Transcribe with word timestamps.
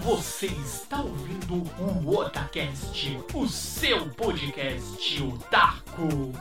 Você 0.00 0.46
está 0.46 1.02
ouvindo 1.02 1.54
o 1.78 2.16
Otacast, 2.16 3.18
o 3.34 3.46
seu 3.46 4.08
podcast 4.08 5.22
otaku. 5.22 6.32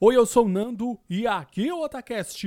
Oi, 0.00 0.16
eu 0.16 0.24
sou 0.24 0.46
o 0.46 0.48
Nando 0.48 0.96
e 1.10 1.26
aqui 1.26 1.68
é 1.68 1.74
o 1.74 1.82
Otacast. 1.82 2.46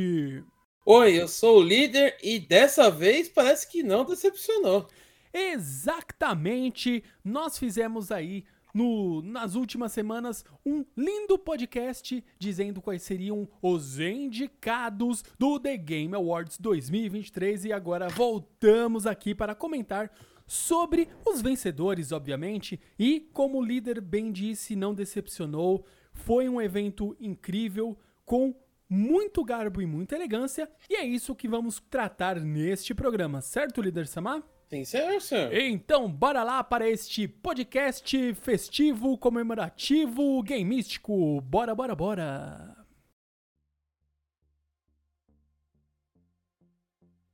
Oi, 0.85 1.21
eu 1.21 1.27
sou 1.27 1.59
o 1.59 1.61
líder 1.61 2.17
e 2.23 2.39
dessa 2.39 2.89
vez 2.89 3.27
parece 3.27 3.69
que 3.69 3.83
não 3.83 4.05
decepcionou. 4.05 4.87
Exatamente, 5.33 7.03
nós 7.23 7.59
fizemos 7.59 8.13
aí 8.13 8.45
no, 8.73 9.21
nas 9.21 9.55
últimas 9.55 9.91
semanas 9.91 10.43
um 10.65 10.85
lindo 10.95 11.37
podcast 11.37 12.23
dizendo 12.37 12.81
quais 12.81 13.03
seriam 13.03 13.47
os 13.61 13.99
indicados 13.99 15.23
do 15.37 15.59
The 15.59 15.77
Game 15.77 16.15
Awards 16.15 16.57
2023 16.59 17.65
e 17.65 17.73
agora 17.73 18.07
voltamos 18.09 19.05
aqui 19.07 19.33
para 19.33 19.55
comentar 19.55 20.11
sobre 20.49 21.07
os 21.27 21.41
vencedores, 21.41 22.11
obviamente, 22.11 22.79
e 22.97 23.29
como 23.33 23.59
o 23.59 23.63
líder 23.63 24.01
bem 24.01 24.31
disse, 24.31 24.75
não 24.75 24.95
decepcionou, 24.95 25.85
foi 26.11 26.49
um 26.49 26.59
evento 26.59 27.15
incrível 27.19 27.95
com 28.25 28.55
muito 28.89 29.45
garbo 29.45 29.79
e 29.79 29.85
muita 29.85 30.15
elegância, 30.15 30.67
e 30.89 30.95
é 30.95 31.05
isso 31.05 31.35
que 31.35 31.47
vamos 31.47 31.79
tratar 31.91 32.39
neste 32.39 32.95
programa, 32.95 33.41
certo, 33.41 33.79
líder 33.79 34.07
Samar? 34.07 34.43
Tem 34.69 34.85
certo, 34.85 35.21
senhor. 35.21 35.51
Então, 35.51 36.07
bora 36.07 36.43
lá 36.43 36.63
para 36.63 36.87
este 36.87 37.27
podcast 37.27 38.35
festivo, 38.35 39.17
comemorativo, 39.17 40.43
gameístico. 40.43 41.41
Bora, 41.41 41.73
bora, 41.73 41.95
bora. 41.95 42.77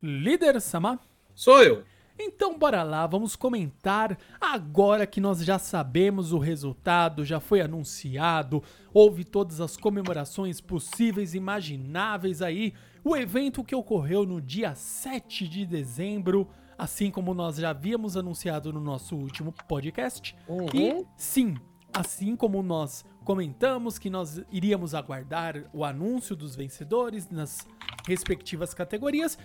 Líder 0.02 0.62
Sama? 0.62 0.98
Sou 1.34 1.62
eu. 1.62 1.84
Então 2.18 2.58
bora 2.58 2.82
lá, 2.82 3.05
vamos 3.05 3.36
comentar 3.36 4.18
agora 4.40 5.05
que 5.05 5.20
nós 5.20 5.44
já 5.44 5.60
sabemos 5.60 6.32
o 6.32 6.38
resultado, 6.38 7.26
já 7.26 7.42
foi 7.42 7.60
anunciado, 7.60 8.64
houve 8.94 9.26
todas 9.26 9.60
as 9.60 9.76
comemorações 9.76 10.62
possíveis 10.62 11.34
e 11.34 11.38
imagináveis 11.38 12.42
aí. 12.42 12.74
O 13.04 13.18
evento 13.18 13.66
que 13.66 13.76
ocorreu 13.76 14.26
no 14.26 14.40
dia 14.40 14.74
7 14.76 15.46
de 15.46 15.66
dezembro, 15.66 16.48
assim 16.77 17.12
como 17.12 17.34
nós 17.34 17.57
já 17.57 17.70
havíamos 17.70 18.18
anunciado 18.18 18.71
no 18.71 18.79
nosso 18.79 19.15
último 19.15 19.54
podcast. 19.68 20.35
Uhum. 20.48 20.68
E 20.73 21.05
sim, 21.18 21.55
assim 21.93 22.35
como 22.35 22.62
nós 22.62 23.05
comentamos 23.23 23.98
que 23.98 24.09
nós 24.09 24.41
iríamos 24.51 24.93
aguardar 24.93 25.63
o 25.73 25.84
anúncio 25.84 26.35
dos 26.35 26.55
vencedores 26.55 27.29
nas 27.29 27.68
respectivas 28.05 28.73
categorias 28.73 29.37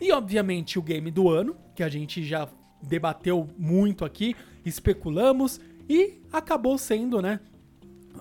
e 0.00 0.10
obviamente 0.12 0.78
o 0.78 0.82
game 0.82 1.10
do 1.10 1.30
ano, 1.30 1.56
que 1.74 1.82
a 1.82 1.88
gente 1.88 2.24
já 2.24 2.48
debateu 2.82 3.48
muito 3.56 4.04
aqui, 4.04 4.34
especulamos 4.64 5.60
e 5.88 6.20
acabou 6.32 6.76
sendo, 6.76 7.22
né, 7.22 7.38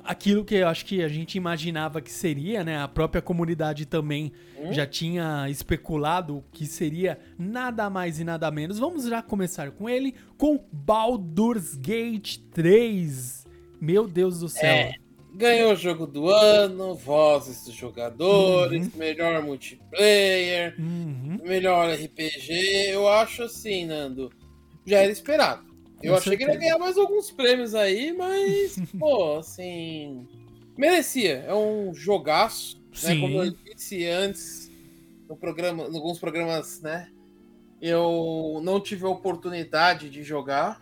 aquilo 0.04 0.44
que 0.46 0.56
eu 0.56 0.68
acho 0.68 0.86
que 0.86 1.04
a 1.04 1.08
gente 1.08 1.36
imaginava 1.36 2.02
que 2.02 2.12
seria, 2.12 2.64
né? 2.64 2.78
A 2.82 2.88
própria 2.88 3.22
comunidade 3.22 3.86
também 3.86 4.32
Hum? 4.58 4.72
já 4.74 4.86
tinha 4.86 5.48
especulado 5.50 6.44
que 6.52 6.66
seria 6.68 7.18
nada 7.38 7.90
mais 7.90 8.20
e 8.20 8.24
nada 8.24 8.50
menos. 8.52 8.78
Vamos 8.78 9.06
já 9.06 9.22
começar 9.22 9.72
com 9.72 9.90
ele, 9.90 10.14
com 10.38 10.64
Baldur's 10.72 11.76
Gate 11.76 12.38
3. 12.54 13.46
Meu 13.80 14.08
Deus 14.08 14.40
do 14.40 14.48
céu. 14.50 14.70
É. 14.70 14.94
Ganhou 15.34 15.72
o 15.72 15.76
jogo 15.76 16.06
do 16.06 16.28
ano, 16.30 16.94
vozes 16.94 17.64
dos 17.64 17.74
jogadores, 17.74 18.94
melhor 18.96 19.42
multiplayer, 19.42 20.76
Uhum. 20.78 21.40
melhor 21.44 21.90
RPG. 21.94 22.52
Eu 22.92 23.08
acho 23.08 23.44
assim, 23.44 23.86
Nando, 23.86 24.30
já 24.86 25.00
era 25.00 25.12
esperado. 25.12 25.71
Eu 26.04 26.14
Com 26.14 26.18
achei 26.18 26.38
que 26.38 26.44
ele 26.44 26.54
ia 26.54 26.60
ganhar 26.60 26.78
mais 26.78 26.98
alguns 26.98 27.32
prêmios 27.32 27.76
aí, 27.76 28.14
mas, 28.14 28.78
pô, 29.00 29.38
assim. 29.38 30.28
Merecia. 30.78 31.44
É 31.48 31.54
um 31.54 31.94
jogaço. 31.94 32.78
Né? 32.78 32.84
Sim. 32.94 33.22
Como 33.22 33.44
eu 33.44 33.52
disse 33.52 34.06
antes, 34.06 34.72
no 35.28 35.38
programa, 35.38 35.84
em 35.84 35.96
alguns 35.96 36.20
programas, 36.20 36.82
né? 36.82 37.10
Eu 37.82 38.60
não 38.64 38.80
tive 38.80 39.06
a 39.06 39.10
oportunidade 39.10 40.10
de 40.10 40.22
jogar 40.22 40.82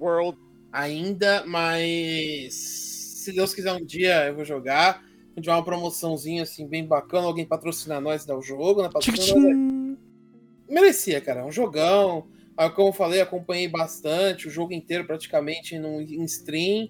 World 0.00 0.38
ainda, 0.72 1.44
mas 1.46 2.54
se 2.54 3.32
Deus 3.32 3.54
quiser 3.54 3.72
um 3.72 3.84
dia 3.84 4.26
eu 4.26 4.34
vou 4.34 4.44
jogar. 4.44 5.04
Se 5.34 5.40
tiver 5.40 5.54
uma 5.54 5.64
promoçãozinha 5.64 6.42
assim 6.42 6.66
bem 6.66 6.86
bacana, 6.86 7.26
alguém 7.26 7.46
patrocinar 7.46 8.00
nós 8.00 8.24
e 8.24 8.26
dar 8.26 8.36
o 8.36 8.42
jogo, 8.42 8.82
né? 8.82 8.90
Patrocina 8.92 9.40
Tchim-tchim. 9.40 9.98
merecia, 10.68 11.20
cara. 11.20 11.40
É 11.40 11.44
um 11.44 11.52
jogão. 11.52 12.26
Ah, 12.56 12.70
Como 12.70 12.88
eu 12.88 12.92
falei, 12.92 13.20
acompanhei 13.20 13.68
bastante, 13.68 14.46
o 14.46 14.50
jogo 14.50 14.72
inteiro 14.72 15.04
praticamente 15.06 15.78
no, 15.78 16.00
em 16.00 16.24
stream. 16.24 16.88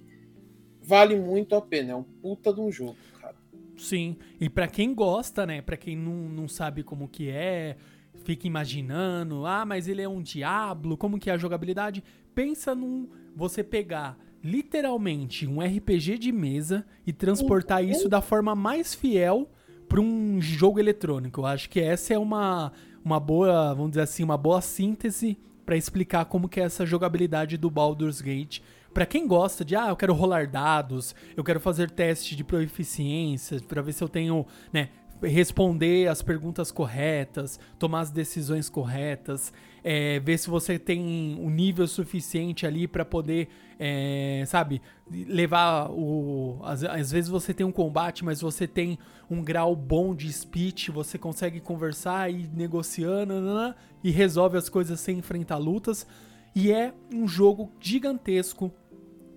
Vale 0.83 1.17
muito 1.17 1.55
a 1.55 1.63
pena. 1.63 1.93
É 1.93 1.97
um 1.97 2.03
puta 2.03 2.53
de 2.53 2.61
um 2.61 2.71
jogo, 2.71 2.97
cara. 3.21 3.37
Sim, 3.77 4.17
e 4.41 4.49
pra 4.49 4.67
quem 4.67 4.95
gosta, 4.95 5.47
né, 5.47 5.63
Pra 5.63 5.77
quem 5.77 5.97
não, 5.97 6.13
não 6.13 6.49
sabe 6.49 6.83
como 6.83 7.09
que 7.09 7.31
é, 7.31 7.77
fica 8.25 8.47
imaginando, 8.47 9.47
ah, 9.47 9.65
mas 9.65 9.89
ele 9.89 10.03
é 10.03 10.09
um 10.09 10.23
diablo, 10.23 10.97
como 10.97 11.19
que 11.19 11.31
é 11.31 11.33
a 11.33 11.39
jogabilidade? 11.39 12.03
Pensa 12.35 12.75
num 12.75 13.09
você 13.35 13.63
pegar 13.63 14.19
literalmente 14.43 15.47
um 15.47 15.61
RPG 15.61 16.19
de 16.19 16.33
mesa 16.33 16.85
e 17.07 17.13
transportar 17.13 17.85
isso 17.85 18.09
da 18.09 18.21
forma 18.21 18.57
mais 18.57 18.93
fiel 18.93 19.49
pra 19.89 20.01
um 20.01 20.41
jogo 20.41 20.81
eletrônico. 20.81 21.43
Eu 21.43 21.47
acho 21.47 21.71
que 21.71 21.81
essa 21.81 22.13
é 22.15 22.19
uma 22.19 22.73
uma 23.05 23.19
boa, 23.19 23.75
vamos 23.75 23.91
dizer 23.93 24.03
assim, 24.03 24.23
uma 24.23 24.37
boa 24.39 24.61
síntese 24.61 25.37
pra 25.65 25.77
explicar 25.77 26.25
como 26.25 26.49
que 26.49 26.61
é 26.61 26.65
essa 26.65 26.85
jogabilidade 26.85 27.57
do 27.57 27.71
Baldur's 27.71 28.21
Gate. 28.21 28.61
Pra 28.93 29.07
quem 29.07 29.27
gosta 29.27 29.65
de, 29.65 29.75
ah, 29.75 29.89
eu 29.89 29.97
quero 29.97 30.13
rolar 30.13 30.47
dados, 30.47 31.15
eu 31.37 31.43
quero 31.43 31.59
fazer 31.59 31.91
teste 31.91 32.37
de 32.37 32.45
proficiência 32.45 33.61
pra 33.67 33.81
ver 33.81 33.93
se 33.93 34.05
eu 34.05 34.09
tenho, 34.09 34.47
né, 34.73 34.91
responder 35.23 36.09
as 36.09 36.21
perguntas 36.21 36.71
corretas, 36.71 37.59
tomar 37.79 38.01
as 38.01 38.11
decisões 38.11 38.69
corretas, 38.69 39.53
é, 39.85 40.21
ver 40.21 40.39
se 40.39 40.49
você 40.49 40.79
tem 40.79 41.37
o 41.41 41.51
nível 41.51 41.87
suficiente 41.87 42.67
ali 42.67 42.87
pra 42.87 43.05
poder, 43.05 43.49
é, 43.79 44.45
sabe, 44.47 44.81
levar 45.11 45.91
o. 45.91 46.61
Às, 46.63 46.85
às 46.85 47.11
vezes 47.11 47.29
você 47.29 47.53
tem 47.53 47.67
um 47.67 47.73
combate, 47.73 48.25
mas 48.25 48.41
você 48.41 48.67
tem 48.67 48.99
um 49.29 49.43
grau 49.43 49.75
bom 49.75 50.15
de 50.15 50.33
speech, 50.33 50.91
você 50.91 51.19
consegue 51.19 51.61
conversar 51.61 52.31
e 52.31 52.43
ir 52.43 52.51
negociando 52.55 53.35
nanana, 53.35 53.77
e 54.05 54.11
resolve 54.11 54.57
as 54.57 54.69
coisas 54.69 55.01
sem 55.01 55.19
enfrentar 55.19 55.57
lutas. 55.57 56.07
E 56.55 56.71
é 56.71 56.93
um 57.13 57.27
jogo 57.27 57.73
gigantesco, 57.81 58.73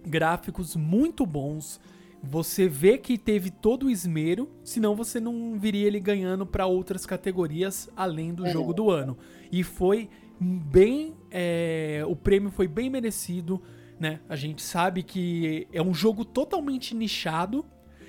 gráficos 0.06 0.76
muito 0.76 1.26
bons. 1.26 1.80
Você 2.22 2.68
vê 2.68 2.98
que 2.98 3.18
teve 3.18 3.52
todo 3.52 3.86
o 3.86 3.90
esmero, 3.90 4.50
senão 4.64 4.96
você 4.96 5.20
não 5.20 5.60
viria 5.60 5.86
ele 5.86 6.00
ganhando 6.00 6.46
para 6.46 6.66
outras 6.66 7.06
categorias 7.06 7.88
além 7.96 8.34
do 8.34 8.48
jogo 8.50 8.74
do 8.74 8.90
ano. 8.90 9.16
E 9.52 9.64
foi 9.64 10.10
bem. 10.40 11.16
é, 11.32 12.04
o 12.08 12.16
prêmio 12.16 12.52
foi 12.52 12.68
bem 12.68 12.90
merecido, 12.90 13.62
né? 14.00 14.20
A 14.30 14.36
gente 14.36 14.62
sabe 14.62 15.04
que 15.04 15.68
é 15.72 15.82
um 15.82 15.94
jogo 15.94 16.24
totalmente 16.26 16.96
nichado. 16.96 17.66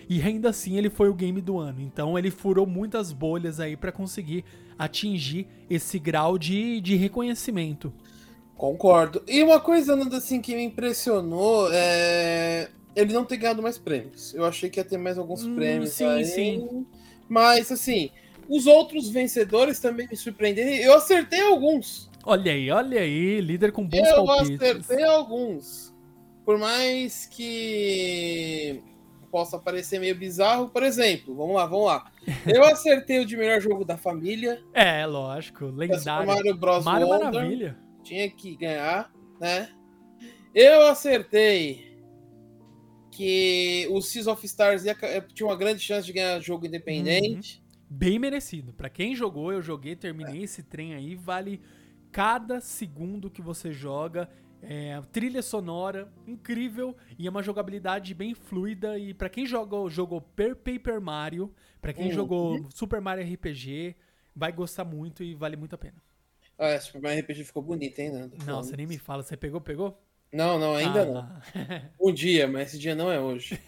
E 0.09 0.23
ainda 0.23 0.51
assim 0.51 0.77
ele 0.77 0.89
foi 0.89 1.09
o 1.09 1.15
game 1.15 1.41
do 1.41 1.59
ano. 1.59 1.81
Então 1.81 2.17
ele 2.19 2.31
furou 2.31 2.67
muitas 2.67 3.13
bolhas 3.13 3.59
aí 3.59 3.77
para 3.77 3.91
conseguir 3.91 4.45
atingir 4.79 5.49
esse 5.69 5.99
grau 5.99 6.39
de, 6.39 6.81
de 6.81 6.95
reconhecimento. 6.95 7.93
Concordo. 8.57 9.23
E 9.27 9.43
uma 9.43 9.61
coisa, 9.61 9.95
assim, 10.17 10.41
que 10.41 10.55
me 10.55 10.63
impressionou 10.63 11.69
é 11.73 12.71
ele 12.95 13.13
não 13.13 13.25
ter 13.27 13.37
ganhado 13.37 13.63
mais 13.63 13.77
prêmios. 13.77 14.33
Eu 14.35 14.47
achei 14.47 14.71
que 14.71 14.81
ia 14.81 14.85
ter 14.85 14.97
mais 14.97 15.19
alguns 15.19 15.45
Hum, 15.45 15.47
prêmios 15.47 15.93
sim, 15.93 16.05
aí. 16.05 16.25
sim. 16.25 16.87
Mas, 17.29 17.71
assim, 17.71 18.11
os 18.49 18.67
outros 18.67 19.11
vencedores 19.11 19.79
também 19.81 20.09
me 20.11 20.17
surpreenderam. 20.17 20.71
Eu 20.73 20.95
acertei 20.95 21.41
alguns. 21.43 22.06
Olha 22.29 22.51
aí, 22.51 22.69
olha 22.73 23.01
aí, 23.01 23.41
líder 23.41 23.71
com 23.71 23.87
bons 23.87 24.09
Eu 24.09 24.25
palpites. 24.27 24.61
acertei 24.61 25.05
alguns. 25.05 25.95
Por 26.45 26.59
mais 26.59 27.27
que 27.27 28.83
possa 29.31 29.61
parecer 29.61 30.01
meio 30.01 30.17
bizarro, 30.17 30.69
por 30.69 30.83
exemplo, 30.83 31.37
vamos 31.37 31.55
lá, 31.55 31.67
vamos 31.67 31.87
lá. 31.87 32.11
Eu 32.45 32.65
acertei 32.67 33.21
o 33.21 33.27
de 33.27 33.37
melhor 33.37 33.61
jogo 33.61 33.85
da 33.85 33.97
família. 33.97 34.61
É, 34.75 35.07
lógico, 35.07 35.67
lendário. 35.67 36.27
Mario 36.27 36.57
Bros. 36.57 36.85
Mario 36.85 37.07
Wonder. 37.07 37.33
Maravilha. 37.33 37.79
Tinha 38.03 38.29
que 38.29 38.57
ganhar, 38.57 39.13
né? 39.41 39.69
Eu 40.53 40.87
acertei 40.87 41.97
que 43.13 43.87
o 43.91 44.03
Seas 44.03 44.27
of 44.27 44.45
Stars 44.45 44.85
ia 44.85 44.97
tinha 45.33 45.47
uma 45.49 45.57
grande 45.57 45.81
chance 45.81 46.05
de 46.05 46.13
ganhar 46.13 46.41
jogo 46.41 46.67
independente. 46.67 47.63
Bem 47.89 48.19
merecido. 48.19 48.73
Pra 48.73 48.89
quem 48.91 49.15
jogou, 49.15 49.53
eu 49.53 49.63
joguei, 49.63 49.95
terminei 49.95 50.43
esse 50.43 50.65
trem 50.65 50.93
aí, 50.93 51.15
vale 51.15 51.61
cada 52.17 52.63
segundo 52.63 53.29
que 53.31 53.43
você 53.43 53.71
joga. 53.71 54.27
É, 54.63 54.99
trilha 55.13 55.43
sonora 55.43 56.11
incrível 56.27 56.97
e 57.19 57.27
é 57.27 57.31
uma 57.31 57.43
jogabilidade 57.43 58.15
bem 58.15 58.33
fluida. 58.35 58.99
E 58.99 59.13
pra 59.13 59.29
quem 59.29 59.45
jogou, 59.45 59.91
jogou 59.91 60.23
Per 60.23 60.57
Paper 60.57 60.99
Mario, 60.99 61.53
pra 61.79 61.93
quem 61.93 62.07
Uhum. 62.07 62.13
jogou 62.13 62.67
Super 62.75 63.03
Mario 63.03 63.23
RPG, 63.35 63.95
vai 64.35 64.51
gostar 64.51 64.83
muito 64.87 65.23
e 65.23 65.35
vale 65.35 65.57
muito 65.57 65.75
a 65.75 65.79
pena. 65.79 66.03
Ah, 66.59 66.73
esse 66.73 66.87
Super 66.87 67.19
RPG 67.21 67.45
ficou 67.45 67.63
bonito, 67.63 67.99
hein, 67.99 68.11
Nando? 68.11 68.35
Não, 68.47 68.63
você 68.63 68.75
nem 68.79 68.87
me 68.87 68.97
fala. 68.97 69.23
Você 69.23 69.37
pegou, 69.37 69.61
pegou? 69.61 70.03
Não, 70.33 70.59
não, 70.59 70.75
ainda 70.75 71.03
Ah, 71.03 71.05
não. 71.05 71.93
Um 72.01 72.15
dia, 72.15 72.49
mas 72.49 72.69
esse 72.69 72.79
dia 72.79 72.95
não 72.95 73.13
é 73.13 73.21
hoje. 73.21 73.61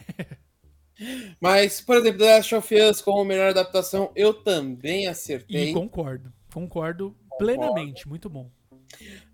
mas, 1.38 1.82
por 1.82 1.98
exemplo, 1.98 2.18
The 2.18 2.36
Last 2.36 2.54
of 2.54 2.74
Us 2.74 3.02
como 3.02 3.26
melhor 3.26 3.50
adaptação, 3.50 4.10
eu 4.16 4.32
também 4.32 5.06
acertei. 5.06 5.70
E 5.70 5.74
concordo. 5.74 6.32
Concordo 6.52 7.14
plenamente. 7.38 8.08
Muito 8.08 8.28
bom. 8.28 8.50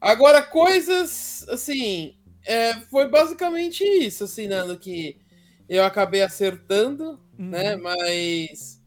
Agora, 0.00 0.42
coisas 0.42 1.46
assim. 1.48 2.16
é, 2.46 2.74
foi 2.90 3.08
basicamente 3.08 3.82
isso, 3.84 4.24
assim, 4.24 4.46
Nando, 4.46 4.78
que 4.78 5.16
eu 5.68 5.82
acabei 5.84 6.22
acertando, 6.22 7.20
Uhum. 7.38 7.48
né? 7.50 7.74
Mas 7.76 8.80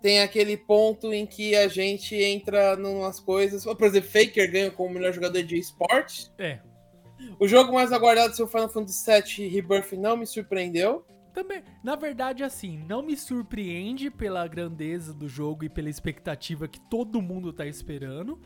tem 0.00 0.20
aquele 0.20 0.56
ponto 0.56 1.12
em 1.12 1.24
que 1.26 1.54
a 1.56 1.66
gente 1.68 2.14
entra 2.14 2.74
em 2.78 2.84
umas 2.84 3.18
coisas. 3.20 3.64
Por 3.64 3.84
exemplo, 3.86 4.10
Faker 4.10 4.50
ganha 4.50 4.70
como 4.70 4.94
melhor 4.94 5.12
jogador 5.12 5.42
de 5.42 5.56
esporte. 5.58 6.30
É. 6.38 6.60
O 7.38 7.46
jogo 7.46 7.72
mais 7.72 7.92
aguardado, 7.92 8.34
seu 8.34 8.48
Final 8.48 8.68
Fantasy 8.68 9.04
VII 9.38 9.48
Rebirth, 9.48 9.92
não 9.92 10.16
me 10.16 10.26
surpreendeu. 10.26 11.06
Também, 11.32 11.62
na 11.82 11.96
verdade, 11.96 12.44
assim, 12.44 12.84
não 12.88 13.02
me 13.02 13.16
surpreende 13.16 14.10
pela 14.10 14.46
grandeza 14.46 15.14
do 15.14 15.28
jogo 15.28 15.64
e 15.64 15.68
pela 15.68 15.88
expectativa 15.88 16.68
que 16.68 16.80
todo 16.80 17.22
mundo 17.22 17.52
tá 17.52 17.66
esperando, 17.66 18.38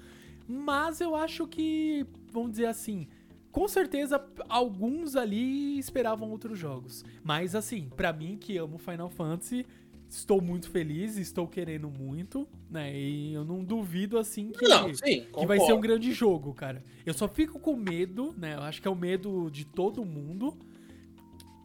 mas 0.47 1.01
eu 1.01 1.17
acho 1.17 1.47
que, 1.47 2.07
vamos 2.31 2.53
dizer 2.53 2.67
assim, 2.67 3.09
com 3.51 3.67
certeza 3.67 4.25
alguns 4.49 5.17
ali 5.17 5.79
esperavam 5.79 6.31
outros 6.31 6.59
jogos. 6.59 7.05
Mas 7.25 7.55
assim, 7.55 7.89
pra 7.97 8.13
mim 8.13 8.37
que 8.39 8.57
amo 8.57 8.79
Final 8.79 9.11
Fantasy, 9.11 9.67
estou 10.09 10.41
muito 10.41 10.71
feliz, 10.71 11.17
estou 11.17 11.49
querendo 11.49 11.91
muito, 11.91 12.47
né? 12.71 12.97
E 12.97 13.33
eu 13.33 13.45
não 13.45 13.65
duvido 13.65 14.19
assim 14.19 14.53
que 14.53 14.69
Não, 14.69 14.95
sim, 14.95 15.27
que 15.37 15.47
vai 15.47 15.59
ser 15.59 15.73
um 15.73 15.81
grande 15.81 16.13
jogo, 16.13 16.55
cara. 16.55 16.85
Eu 17.05 17.15
só 17.15 17.27
fico 17.27 17.59
com 17.59 17.75
medo, 17.75 18.35
né? 18.37 18.55
Eu 18.55 18.63
acho 18.63 18.81
que 18.81 18.87
é 18.87 18.91
o 18.91 18.95
medo 18.95 19.51
de 19.51 19.65
todo 19.65 20.05
mundo, 20.05 20.57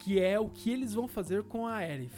que 0.03 0.19
é 0.19 0.39
o 0.39 0.50
que 0.50 0.71
eles 0.71 0.94
vão 0.94 1.07
fazer 1.07 1.44
com 1.44 1.65
a 1.65 1.75
Aerith. 1.75 2.12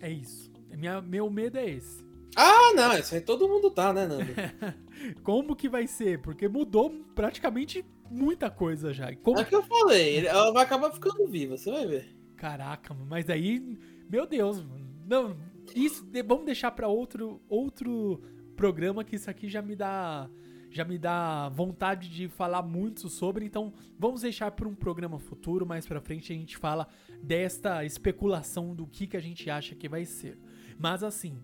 É 0.00 0.10
isso. 0.10 0.50
Minha, 0.70 1.00
meu 1.02 1.28
medo 1.28 1.58
é 1.58 1.68
esse. 1.68 2.02
Ah, 2.36 2.72
não, 2.74 2.96
isso 2.96 3.14
aí 3.14 3.20
todo 3.20 3.48
mundo 3.48 3.70
tá, 3.70 3.92
né, 3.92 4.06
Nando? 4.06 4.32
Como 5.22 5.56
que 5.56 5.68
vai 5.68 5.86
ser? 5.86 6.22
Porque 6.22 6.48
mudou 6.48 6.90
praticamente 7.14 7.84
muita 8.08 8.48
coisa 8.48 8.92
já. 8.94 9.14
Como... 9.16 9.40
É 9.40 9.44
que 9.44 9.54
eu 9.54 9.62
falei, 9.62 10.26
ela 10.26 10.52
vai 10.52 10.62
acabar 10.62 10.92
ficando 10.92 11.26
viva, 11.26 11.56
você 11.56 11.70
vai 11.70 11.86
ver. 11.86 12.16
Caraca, 12.36 12.94
mas 12.94 13.28
aí, 13.28 13.78
meu 14.08 14.26
Deus. 14.26 14.64
Não, 15.08 15.36
isso 15.74 16.06
vamos 16.24 16.46
deixar 16.46 16.70
pra 16.70 16.86
outro 16.86 17.40
outro 17.48 18.22
programa 18.56 19.02
que 19.02 19.16
isso 19.16 19.28
aqui 19.28 19.48
já 19.48 19.60
me 19.60 19.74
dá 19.74 20.30
já 20.70 20.84
me 20.84 20.96
dá 20.96 21.48
vontade 21.48 22.08
de 22.08 22.28
falar 22.28 22.62
muito 22.62 23.08
sobre, 23.08 23.44
então 23.44 23.72
vamos 23.98 24.22
deixar 24.22 24.50
para 24.52 24.68
um 24.68 24.74
programa 24.74 25.18
futuro, 25.18 25.66
mais 25.66 25.84
pra 25.86 26.00
frente 26.00 26.32
a 26.32 26.36
gente 26.36 26.56
fala 26.56 26.86
desta 27.22 27.84
especulação 27.84 28.74
do 28.74 28.86
que 28.86 29.06
que 29.06 29.16
a 29.16 29.20
gente 29.20 29.50
acha 29.50 29.74
que 29.74 29.88
vai 29.88 30.04
ser. 30.04 30.38
Mas 30.78 31.02
assim, 31.02 31.38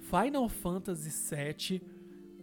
Final 0.00 0.48
Fantasy 0.48 1.10
VII, 1.10 1.82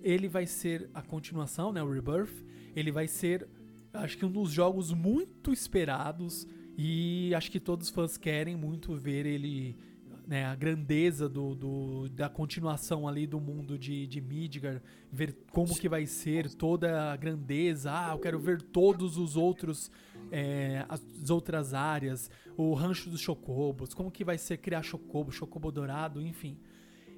ele 0.02 0.30
vai 0.30 0.46
ser 0.46 0.90
a 0.94 1.02
continuação, 1.02 1.74
né, 1.74 1.84
o 1.84 1.92
Rebirth, 1.92 2.46
ele 2.74 2.92
vai 2.92 3.08
ser, 3.08 3.48
acho 3.94 4.18
que 4.18 4.26
um 4.26 4.32
dos 4.32 4.50
jogos 4.50 4.94
muito 4.94 5.52
esperados 5.52 6.48
e 6.78 7.34
acho 7.36 7.52
que 7.52 7.60
todos 7.60 7.88
os 7.88 7.94
fãs 7.94 8.18
querem 8.18 8.56
muito 8.56 8.96
ver 8.96 9.26
ele, 9.26 9.76
né, 10.28 10.44
a 10.46 10.54
grandeza 10.56 11.30
do, 11.30 11.56
do- 11.56 12.10
da 12.10 12.28
continuação 12.28 13.08
ali 13.08 13.26
do 13.26 13.40
mundo 13.40 13.78
de, 13.80 14.06
de 14.06 14.20
Midgar, 14.20 14.82
ver 15.10 15.38
como 15.52 15.74
que 15.80 15.88
vai 15.88 16.06
ser 16.06 16.54
toda 16.54 17.14
a 17.14 17.16
grandeza, 17.16 17.90
ah, 17.94 18.12
eu 18.14 18.20
quero 18.20 18.38
ver 18.38 18.62
todos 18.62 19.18
os 19.18 19.38
outros, 19.38 19.90
é, 20.30 20.86
as 20.90 21.02
outras 21.30 21.74
áreas, 21.74 22.30
o 22.58 22.74
rancho 22.74 23.10
dos 23.10 23.22
chocobos, 23.22 23.94
como 23.94 24.12
que 24.12 24.26
vai 24.26 24.38
ser 24.38 24.58
criar 24.58 24.84
chocobo, 24.84 25.32
chocobo 25.32 25.72
dourado, 25.72 26.22
enfim. 26.22 26.58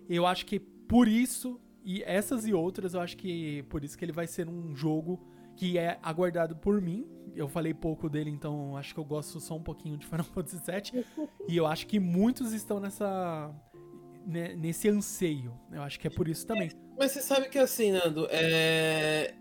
Eu 0.08 0.28
acho 0.28 0.46
que 0.46 0.60
por 0.60 1.08
isso, 1.08 1.60
e 1.84 2.04
essas 2.04 2.46
e 2.46 2.54
outras, 2.54 2.94
eu 2.94 3.02
acho 3.02 3.18
que 3.18 3.64
por 3.70 3.84
isso 3.84 3.98
que 3.98 4.06
ele 4.06 4.12
vai 4.12 4.28
ser 4.28 4.48
um 4.48 4.76
jogo 4.76 5.20
que 5.60 5.78
é 5.78 6.00
aguardado 6.02 6.56
por 6.56 6.82
mim. 6.82 7.06
Eu 7.36 7.50
falei 7.50 7.74
pouco 7.74 8.10
dele, 8.10 8.30
então 8.30 8.78
acho 8.78 8.94
que 8.94 9.00
eu 9.00 9.04
gosto 9.04 9.40
só 9.42 9.56
um 9.58 9.62
pouquinho 9.62 9.98
de 9.98 10.06
Final 10.06 10.24
Fantasy 10.34 10.58
VII. 10.66 11.06
e 11.50 11.58
eu 11.58 11.66
acho 11.68 11.86
que 11.86 12.00
muitos 12.00 12.54
estão 12.54 12.80
nessa 12.80 13.52
né, 14.26 14.56
nesse 14.56 14.88
anseio. 14.88 15.54
Eu 15.72 15.82
acho 15.82 16.00
que 16.00 16.08
é 16.08 16.10
por 16.10 16.30
isso 16.30 16.48
também. 16.48 16.72
Mas 16.98 17.12
você 17.12 17.22
sabe 17.22 17.50
que 17.50 17.58
assim, 17.60 17.92
Nando, 17.92 18.26
é... 18.32 19.34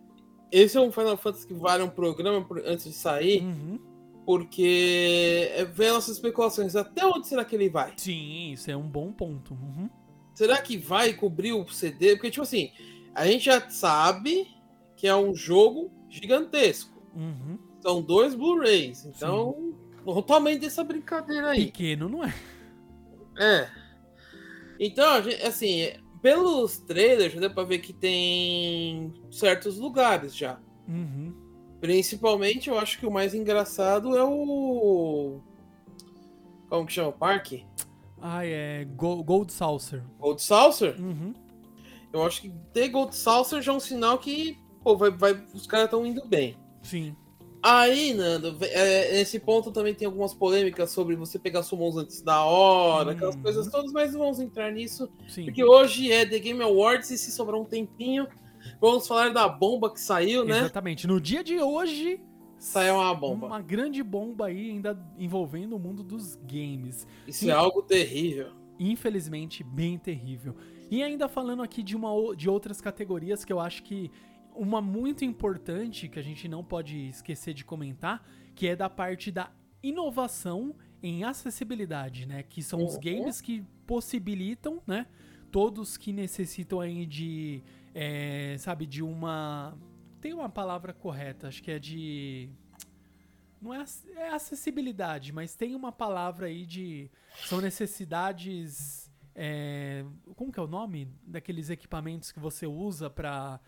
esse 0.51 0.77
é 0.77 0.81
um 0.81 0.91
Final 0.91 1.17
Fantasy 1.17 1.47
que 1.47 1.55
vale 1.55 1.85
um 1.85 1.89
programa 1.89 2.45
antes 2.67 2.85
de 2.87 2.93
sair, 2.95 3.43
Uhum. 3.43 3.79
porque 4.27 5.51
é, 5.55 5.65
vem 5.65 5.91
nossas 5.91 6.17
especulações. 6.17 6.75
Até 6.75 7.07
onde 7.07 7.29
será 7.29 7.45
que 7.45 7.55
ele 7.55 7.69
vai? 7.71 7.93
Sim, 7.97 8.53
isso 8.53 8.69
é 8.71 8.77
um 8.77 8.89
bom 8.89 9.13
ponto. 9.13 9.55
Uhum. 9.55 9.89
Será 10.35 10.61
que 10.61 10.77
vai 10.77 11.15
cobrir 11.15 11.53
o 11.53 11.67
CD? 11.69 12.15
Porque, 12.17 12.31
tipo 12.31 12.43
assim, 12.43 12.73
a 13.15 13.25
gente 13.27 13.45
já 13.45 13.69
sabe 13.71 14.49
que 14.97 15.07
é 15.07 15.15
um 15.15 15.35
jogo 15.35 15.93
gigantesco. 16.09 17.03
Uhum. 17.15 17.59
São 17.81 18.03
dois 18.03 18.35
Blu-rays. 18.35 19.05
Então, 19.07 19.75
o 20.05 20.23
tamanho 20.23 20.59
dessa 20.61 20.83
brincadeira 20.85 21.51
aí. 21.51 21.67
Pequeno 21.67 22.09
não 22.09 22.25
é. 22.25 22.35
É. 23.39 23.69
Então, 24.81 25.07
assim, 25.47 25.89
pelos 26.23 26.79
trailers 26.79 27.33
já 27.33 27.41
deu 27.41 27.51
pra 27.53 27.65
ver 27.65 27.79
que 27.79 27.93
tem 27.93 29.13
certos 29.31 29.79
lugares 29.79 30.35
já. 30.35 30.59
Uhum. 30.89 31.35
Principalmente, 31.81 32.69
eu 32.69 32.79
acho 32.79 32.99
que 32.99 33.07
o 33.07 33.11
mais 33.11 33.35
engraçado 33.35 34.17
é 34.17 34.25
o. 34.25 35.41
Como 36.69 36.87
que 36.87 36.93
chama 36.93 37.09
o 37.09 37.13
parque? 37.13 37.65
Ah, 38.21 38.45
é 38.45 38.85
Go- 38.97 39.23
Gold 39.23 39.53
Saucer. 39.53 40.03
Gold 40.19 40.43
Saucer? 40.43 40.99
Uhum. 41.01 41.33
Eu 42.13 42.25
acho 42.27 42.43
que 42.43 42.51
ter 42.73 42.89
Gold 42.89 43.15
Saucer 43.15 43.63
já 43.63 43.73
é 43.73 43.77
um 43.77 43.81
sinal 43.81 44.19
que 44.19 44.59
pô, 44.89 44.97
vai, 44.97 45.11
vai- 45.11 45.45
os 45.53 45.67
caras 45.67 45.85
estão 45.87 46.07
indo 46.07 46.25
bem. 46.27 46.57
Sim. 46.83 47.15
Aí, 47.63 48.15
Nando, 48.15 48.57
é, 48.63 49.13
nesse 49.13 49.39
ponto 49.39 49.71
também 49.73 49.93
tem 49.93 50.07
algumas 50.07 50.33
polêmicas 50.33 50.91
sobre 50.91 51.15
você 51.17 51.39
pegar 51.39 51.63
summons 51.63 51.97
antes 51.97 52.23
da 52.23 52.43
hora, 52.45 53.11
aquelas 53.13 53.35
Uhum. 53.35 53.43
coisas 53.43 53.69
todas, 53.69 53.93
mas 53.93 54.15
vamos 54.15 54.39
entrar 54.41 54.71
nisso. 54.73 55.11
Sim. 55.29 55.45
Porque 55.45 55.63
hoje 55.65 56.11
é 56.11 56.25
The 56.25 56.39
Game 56.39 56.63
Awards 56.63 57.11
e 57.11 57.19
se 57.19 57.31
sobrar 57.33 57.61
um 57.61 57.65
tempinho, 57.65 58.27
vamos 58.81 59.07
falar 59.07 59.31
da 59.35 59.47
bomba 59.49 59.93
que 59.93 60.01
saiu, 60.01 60.45
né? 60.45 60.61
Exatamente. 60.61 61.07
No 61.07 61.21
dia 61.21 61.43
de 61.45 61.61
hoje, 61.61 62.21
Saiu 62.59 62.95
uma 62.95 63.15
bomba. 63.15 63.47
uma 63.47 63.61
grande 63.61 64.03
bomba 64.03 64.47
aí 64.47 64.71
ainda 64.71 64.99
envolvendo 65.19 65.77
o 65.77 65.79
mundo 65.79 66.03
dos 66.03 66.37
games. 66.37 67.07
Isso 67.27 67.49
é 67.51 67.53
algo 67.53 67.83
terrível. 67.83 68.53
Infelizmente, 68.79 69.63
bem 69.63 69.99
terrível. 69.99 70.55
E 70.91 71.03
ainda 71.03 71.29
falando 71.29 71.63
aqui 71.63 71.83
de, 71.83 71.95
uma, 71.97 72.35
de 72.37 72.49
outras 72.49 72.81
categorias 72.81 73.45
que 73.45 73.53
eu 73.53 73.61
acho 73.61 73.83
que 73.83 74.11
uma 74.59 74.81
muito 74.83 75.25
importante 75.25 76.09
que 76.09 76.19
a 76.19 76.23
gente 76.23 76.49
não 76.49 76.65
pode 76.65 77.09
esquecer 77.09 77.55
de 77.55 77.65
comentar, 77.65 78.27
que 78.55 78.67
é 78.67 78.75
da 78.77 78.91
parte 78.91 79.31
da 79.31 79.51
inovação 79.83 80.75
em 81.03 81.23
acessibilidade, 81.25 82.27
né? 82.27 82.43
Que 82.43 82.63
são 82.63 82.85
os 82.85 82.95
Uhum. 82.95 83.01
games 83.01 83.41
que 83.41 83.65
possibilitam, 83.87 84.83
né? 84.87 85.07
Todos 85.51 85.97
que 85.97 86.13
necessitam 86.13 86.81
aí 86.81 87.07
de, 87.07 87.63
é, 87.95 88.57
sabe, 88.59 88.85
de 88.87 89.03
uma... 89.03 89.79
Tem 90.21 90.35
uma 90.35 90.49
palavra 90.49 90.93
correta, 90.93 91.47
acho 91.49 91.63
que 91.63 91.71
é 91.71 91.79
de... 91.79 92.51
Não 93.63 93.73
é, 93.73 93.85
é 94.17 94.29
acessibilidade, 94.31 95.33
mas 95.33 95.55
tem 95.55 95.75
uma 95.75 95.93
palavra 95.93 96.47
aí 96.47 96.67
de... 96.67 97.11
São 97.47 97.61
necessidades... 97.61 99.11
é, 99.35 100.05
como 100.35 100.51
que 100.53 100.59
é 100.59 100.63
o 100.63 100.67
nome 100.67 101.09
daqueles 101.25 101.71
equipamentos 101.71 102.33
que 102.33 102.41
você 102.41 102.67
usa 102.67 103.09
pra... 103.09 103.61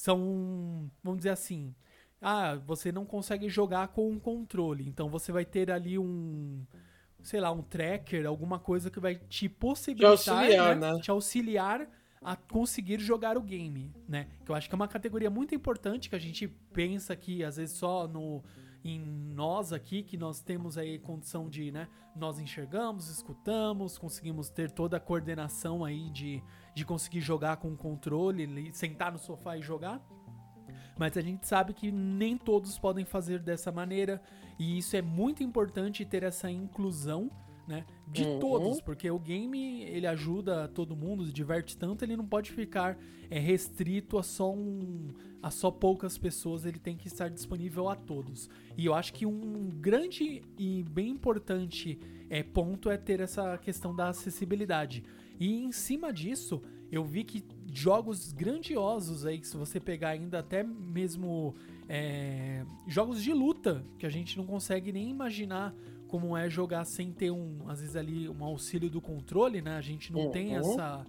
São, 0.00 0.90
vamos 1.02 1.18
dizer 1.18 1.30
assim... 1.30 1.74
Ah, 2.22 2.54
você 2.66 2.92
não 2.92 3.06
consegue 3.06 3.48
jogar 3.48 3.88
com 3.88 4.10
um 4.10 4.18
controle, 4.18 4.86
então 4.86 5.08
você 5.08 5.32
vai 5.32 5.44
ter 5.44 5.70
ali 5.70 5.98
um... 5.98 6.64
Sei 7.22 7.40
lá, 7.40 7.50
um 7.50 7.62
tracker, 7.62 8.26
alguma 8.26 8.58
coisa 8.58 8.90
que 8.90 8.98
vai 8.98 9.16
te 9.16 9.48
possibilitar, 9.48 10.10
auxiliar, 10.10 10.76
né, 10.76 10.92
né? 10.92 11.00
te 11.00 11.10
auxiliar 11.10 11.86
a 12.22 12.36
conseguir 12.36 12.98
jogar 12.98 13.36
o 13.36 13.42
game, 13.42 13.92
né? 14.08 14.28
Que 14.44 14.50
eu 14.50 14.54
acho 14.54 14.68
que 14.68 14.74
é 14.74 14.76
uma 14.76 14.88
categoria 14.88 15.28
muito 15.30 15.54
importante 15.54 16.08
que 16.08 16.16
a 16.16 16.18
gente 16.18 16.48
pensa 16.48 17.14
que 17.14 17.44
às 17.44 17.56
vezes 17.56 17.76
só 17.76 18.06
no 18.06 18.42
em 18.82 18.98
nós 19.34 19.72
aqui 19.72 20.02
que 20.02 20.16
nós 20.16 20.40
temos 20.40 20.78
aí 20.78 20.98
condição 20.98 21.48
de, 21.48 21.70
né, 21.70 21.88
nós 22.16 22.38
enxergamos, 22.38 23.10
escutamos, 23.10 23.98
conseguimos 23.98 24.48
ter 24.48 24.70
toda 24.70 24.96
a 24.96 25.00
coordenação 25.00 25.84
aí 25.84 26.08
de, 26.10 26.42
de 26.74 26.84
conseguir 26.84 27.20
jogar 27.20 27.56
com 27.56 27.68
o 27.68 27.76
controle, 27.76 28.70
sentar 28.72 29.12
no 29.12 29.18
sofá 29.18 29.56
e 29.56 29.62
jogar. 29.62 30.00
Mas 30.98 31.16
a 31.16 31.20
gente 31.20 31.46
sabe 31.46 31.72
que 31.72 31.90
nem 31.90 32.36
todos 32.36 32.78
podem 32.78 33.04
fazer 33.04 33.38
dessa 33.40 33.72
maneira, 33.72 34.20
e 34.58 34.78
isso 34.78 34.96
é 34.96 35.02
muito 35.02 35.42
importante 35.42 36.04
ter 36.04 36.22
essa 36.22 36.50
inclusão 36.50 37.30
né? 37.70 37.86
De 38.08 38.24
Uhum. 38.24 38.40
todos, 38.40 38.80
porque 38.80 39.08
o 39.08 39.18
game 39.18 39.82
ele 39.84 40.06
ajuda 40.06 40.66
todo 40.66 40.96
mundo, 40.96 41.24
diverte 41.32 41.78
tanto, 41.78 42.04
ele 42.04 42.16
não 42.16 42.26
pode 42.26 42.50
ficar 42.50 42.98
é, 43.30 43.38
restrito 43.38 44.18
a 44.18 44.24
só 44.24 44.52
um, 44.52 45.06
a 45.40 45.52
só 45.52 45.70
poucas 45.70 46.18
pessoas, 46.18 46.66
ele 46.66 46.80
tem 46.80 46.96
que 46.96 47.06
estar 47.06 47.30
disponível 47.30 47.88
a 47.88 47.94
todos. 47.94 48.50
E 48.76 48.86
eu 48.86 48.92
acho 48.92 49.12
que 49.14 49.24
um 49.24 49.68
grande 49.68 50.42
e 50.58 50.82
bem 50.82 51.10
importante 51.10 51.96
é, 52.28 52.42
ponto 52.42 52.90
é 52.90 52.96
ter 52.96 53.20
essa 53.20 53.56
questão 53.56 53.94
da 53.94 54.08
acessibilidade. 54.08 55.04
E 55.40 55.64
em 55.64 55.72
cima 55.72 56.12
disso, 56.12 56.62
eu 56.92 57.02
vi 57.02 57.24
que 57.24 57.42
jogos 57.72 58.30
grandiosos 58.30 59.24
aí, 59.24 59.38
que 59.40 59.48
se 59.48 59.56
você 59.56 59.80
pegar 59.80 60.10
ainda 60.10 60.40
até 60.40 60.62
mesmo 60.62 61.54
é, 61.88 62.62
jogos 62.86 63.22
de 63.22 63.32
luta, 63.32 63.82
que 63.98 64.04
a 64.04 64.10
gente 64.10 64.36
não 64.36 64.44
consegue 64.44 64.92
nem 64.92 65.08
imaginar 65.08 65.74
como 66.08 66.36
é 66.36 66.50
jogar 66.50 66.84
sem 66.84 67.10
ter 67.10 67.30
um, 67.30 67.68
às 67.68 67.80
vezes 67.80 67.96
ali, 67.96 68.28
um 68.28 68.44
auxílio 68.44 68.90
do 68.90 69.00
controle, 69.00 69.62
né? 69.62 69.76
A 69.76 69.80
gente 69.80 70.12
não 70.12 70.30
tem 70.30 70.50
Uhum. 70.50 70.56
essa 70.58 71.06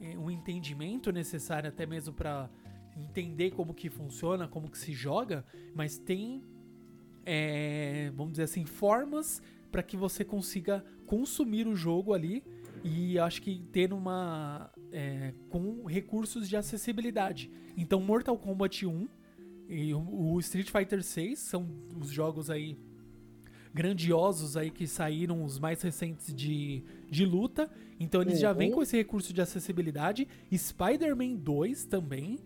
é, 0.00 0.16
um 0.16 0.30
entendimento 0.30 1.10
necessário 1.10 1.68
até 1.68 1.84
mesmo 1.84 2.14
para 2.14 2.48
entender 2.96 3.50
como 3.52 3.74
que 3.74 3.88
funciona, 3.90 4.46
como 4.46 4.70
que 4.70 4.78
se 4.78 4.92
joga, 4.92 5.44
mas 5.74 5.98
tem 5.98 6.42
é, 7.24 8.12
vamos 8.14 8.32
dizer 8.32 8.44
assim, 8.44 8.64
formas 8.64 9.40
para 9.70 9.82
que 9.82 9.96
você 9.96 10.24
consiga 10.24 10.84
consumir 11.06 11.66
o 11.66 11.74
jogo 11.74 12.12
ali 12.12 12.44
e 12.84 13.18
acho 13.18 13.40
que 13.42 13.60
ter 13.72 13.92
uma 13.92 14.70
é, 14.90 15.32
com 15.48 15.84
recursos 15.84 16.48
de 16.48 16.56
acessibilidade. 16.56 17.50
Então 17.76 18.00
Mortal 18.00 18.36
Kombat 18.38 18.84
1 18.86 19.08
e 19.68 19.94
o 19.94 20.38
Street 20.40 20.70
Fighter 20.70 21.02
6 21.02 21.38
são 21.38 21.66
os 21.98 22.10
jogos 22.10 22.50
aí 22.50 22.76
grandiosos 23.74 24.56
aí 24.56 24.70
que 24.70 24.86
saíram 24.86 25.42
os 25.44 25.58
mais 25.58 25.80
recentes 25.80 26.34
de, 26.34 26.82
de 27.10 27.24
luta. 27.24 27.70
Então 27.98 28.20
eles 28.20 28.38
já 28.38 28.52
vêm 28.52 28.68
Uhum. 28.70 28.76
com 28.76 28.82
esse 28.82 28.96
recurso 28.96 29.32
de 29.32 29.40
acessibilidade. 29.40 30.28
Spider-Man 30.54 31.36
2 31.36 31.84
também, 31.86 32.38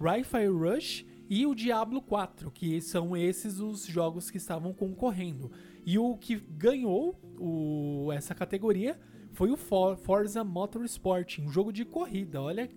Wi-Fi 0.00 0.46
Rush 0.46 1.04
e 1.28 1.46
o 1.46 1.54
Diablo 1.54 2.00
4, 2.00 2.50
que 2.50 2.80
são 2.80 3.14
esses 3.16 3.60
os 3.60 3.84
jogos 3.86 4.30
que 4.30 4.38
estavam 4.38 4.72
concorrendo. 4.72 5.50
E 5.84 5.98
o 5.98 6.16
que 6.16 6.36
ganhou 6.36 7.14
o- 7.38 8.10
essa 8.12 8.34
categoria 8.34 8.98
foi 9.40 9.50
o 9.50 9.56
For- 9.56 9.96
Forza 9.96 10.44
Motorsport, 10.44 11.38
um 11.38 11.50
jogo 11.50 11.72
de 11.72 11.82
corrida. 11.82 12.42
Olha, 12.42 12.68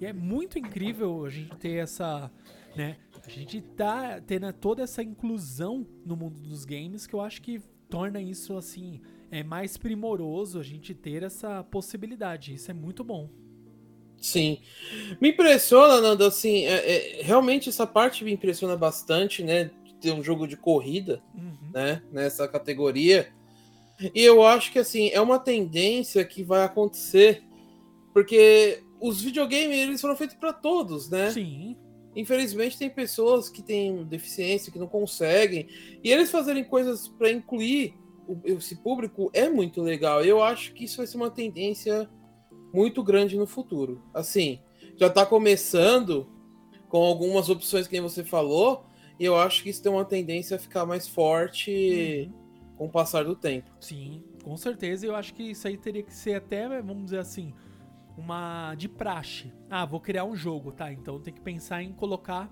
e 0.00 0.06
é 0.06 0.12
muito 0.12 0.56
incrível 0.56 1.24
a 1.24 1.28
gente 1.28 1.56
ter 1.56 1.78
essa, 1.82 2.30
né? 2.76 2.96
A 3.26 3.28
gente 3.28 3.60
tá 3.60 4.20
tendo 4.24 4.52
toda 4.52 4.84
essa 4.84 5.02
inclusão 5.02 5.84
no 6.06 6.14
mundo 6.16 6.38
dos 6.40 6.64
games 6.64 7.08
que 7.08 7.14
eu 7.14 7.20
acho 7.20 7.42
que 7.42 7.60
torna 7.90 8.22
isso 8.22 8.56
assim 8.56 9.00
é 9.32 9.42
mais 9.42 9.76
primoroso 9.76 10.60
a 10.60 10.62
gente 10.62 10.94
ter 10.94 11.24
essa 11.24 11.64
possibilidade. 11.64 12.54
Isso 12.54 12.70
é 12.70 12.74
muito 12.74 13.02
bom. 13.02 13.28
Sim. 14.16 14.58
Me 15.20 15.30
impressiona, 15.30 16.00
Nando, 16.00 16.24
assim, 16.24 16.66
é- 16.66 17.18
é- 17.18 17.22
realmente 17.24 17.68
essa 17.68 17.84
parte 17.84 18.22
me 18.22 18.30
impressiona 18.32 18.76
bastante, 18.76 19.42
né? 19.42 19.72
De 19.84 19.94
ter 19.96 20.12
um 20.12 20.22
jogo 20.22 20.46
de 20.46 20.56
corrida, 20.56 21.20
Uhum. 21.34 21.70
né? 21.74 22.00
Nessa 22.12 22.46
categoria. 22.46 23.32
E 24.14 24.22
eu 24.22 24.42
acho 24.42 24.72
que, 24.72 24.78
assim, 24.78 25.10
é 25.10 25.20
uma 25.20 25.38
tendência 25.38 26.24
que 26.24 26.42
vai 26.42 26.64
acontecer, 26.64 27.42
porque 28.12 28.82
os 29.00 29.20
videogames, 29.20 29.76
eles 29.76 30.00
foram 30.00 30.16
feitos 30.16 30.36
para 30.36 30.52
todos, 30.52 31.10
né? 31.10 31.30
Sim, 31.30 31.76
Infelizmente, 32.14 32.78
tem 32.78 32.90
pessoas 32.90 33.48
que 33.48 33.62
têm 33.62 34.04
deficiência, 34.04 34.70
que 34.70 34.78
não 34.78 34.86
conseguem, 34.86 35.66
e 36.04 36.10
eles 36.10 36.30
fazerem 36.30 36.62
coisas 36.62 37.08
para 37.08 37.30
incluir 37.30 37.94
esse 38.44 38.76
público 38.76 39.30
é 39.32 39.48
muito 39.48 39.80
legal. 39.82 40.22
Eu 40.24 40.42
acho 40.42 40.72
que 40.74 40.84
isso 40.84 40.98
vai 40.98 41.06
ser 41.06 41.16
uma 41.16 41.30
tendência 41.30 42.08
muito 42.72 43.02
grande 43.02 43.36
no 43.36 43.46
futuro. 43.46 44.02
Assim, 44.12 44.60
já 44.96 45.06
está 45.06 45.24
começando 45.24 46.28
com 46.88 46.98
algumas 46.98 47.48
opções 47.48 47.88
que 47.88 48.00
você 48.00 48.22
falou, 48.22 48.84
e 49.18 49.24
eu 49.24 49.36
acho 49.36 49.62
que 49.62 49.70
isso 49.70 49.82
tem 49.82 49.90
uma 49.90 50.04
tendência 50.04 50.56
a 50.56 50.60
ficar 50.60 50.84
mais 50.84 51.08
forte 51.08 52.28
Uhum. 52.30 52.41
Com 52.82 52.88
o 52.88 52.90
passar 52.90 53.24
do 53.24 53.34
tempo. 53.36 53.70
sim, 53.80 54.22
com 54.42 54.56
certeza. 54.56 55.06
Eu 55.06 55.14
acho 55.14 55.32
que 55.34 55.42
isso 55.42 55.68
aí 55.68 55.76
teria 55.76 56.02
que 56.02 56.12
ser 56.12 56.34
até, 56.34 56.68
vamos 56.82 57.04
dizer 57.04 57.18
assim, 57.18 57.54
uma 58.16 58.74
de 58.74 58.88
praxe. 58.88 59.52
Ah, 59.70 59.84
vou 59.84 60.00
criar 60.00 60.24
um 60.24 60.34
jogo, 60.34 60.72
tá? 60.72 60.92
Então 60.92 61.20
tem 61.20 61.32
que 61.32 61.40
pensar 61.40 61.82
em 61.82 61.92
colocar 61.92 62.50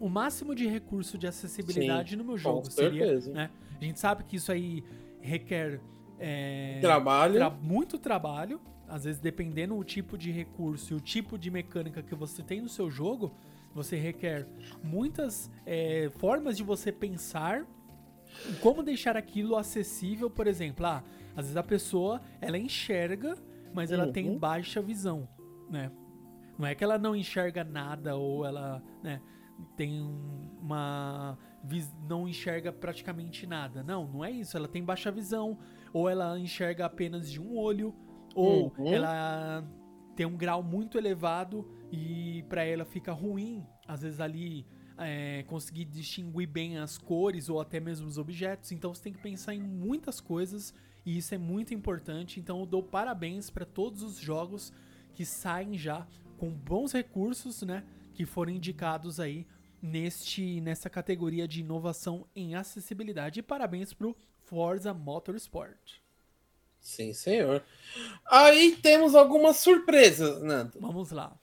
o 0.00 0.08
máximo 0.08 0.54
de 0.54 0.66
recurso 0.66 1.16
de 1.16 1.26
acessibilidade 1.26 2.16
no 2.16 2.24
meu 2.24 2.36
jogo. 2.36 2.68
Seria, 2.70 3.04
certeza. 3.06 3.32
né? 3.32 3.50
A 3.80 3.84
gente 3.84 4.00
sabe 4.00 4.24
que 4.24 4.36
isso 4.36 4.50
aí 4.50 4.82
requer 5.20 5.80
é, 6.18 6.78
Trabalho. 6.80 7.34
tra- 7.34 7.50
muito 7.50 7.98
trabalho. 7.98 8.60
Às 8.88 9.04
vezes, 9.04 9.20
dependendo 9.20 9.76
do 9.76 9.84
tipo 9.84 10.18
de 10.18 10.30
recurso 10.30 10.92
e 10.92 10.96
o 10.96 11.00
tipo 11.00 11.38
de 11.38 11.50
mecânica 11.50 12.02
que 12.02 12.14
você 12.14 12.42
tem 12.42 12.60
no 12.60 12.68
seu 12.68 12.90
jogo, 12.90 13.32
você 13.72 13.96
requer 13.96 14.46
muitas 14.82 15.50
é, 15.64 16.10
formas 16.18 16.56
de 16.56 16.62
você 16.62 16.92
pensar 16.92 17.64
como 18.60 18.82
deixar 18.82 19.16
aquilo 19.16 19.56
acessível. 19.56 20.28
Por 20.30 20.46
exemplo, 20.46 20.84
ah, 20.86 21.02
às 21.36 21.44
vezes 21.46 21.56
a 21.56 21.62
pessoa 21.62 22.20
ela 22.40 22.58
enxerga, 22.58 23.36
mas 23.72 23.90
ela 23.90 24.10
tem 24.12 24.28
Uhum. 24.30 24.38
baixa 24.38 24.80
visão, 24.80 25.28
né? 25.70 25.90
Não 26.58 26.66
é 26.66 26.74
que 26.74 26.84
ela 26.84 26.96
não 26.98 27.16
enxerga 27.16 27.64
nada 27.64 28.14
ou 28.16 28.44
ela, 28.46 28.80
né, 29.02 29.20
tem 29.76 30.00
um- 30.00 30.50
uma 30.60 31.36
não 32.08 32.28
enxerga 32.28 32.72
praticamente 32.72 33.46
nada. 33.46 33.82
Não, 33.82 34.06
não 34.06 34.24
é 34.24 34.30
isso. 34.30 34.56
Ela 34.56 34.68
tem 34.68 34.84
baixa 34.84 35.10
visão 35.10 35.58
ou 35.92 36.08
ela 36.08 36.38
enxerga 36.38 36.84
apenas 36.86 37.30
de 37.30 37.40
um 37.40 37.56
olho 37.56 37.94
ou 38.34 38.72
Uhum. 38.78 38.92
ela 38.92 39.64
tem 40.14 40.26
um 40.26 40.36
grau 40.36 40.62
muito 40.62 40.96
elevado 40.98 41.68
e 41.90 42.44
pra 42.48 42.62
ela 42.64 42.84
fica 42.84 43.12
ruim, 43.12 43.66
às 43.88 44.02
vezes 44.02 44.20
ali 44.20 44.64
é, 44.98 45.42
conseguir 45.44 45.84
distinguir 45.84 46.48
bem 46.48 46.78
as 46.78 46.98
cores 46.98 47.48
ou 47.48 47.60
até 47.60 47.80
mesmo 47.80 48.06
os 48.06 48.18
objetos. 48.18 48.72
Então 48.72 48.94
você 48.94 49.02
tem 49.02 49.12
que 49.12 49.22
pensar 49.22 49.54
em 49.54 49.60
muitas 49.60 50.20
coisas 50.20 50.74
e 51.04 51.18
isso 51.18 51.34
é 51.34 51.38
muito 51.38 51.74
importante. 51.74 52.40
Então 52.40 52.60
eu 52.60 52.66
dou 52.66 52.82
parabéns 52.82 53.50
para 53.50 53.64
todos 53.64 54.02
os 54.02 54.16
jogos 54.16 54.72
que 55.14 55.24
saem 55.24 55.76
já 55.76 56.06
com 56.38 56.50
bons 56.50 56.92
recursos, 56.92 57.62
né, 57.62 57.84
que 58.12 58.26
foram 58.26 58.52
indicados 58.52 59.20
aí 59.20 59.46
neste 59.80 60.60
nessa 60.60 60.88
categoria 60.88 61.46
de 61.46 61.60
inovação 61.60 62.26
em 62.34 62.54
acessibilidade. 62.54 63.40
E 63.40 63.42
parabéns 63.42 63.92
pro 63.92 64.16
Forza 64.44 64.92
Motorsport. 64.94 66.00
Sim, 66.80 67.14
senhor. 67.14 67.64
Aí 68.26 68.76
temos 68.76 69.14
algumas 69.14 69.56
surpresas, 69.56 70.42
Nando. 70.42 70.78
Vamos 70.78 71.10
lá. 71.10 71.34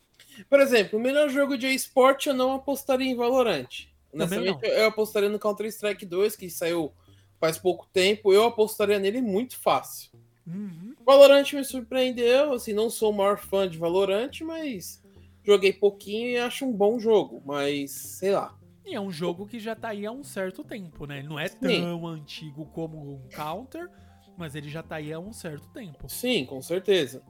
Por 0.49 0.59
exemplo, 0.59 0.97
o 0.97 1.01
melhor 1.01 1.29
jogo 1.29 1.57
de 1.57 1.67
esporte 1.67 2.29
eu 2.29 2.35
não 2.35 2.53
apostaria 2.53 3.09
em 3.09 3.15
Valorant. 3.15 3.87
Honestamente, 4.13 4.65
eu 4.65 4.87
apostaria 4.87 5.29
no 5.29 5.39
Counter-Strike 5.39 6.05
2, 6.05 6.35
que 6.35 6.49
saiu 6.49 6.93
faz 7.39 7.57
pouco 7.57 7.87
tempo. 7.91 8.33
Eu 8.33 8.45
apostaria 8.45 8.99
nele 8.99 9.21
muito 9.21 9.57
fácil. 9.57 10.11
Uhum. 10.45 10.95
Valorant 11.05 11.51
me 11.53 11.63
surpreendeu. 11.63 12.53
Assim, 12.53 12.73
não 12.73 12.89
sou 12.89 13.11
o 13.11 13.15
maior 13.15 13.37
fã 13.37 13.67
de 13.67 13.77
Valorant, 13.77 14.41
mas 14.41 15.01
joguei 15.43 15.73
pouquinho 15.73 16.29
e 16.29 16.37
acho 16.37 16.65
um 16.65 16.71
bom 16.71 16.99
jogo. 16.99 17.41
Mas, 17.45 17.91
sei 17.91 18.31
lá. 18.31 18.57
E 18.85 18.95
é 18.95 18.99
um 18.99 19.11
jogo 19.11 19.47
que 19.47 19.59
já 19.59 19.75
tá 19.75 19.89
aí 19.89 20.05
há 20.05 20.11
um 20.11 20.23
certo 20.23 20.63
tempo, 20.63 21.05
né? 21.05 21.19
Ele 21.19 21.27
não 21.27 21.39
é 21.39 21.47
Sim. 21.47 21.57
tão 21.59 22.07
antigo 22.07 22.65
como 22.67 23.13
um 23.13 23.29
Counter, 23.29 23.89
mas 24.37 24.55
ele 24.55 24.69
já 24.69 24.83
tá 24.83 24.95
aí 24.95 25.13
há 25.13 25.19
um 25.19 25.31
certo 25.31 25.67
tempo. 25.69 26.09
Sim, 26.09 26.45
com 26.45 26.61
certeza. 26.61 27.23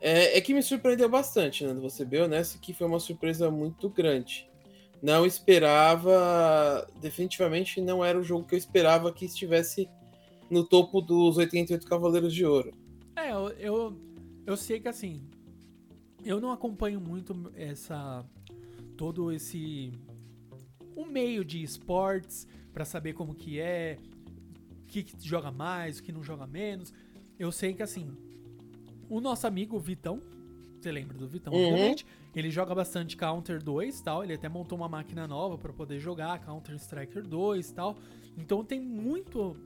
É, 0.00 0.38
é 0.38 0.40
que 0.40 0.54
me 0.54 0.62
surpreendeu 0.62 1.08
bastante, 1.08 1.64
Nando. 1.64 1.82
Você 1.82 2.04
bem 2.04 2.22
honesto 2.22 2.58
que 2.58 2.72
foi 2.72 2.86
uma 2.86 2.98
surpresa 2.98 3.50
muito 3.50 3.88
grande. 3.90 4.48
Não 5.02 5.26
esperava. 5.26 6.88
Definitivamente 7.00 7.80
não 7.80 8.04
era 8.04 8.18
o 8.18 8.22
jogo 8.22 8.46
que 8.46 8.54
eu 8.54 8.58
esperava 8.58 9.12
que 9.12 9.26
estivesse 9.26 9.88
no 10.50 10.64
topo 10.64 11.00
dos 11.00 11.36
88 11.36 11.86
Cavaleiros 11.86 12.34
de 12.34 12.44
Ouro. 12.44 12.72
É, 13.14 13.30
eu, 13.30 13.48
eu, 13.50 14.00
eu 14.46 14.56
sei 14.56 14.80
que 14.80 14.88
assim, 14.88 15.28
eu 16.24 16.40
não 16.40 16.50
acompanho 16.50 17.00
muito 17.00 17.52
essa. 17.54 18.24
todo 18.96 19.30
esse. 19.30 19.92
o 20.96 21.04
meio 21.04 21.44
de 21.44 21.62
esportes 21.62 22.46
pra 22.72 22.84
saber 22.84 23.12
como 23.12 23.34
que 23.34 23.60
é, 23.60 23.98
o 24.82 24.86
que, 24.86 25.02
que 25.02 25.14
joga 25.20 25.50
mais, 25.50 25.98
o 25.98 26.02
que 26.02 26.12
não 26.12 26.22
joga 26.22 26.46
menos. 26.46 26.92
Eu 27.38 27.52
sei 27.52 27.74
que 27.74 27.82
assim, 27.82 28.16
o 29.10 29.20
nosso 29.20 29.46
amigo 29.46 29.78
Vitão, 29.78 30.22
você 30.80 30.90
lembra 30.90 31.18
do 31.18 31.26
Vitão, 31.28 31.52
Uhum. 31.52 31.64
obviamente, 31.72 32.06
ele 32.34 32.50
joga 32.50 32.74
bastante 32.74 33.16
Counter 33.16 33.62
2 33.62 34.00
tal, 34.00 34.24
ele 34.24 34.32
até 34.34 34.48
montou 34.48 34.78
uma 34.78 34.88
máquina 34.88 35.26
nova 35.28 35.58
pra 35.58 35.72
poder 35.72 35.98
jogar 35.98 36.38
Counter 36.40 36.74
Striker 36.76 37.26
2 37.26 37.70
tal. 37.72 37.98
Então 38.38 38.64
tem 38.64 38.80
muito 38.80 39.56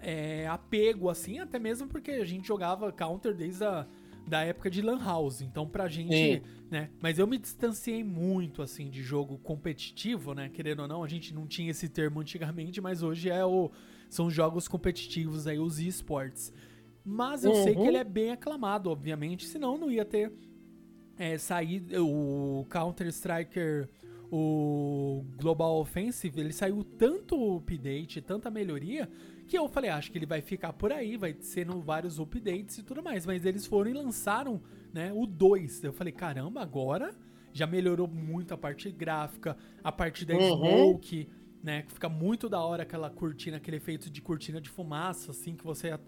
é, 0.00 0.46
apego, 0.48 1.08
assim, 1.08 1.38
até 1.38 1.58
mesmo 1.58 1.88
porque 1.88 2.10
a 2.12 2.24
gente 2.24 2.46
jogava 2.46 2.90
Counter 2.92 3.34
desde 3.34 3.64
a 3.64 3.86
da 4.26 4.42
época 4.42 4.68
de 4.70 4.82
Lan 4.82 5.02
House. 5.02 5.40
Então, 5.40 5.66
pra 5.66 5.88
gente, 5.88 6.14
Sim. 6.14 6.42
né? 6.70 6.90
Mas 7.00 7.18
eu 7.18 7.26
me 7.26 7.38
distanciei 7.38 8.04
muito, 8.04 8.60
assim, 8.60 8.90
de 8.90 9.02
jogo 9.02 9.38
competitivo, 9.38 10.34
né? 10.34 10.50
Querendo 10.50 10.80
ou 10.80 10.88
não, 10.88 11.02
a 11.02 11.08
gente 11.08 11.32
não 11.32 11.46
tinha 11.46 11.70
esse 11.70 11.88
termo 11.88 12.20
antigamente, 12.20 12.78
mas 12.78 13.02
hoje 13.02 13.30
é 13.30 13.42
o, 13.42 13.70
são 14.10 14.30
jogos 14.30 14.68
competitivos 14.68 15.46
aí, 15.46 15.58
os 15.58 15.78
esportes. 15.78 16.52
Mas 17.10 17.42
eu 17.44 17.54
sei 17.54 17.74
que 17.74 17.80
Uhum. 17.80 17.86
ele 17.86 17.96
é 17.96 18.04
bem 18.04 18.30
aclamado, 18.32 18.90
obviamente, 18.90 19.46
senão 19.46 19.78
não 19.78 19.90
ia 19.90 20.04
ter 20.04 20.30
é, 21.16 21.38
saído 21.38 22.06
o 22.06 22.66
Counter-Striker, 22.68 23.88
o 24.30 25.24
Global 25.40 25.80
Offensive, 25.80 26.38
ele 26.38 26.52
saiu 26.52 26.84
tanto 26.84 27.56
update, 27.56 28.20
tanta 28.20 28.50
melhoria, 28.50 29.08
que 29.46 29.56
eu 29.56 29.66
falei, 29.68 29.88
acho 29.90 30.12
que 30.12 30.18
ele 30.18 30.26
vai 30.26 30.42
ficar 30.42 30.74
por 30.74 30.92
aí, 30.92 31.16
vai 31.16 31.34
sendo 31.40 31.80
vários 31.80 32.18
updates 32.20 32.76
e 32.78 32.82
tudo 32.82 33.02
mais. 33.02 33.24
Mas 33.24 33.46
eles 33.46 33.64
foram 33.64 33.90
e 33.90 33.94
lançaram 33.94 34.60
né, 34.92 35.10
o 35.14 35.26
2. 35.26 35.82
Eu 35.84 35.92
falei, 35.94 36.12
caramba, 36.12 36.60
agora 36.60 37.14
já 37.54 37.66
melhorou 37.66 38.06
muito 38.06 38.52
a 38.52 38.58
parte 38.58 38.90
gráfica, 38.92 39.56
a 39.82 39.90
parte 39.90 40.26
da 40.26 40.34
Uhum. 40.34 40.42
smoke, 40.42 41.26
né? 41.62 41.82
Que 41.82 41.92
fica 41.94 42.08
muito 42.10 42.48
da 42.50 42.60
hora 42.60 42.82
aquela 42.82 43.08
cortina, 43.08 43.56
aquele 43.56 43.78
efeito 43.78 44.10
de 44.10 44.20
cortina 44.20 44.60
de 44.60 44.68
fumaça, 44.68 45.30
assim, 45.30 45.56
que 45.56 45.64
você. 45.64 45.98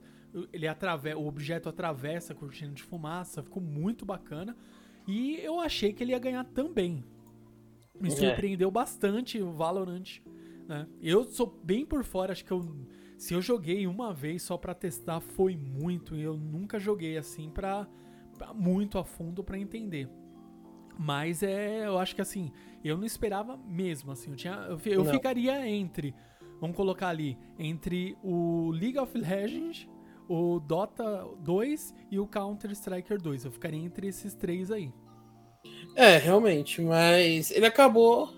Ele 0.52 0.66
atrave, 0.68 1.12
o 1.14 1.26
objeto 1.26 1.68
atravessa 1.68 2.32
a 2.32 2.36
cortina 2.36 2.72
de 2.72 2.82
fumaça, 2.82 3.42
ficou 3.42 3.62
muito 3.62 4.04
bacana. 4.04 4.56
E 5.06 5.36
eu 5.42 5.58
achei 5.58 5.92
que 5.92 6.02
ele 6.04 6.12
ia 6.12 6.18
ganhar 6.18 6.44
também. 6.44 7.04
Me 8.00 8.08
É. 8.08 8.12
surpreendeu 8.12 8.70
bastante 8.70 9.40
o 9.42 9.50
Valorant. 9.52 10.20
Né? 10.68 10.86
Eu 11.00 11.24
sou 11.24 11.58
bem 11.64 11.84
por 11.84 12.04
fora, 12.04 12.32
acho 12.32 12.44
que 12.44 12.52
eu. 12.52 12.60
Se 13.18 13.34
eu 13.34 13.42
joguei 13.42 13.86
uma 13.86 14.14
vez 14.14 14.42
só 14.42 14.56
pra 14.56 14.72
testar, 14.72 15.20
foi 15.20 15.56
muito. 15.56 16.14
E 16.14 16.22
eu 16.22 16.36
nunca 16.36 16.78
joguei 16.78 17.18
assim 17.18 17.50
pra, 17.50 17.86
pra 18.38 18.54
muito 18.54 18.96
a 18.98 19.04
fundo 19.04 19.42
pra 19.44 19.58
entender. 19.58 20.08
Mas 20.98 21.42
é, 21.42 21.86
eu 21.86 21.98
acho 21.98 22.14
que 22.14 22.20
assim, 22.20 22.52
eu 22.84 22.96
não 22.96 23.04
esperava 23.04 23.56
mesmo, 23.56 24.12
assim, 24.12 24.30
eu, 24.30 24.36
tinha, 24.36 24.54
eu, 24.68 24.78
eu 24.84 25.04
ficaria 25.06 25.66
entre, 25.66 26.14
vamos 26.60 26.76
colocar 26.76 27.08
ali, 27.08 27.38
entre 27.58 28.16
o 28.22 28.70
League 28.70 28.98
of 28.98 29.16
Legends, 29.16 29.88
o 30.30 30.60
Dota 30.60 31.26
2 31.40 31.92
e 32.08 32.20
o 32.20 32.26
Counter 32.26 32.70
Striker 32.70 33.20
2. 33.20 33.46
Eu 33.46 33.50
ficaria 33.50 33.80
entre 33.80 34.06
esses 34.06 34.32
três 34.32 34.70
aí. 34.70 34.92
É, 35.96 36.16
realmente, 36.18 36.80
mas 36.80 37.50
ele 37.50 37.66
acabou 37.66 38.28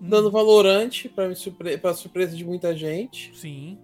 Hum, 0.00 0.08
dando 0.08 0.30
valorante 0.30 1.08
para 1.08 1.34
surpre 1.34 1.76
pra 1.76 1.92
surpresa 1.92 2.36
de 2.36 2.44
muita 2.44 2.76
gente. 2.76 3.36
Sim. 3.36 3.80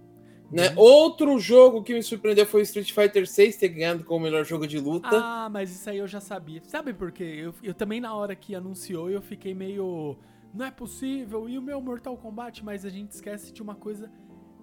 Né? 0.49 0.69
Hum. 0.69 0.75
Outro 0.77 1.37
jogo 1.39 1.83
que 1.83 1.93
me 1.93 2.01
surpreendeu 2.01 2.45
foi 2.45 2.61
Street 2.61 2.93
Fighter 2.93 3.27
6 3.27 3.57
ter 3.57 3.67
ganhado 3.67 4.05
como 4.05 4.19
o 4.19 4.23
melhor 4.23 4.45
jogo 4.45 4.65
de 4.65 4.79
luta. 4.79 5.09
Ah, 5.11 5.49
mas 5.51 5.71
isso 5.71 5.89
aí 5.89 5.97
eu 5.97 6.07
já 6.07 6.21
sabia. 6.21 6.61
Sabe 6.63 6.93
por 6.93 7.11
quê? 7.11 7.23
Eu, 7.23 7.53
eu 7.61 7.73
também, 7.73 7.99
na 7.99 8.15
hora 8.15 8.33
que 8.33 8.55
anunciou, 8.55 9.09
eu 9.09 9.21
fiquei 9.21 9.53
meio. 9.53 10.17
Não 10.53 10.65
é 10.65 10.71
possível. 10.71 11.49
E 11.49 11.57
o 11.57 11.61
meu 11.61 11.81
Mortal 11.81 12.15
Kombat? 12.15 12.63
Mas 12.63 12.85
a 12.85 12.89
gente 12.89 13.11
esquece 13.11 13.51
de 13.51 13.61
uma 13.61 13.75
coisa 13.75 14.09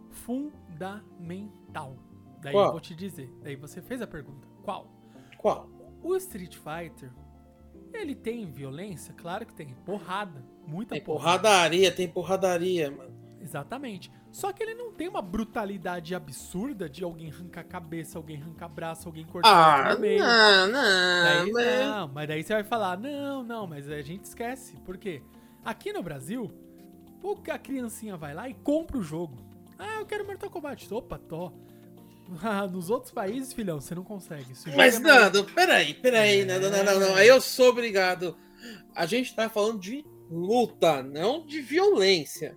fundamental. 0.09 1.97
Daí 2.41 2.53
Qual? 2.53 2.67
eu 2.67 2.71
vou 2.73 2.81
te 2.81 2.95
dizer. 2.95 3.31
Daí 3.43 3.57
você 3.57 3.81
fez 3.83 4.01
a 4.03 4.07
pergunta. 4.07 4.47
Qual? 4.63 4.87
Qual? 5.39 5.69
O 6.03 6.17
Street 6.17 6.57
Fighter, 6.57 7.13
ele 7.93 8.15
tem 8.15 8.51
violência? 8.51 9.13
Claro 9.15 9.45
que 9.47 9.53
tem. 9.55 9.75
Porrada. 9.85 10.45
Muita 10.67 10.95
Tem 10.95 11.03
porrada. 11.05 11.43
porradaria, 11.43 11.93
tem 11.93 12.09
porradaria, 12.09 12.91
mano. 12.91 13.19
Exatamente. 13.41 14.11
Só 14.31 14.53
que 14.53 14.63
ele 14.63 14.75
não 14.75 14.93
tem 14.93 15.09
uma 15.09 15.21
brutalidade 15.23 16.15
absurda 16.15 16.89
de 16.89 17.03
alguém 17.03 17.31
arrancar 17.31 17.63
a 17.63 17.65
cabeça, 17.65 18.17
alguém 18.19 18.41
arrancar 18.41 18.69
braço, 18.69 19.09
alguém 19.09 19.25
cortar 19.25 19.89
Ah, 19.91 19.95
no 19.95 20.01
meio. 20.01 20.21
não, 20.23 20.67
não. 20.69 21.25
Daí, 21.25 21.53
mas- 21.53 21.87
não, 21.87 22.09
mas 22.09 22.29
daí 22.29 22.43
você 22.45 22.53
vai 22.55 22.63
falar, 22.65 22.97
não, 22.99 23.43
não, 23.43 23.67
mas 23.67 23.89
a 23.91 24.01
gente 24.03 24.25
esquece. 24.27 24.77
Por 24.81 24.97
quê? 24.99 25.23
Aqui 25.65 25.93
no 25.93 26.03
Brasil, 26.03 26.51
a 27.53 27.59
criancinha 27.59 28.17
vai 28.17 28.33
lá 28.35 28.49
e 28.49 28.55
compra 28.55 28.97
o 28.99 29.03
jogo. 29.03 29.37
Ah, 29.79 29.97
eu 29.99 30.07
quero 30.07 30.25
Mortal 30.27 30.51
Kombat. 30.51 30.93
Opa, 30.95 31.19
tô. 31.19 31.51
Nos 32.71 32.91
outros 32.91 33.13
países, 33.13 33.53
filhão, 33.53 33.81
você 33.81 33.95
não 33.95 34.05
consegue. 34.05 34.53
O 34.53 34.77
Mas, 34.77 34.97
é 34.97 34.99
mais- 35.01 35.03
Nando, 35.03 35.45
peraí, 35.45 35.95
peraí. 35.95 36.45
Não, 36.45 36.61
não, 36.61 36.71
não, 36.71 36.85
não, 36.85 37.01
não. 37.01 37.15
Aí 37.17 37.29
eu 37.29 37.41
sou 37.41 37.71
obrigado. 37.71 38.37
A 38.95 39.07
gente 39.07 39.35
tá 39.35 39.49
falando 39.49 39.81
de 39.81 40.05
luta, 40.31 41.03
não 41.03 41.45
de 41.45 41.61
violência. 41.61 42.57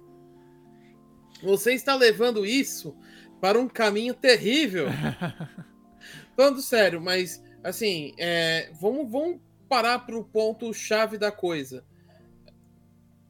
Você 1.41 1.73
está 1.73 1.95
levando 1.95 2.45
isso 2.45 2.95
para 3.41 3.59
um 3.59 3.67
caminho 3.67 4.13
terrível. 4.13 4.87
Falando 6.35 6.61
sério, 6.61 6.99
mas, 7.01 7.43
assim, 7.63 8.13
é, 8.17 8.71
vamos, 8.81 9.11
vamos 9.11 9.39
parar 9.69 9.99
pro 9.99 10.23
ponto-chave 10.23 11.17
da 11.17 11.31
coisa. 11.31 11.83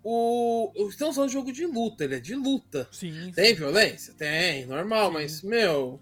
O, 0.03 0.71
o- 0.75 0.89
estamos 0.89 1.15
falando 1.15 1.29
de 1.29 1.33
jogo 1.33 1.51
de 1.51 1.65
luta, 1.65 2.03
ele 2.03 2.15
é 2.15 2.19
de 2.19 2.35
luta. 2.35 2.87
Sim, 2.91 3.31
Tem 3.33 3.53
violência? 3.53 4.13
Tem, 4.13 4.65
normal, 4.65 5.07
Sim. 5.07 5.13
mas, 5.13 5.41
meu. 5.41 5.99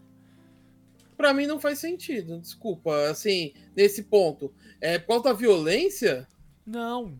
Pra 1.21 1.35
mim 1.35 1.45
não 1.45 1.59
faz 1.59 1.77
sentido, 1.77 2.39
desculpa. 2.39 3.09
Assim, 3.09 3.53
nesse 3.75 4.01
ponto. 4.01 4.51
É 4.81 4.97
por 4.97 5.07
causa 5.07 5.23
da 5.25 5.33
violência? 5.33 6.27
Não. 6.65 7.13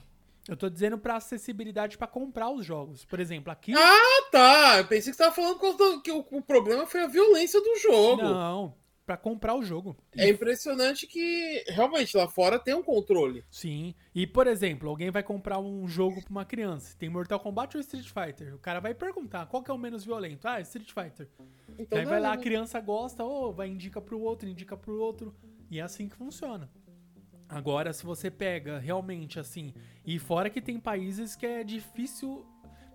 Eu 0.50 0.58
tô 0.58 0.68
dizendo 0.68 0.98
pra 0.98 1.18
acessibilidade 1.18 2.00
pra 2.00 2.08
comprar 2.08 2.50
os 2.50 2.66
jogos. 2.66 3.06
Por 3.06 3.20
exemplo, 3.20 3.52
aqui. 3.52 3.74
Ah, 3.78 4.30
tá. 4.32 4.80
Eu 4.80 4.88
pensei 4.88 5.12
que 5.12 5.18
você 5.18 5.24
tava 5.24 5.36
falando 5.36 6.02
que 6.02 6.12
o 6.12 6.42
problema 6.42 6.88
foi 6.88 7.02
a 7.02 7.08
violência 7.08 7.62
do 7.62 7.78
jogo. 7.78 8.24
Não, 8.24 8.74
pra 9.12 9.18
comprar 9.18 9.56
o 9.56 9.62
jogo. 9.64 9.98
É 10.16 10.30
impressionante 10.30 11.06
que 11.06 11.66
realmente 11.68 12.16
lá 12.16 12.30
fora 12.30 12.58
tem 12.58 12.74
um 12.74 12.82
controle. 12.82 13.44
Sim. 13.52 13.94
E, 14.16 14.26
por 14.26 14.48
exemplo, 14.48 14.88
alguém 14.88 15.12
vai 15.12 15.22
comprar 15.22 15.60
um 15.60 15.86
jogo 15.86 16.22
pra 16.24 16.32
uma 16.32 16.46
criança. 16.46 16.96
Tem 16.98 17.10
Mortal 17.10 17.38
Kombat 17.42 17.76
ou 17.76 17.82
Street 17.82 18.08
Fighter? 18.08 18.56
O 18.56 18.58
cara 18.58 18.80
vai 18.80 18.94
perguntar 18.94 19.48
qual 19.48 19.62
que 19.62 19.70
é 19.70 19.74
o 19.74 19.78
menos 19.78 20.06
violento. 20.06 20.48
Ah, 20.48 20.62
Street 20.62 20.94
Fighter. 20.94 21.28
Então, 21.78 22.00
Aí 22.00 22.06
vai 22.06 22.22
lá, 22.22 22.32
a 22.32 22.38
criança 22.38 22.80
gosta, 22.80 23.22
ou 23.22 23.52
vai 23.52 23.68
indica 23.68 24.00
pro 24.00 24.18
outro, 24.18 24.48
indica 24.48 24.78
pro 24.78 24.98
outro. 25.02 25.36
E 25.70 25.80
é 25.80 25.82
assim 25.82 26.08
que 26.08 26.16
funciona. 26.16 26.70
Agora, 27.50 27.92
se 27.92 28.06
você 28.06 28.32
pega 28.32 28.80
realmente 28.80 29.42
assim, 29.42 29.74
e 30.06 30.18
fora 30.20 30.50
que 30.50 30.62
tem 30.62 30.80
países 30.80 31.36
que 31.36 31.46
é 31.46 31.66
difícil. 31.66 32.46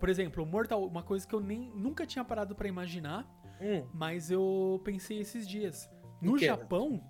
Por 0.01 0.09
exemplo, 0.09 0.43
o 0.43 0.47
Mortal, 0.47 0.83
uma 0.87 1.03
coisa 1.03 1.27
que 1.27 1.35
eu 1.35 1.41
nem 1.41 1.71
nunca 1.75 2.07
tinha 2.07 2.25
parado 2.25 2.55
pra 2.55 2.69
imaginar, 2.69 3.27
Hum, 3.61 3.87
mas 3.93 4.31
eu 4.31 4.81
pensei 4.85 5.19
esses 5.19 5.47
dias. 5.49 5.89
No? 6.33 6.39
Japão, 6.39 7.03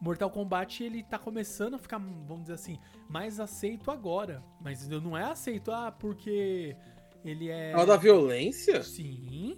Mortal 0.00 0.30
Kombat 0.30 0.82
ele 0.82 1.02
tá 1.02 1.18
começando 1.18 1.74
a 1.74 1.78
ficar, 1.78 1.98
vamos 1.98 2.42
dizer 2.42 2.54
assim, 2.54 2.78
mais 3.08 3.40
aceito 3.40 3.90
agora. 3.90 4.42
Mas 4.60 4.86
não 4.88 5.16
é 5.16 5.24
aceito, 5.24 5.70
ah, 5.70 5.90
porque 5.90 6.76
ele 7.24 7.48
é. 7.48 7.72
causa 7.72 7.86
da 7.86 7.96
violência? 7.96 8.82
Sim. 8.82 9.56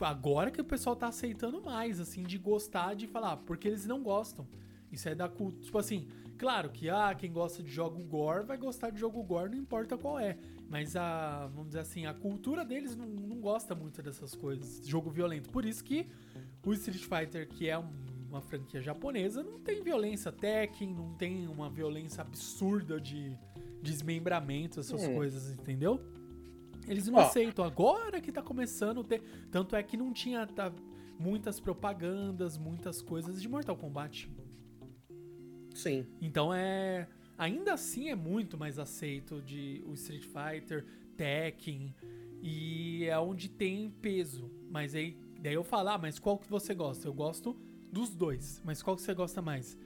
Agora 0.00 0.50
que 0.50 0.60
o 0.60 0.64
pessoal 0.64 0.96
tá 0.96 1.06
aceitando 1.08 1.62
mais, 1.62 2.00
assim, 2.00 2.22
de 2.22 2.36
gostar 2.36 2.94
de 2.94 3.06
falar, 3.06 3.36
porque 3.38 3.68
eles 3.68 3.86
não 3.86 4.02
gostam. 4.02 4.46
Isso 4.90 5.08
é 5.08 5.14
da 5.14 5.28
cultura. 5.28 5.64
Tipo 5.64 5.78
assim, 5.78 6.08
claro 6.36 6.70
que 6.70 6.90
ah, 6.90 7.14
quem 7.14 7.32
gosta 7.32 7.62
de 7.62 7.70
jogo 7.70 8.02
gore 8.04 8.44
vai 8.44 8.58
gostar 8.58 8.90
de 8.90 9.00
jogo 9.00 9.22
gore, 9.22 9.50
não 9.50 9.56
importa 9.56 9.96
qual 9.96 10.18
é. 10.18 10.36
Mas 10.68 10.96
a, 10.96 11.46
vamos 11.48 11.68
dizer 11.68 11.80
assim, 11.80 12.04
a 12.04 12.12
cultura 12.12 12.64
deles 12.64 12.94
não, 12.94 13.06
não 13.06 13.40
gosta 13.40 13.74
muito 13.74 14.02
dessas 14.02 14.34
coisas, 14.34 14.86
jogo 14.86 15.10
violento. 15.10 15.50
Por 15.50 15.64
isso 15.64 15.82
que 15.82 16.08
o 16.70 16.72
Street 16.74 17.02
Fighter, 17.02 17.48
que 17.48 17.68
é 17.68 17.78
um- 17.78 17.90
uma 18.28 18.40
franquia 18.40 18.80
japonesa, 18.80 19.42
não 19.42 19.58
tem 19.60 19.82
violência 19.82 20.32
Tekken, 20.32 20.94
não 20.94 21.12
tem 21.14 21.46
uma 21.46 21.68
violência 21.68 22.22
absurda 22.22 22.98
de 23.00 23.36
desmembramento, 23.82 24.80
essas 24.80 25.02
Hum. 25.04 25.14
coisas, 25.14 25.52
entendeu? 25.52 26.00
Eles 26.88 27.06
não 27.08 27.18
Ó. 27.18 27.22
aceitam. 27.22 27.64
Agora 27.64 28.20
que 28.20 28.32
tá 28.32 28.42
começando 28.42 29.00
a 29.00 29.04
ter. 29.04 29.22
Tanto 29.50 29.76
é 29.76 29.82
que 29.82 29.96
não 29.96 30.12
tinha 30.12 30.46
tá, 30.46 30.72
muitas 31.18 31.60
propagandas, 31.60 32.56
muitas 32.58 33.00
coisas 33.02 33.40
de 33.40 33.48
Mortal 33.48 33.76
Kombat. 33.76 34.28
Sim. 35.74 36.06
Então 36.20 36.52
é. 36.52 37.06
Ainda 37.38 37.72
assim 37.74 38.08
é 38.08 38.14
muito 38.14 38.56
mais 38.56 38.78
aceito 38.78 39.40
de 39.42 39.82
o 39.86 39.94
Street 39.94 40.24
Fighter, 40.24 40.84
Tekken. 41.16 41.94
E 42.42 43.04
é 43.04 43.18
onde 43.18 43.48
tem 43.48 43.90
peso. 43.90 44.50
Mas 44.70 44.94
aí. 44.94 45.16
Daí 45.42 45.54
eu 45.54 45.64
falo, 45.64 45.88
ah, 45.88 45.98
mas 45.98 46.20
qual 46.20 46.38
que 46.38 46.48
você 46.48 46.72
gosta? 46.72 47.08
Eu 47.08 47.12
gosto 47.12 47.56
dos 47.90 48.14
dois. 48.14 48.62
Mas 48.64 48.80
qual 48.80 48.94
que 48.94 49.02
você 49.02 49.12
gosta 49.12 49.42
mais? 49.42 49.76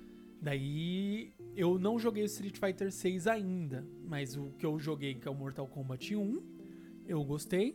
Daí 0.40 1.32
eu 1.56 1.78
não 1.78 1.98
joguei 1.98 2.22
o 2.22 2.26
Street 2.26 2.58
Fighter 2.58 2.92
6 2.92 3.26
ainda. 3.26 3.86
Mas 4.04 4.36
o 4.36 4.50
que 4.58 4.66
eu 4.66 4.78
joguei, 4.78 5.14
que 5.14 5.26
é 5.26 5.30
o 5.30 5.34
Mortal 5.34 5.66
Kombat 5.66 6.14
1, 6.14 6.42
eu 7.06 7.24
gostei. 7.24 7.74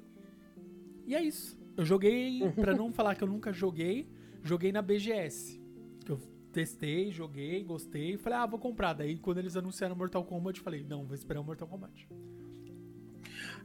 E 1.07 1.15
é 1.15 1.23
isso. 1.23 1.59
Eu 1.75 1.83
joguei, 1.83 2.41
pra 2.53 2.75
não 2.75 2.91
falar 2.91 3.15
que 3.15 3.23
eu 3.23 3.27
nunca 3.27 3.51
joguei, 3.51 4.07
joguei 4.43 4.71
na 4.71 4.83
BGS. 4.83 5.59
Que 6.05 6.11
eu 6.11 6.19
testei, 6.53 7.11
joguei, 7.11 7.63
gostei. 7.63 8.15
Falei, 8.15 8.37
ah, 8.37 8.45
vou 8.45 8.59
comprar. 8.59 8.93
Daí 8.93 9.17
quando 9.17 9.39
eles 9.39 9.57
anunciaram 9.57 9.95
Mortal 9.95 10.23
Kombat, 10.23 10.59
eu 10.59 10.63
falei, 10.63 10.85
não, 10.87 11.07
vou 11.07 11.15
esperar 11.15 11.41
o 11.41 11.43
Mortal 11.43 11.67
Kombat. 11.67 12.07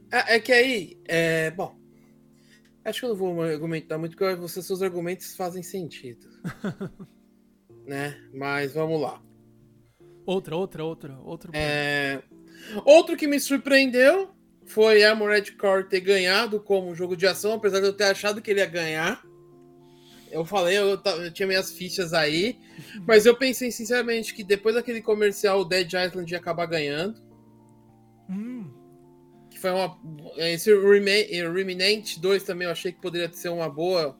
É, 0.09 0.37
é 0.37 0.39
que 0.39 0.51
aí, 0.51 0.97
é, 1.05 1.51
bom, 1.51 1.77
acho 2.89 2.99
que 2.99 3.05
eu 3.05 3.09
não 3.09 3.15
vou 3.15 3.41
argumentar 3.41 3.97
muito, 3.97 4.17
porque 4.17 4.35
você, 4.35 4.61
seus 4.61 4.81
argumentos 4.81 5.35
fazem 5.35 5.61
sentido. 5.61 6.27
né? 7.85 8.17
Mas 8.33 8.73
vamos 8.73 9.01
lá. 9.01 9.21
Outra, 10.25 10.55
outra, 10.55 10.83
outra, 10.83 11.17
outro. 11.19 11.51
É, 11.53 12.21
Outro 12.83 13.15
que 13.15 13.27
me 13.27 13.39
surpreendeu 13.39 14.29
foi 14.65 15.03
Armored 15.03 15.53
Core 15.53 15.87
ter 15.87 16.01
ganhado 16.01 16.59
como 16.59 16.95
jogo 16.95 17.15
de 17.15 17.25
ação, 17.25 17.53
apesar 17.53 17.79
de 17.79 17.87
eu 17.87 17.93
ter 17.93 18.05
achado 18.05 18.41
que 18.41 18.51
ele 18.51 18.59
ia 18.59 18.65
ganhar. 18.65 19.23
Eu 20.29 20.43
falei, 20.43 20.77
eu, 20.77 21.01
eu, 21.05 21.31
tinha 21.31 21.47
minhas 21.47 21.71
fichas 21.71 22.13
aí, 22.13 22.59
mas 23.07 23.25
eu 23.25 23.35
pensei 23.35 23.71
sinceramente 23.71 24.33
que 24.33 24.43
depois 24.43 24.75
daquele 24.75 25.01
comercial 25.01 25.61
o 25.61 25.65
Dead 25.65 25.87
Island 25.87 26.31
ia 26.31 26.37
acabar 26.37 26.65
ganhando. 26.65 27.21
Hum. 28.29 28.69
Que 29.57 29.61
foi 29.61 29.71
uma. 29.71 29.99
Esse 30.37 30.71
Reminant 30.71 32.19
2 32.19 32.43
também 32.43 32.67
eu 32.67 32.71
achei 32.71 32.91
que 32.91 33.01
poderia 33.01 33.31
ser 33.33 33.49
uma 33.49 33.67
boa 33.67 34.15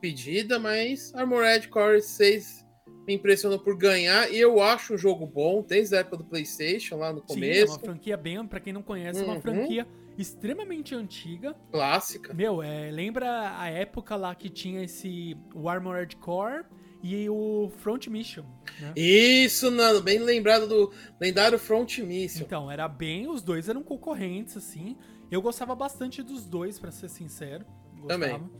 pedida, 0.00 0.58
mas 0.58 1.14
Armored 1.14 1.68
Core 1.68 2.02
6 2.02 2.66
me 3.06 3.14
impressionou 3.14 3.58
por 3.60 3.76
ganhar 3.76 4.30
e 4.32 4.38
eu 4.38 4.60
acho 4.60 4.94
um 4.94 4.98
jogo 4.98 5.26
bom 5.26 5.62
desde 5.62 5.94
a 5.94 6.00
época 6.00 6.16
do 6.16 6.24
PlayStation, 6.24 6.96
lá 6.96 7.12
no 7.12 7.22
começo. 7.22 7.66
Sim, 7.66 7.72
é 7.72 7.72
uma 7.72 7.78
franquia 7.78 8.16
bem, 8.16 8.46
para 8.46 8.58
quem 8.58 8.72
não 8.72 8.82
conhece, 8.82 9.20
é 9.20 9.24
uma 9.24 9.34
uhum. 9.34 9.40
franquia 9.40 9.86
extremamente 10.18 10.92
antiga. 10.94 11.54
Clássica. 11.70 12.34
Meu, 12.34 12.60
é, 12.60 12.90
lembra 12.90 13.56
a 13.56 13.68
época 13.70 14.16
lá 14.16 14.34
que 14.34 14.48
tinha 14.48 14.82
esse 14.82 15.36
o 15.54 15.68
Armored 15.68 16.16
Core 16.16 16.64
e 17.04 17.28
o 17.28 17.70
Front 17.80 18.06
Mission. 18.06 18.44
Né? 18.80 18.94
Isso, 18.96 19.70
bem 20.02 20.18
lembrado 20.18 20.66
do 20.66 20.90
lendário 21.20 21.58
Front 21.58 21.98
Mission. 21.98 22.44
Então, 22.44 22.70
era 22.70 22.88
bem, 22.88 23.28
os 23.28 23.42
dois 23.42 23.68
eram 23.68 23.82
concorrentes, 23.82 24.56
assim. 24.56 24.96
Eu 25.30 25.42
gostava 25.42 25.74
bastante 25.74 26.22
dos 26.22 26.46
dois, 26.46 26.78
para 26.78 26.90
ser 26.90 27.10
sincero. 27.10 27.66
Gostava. 28.00 28.38
Também. 28.38 28.50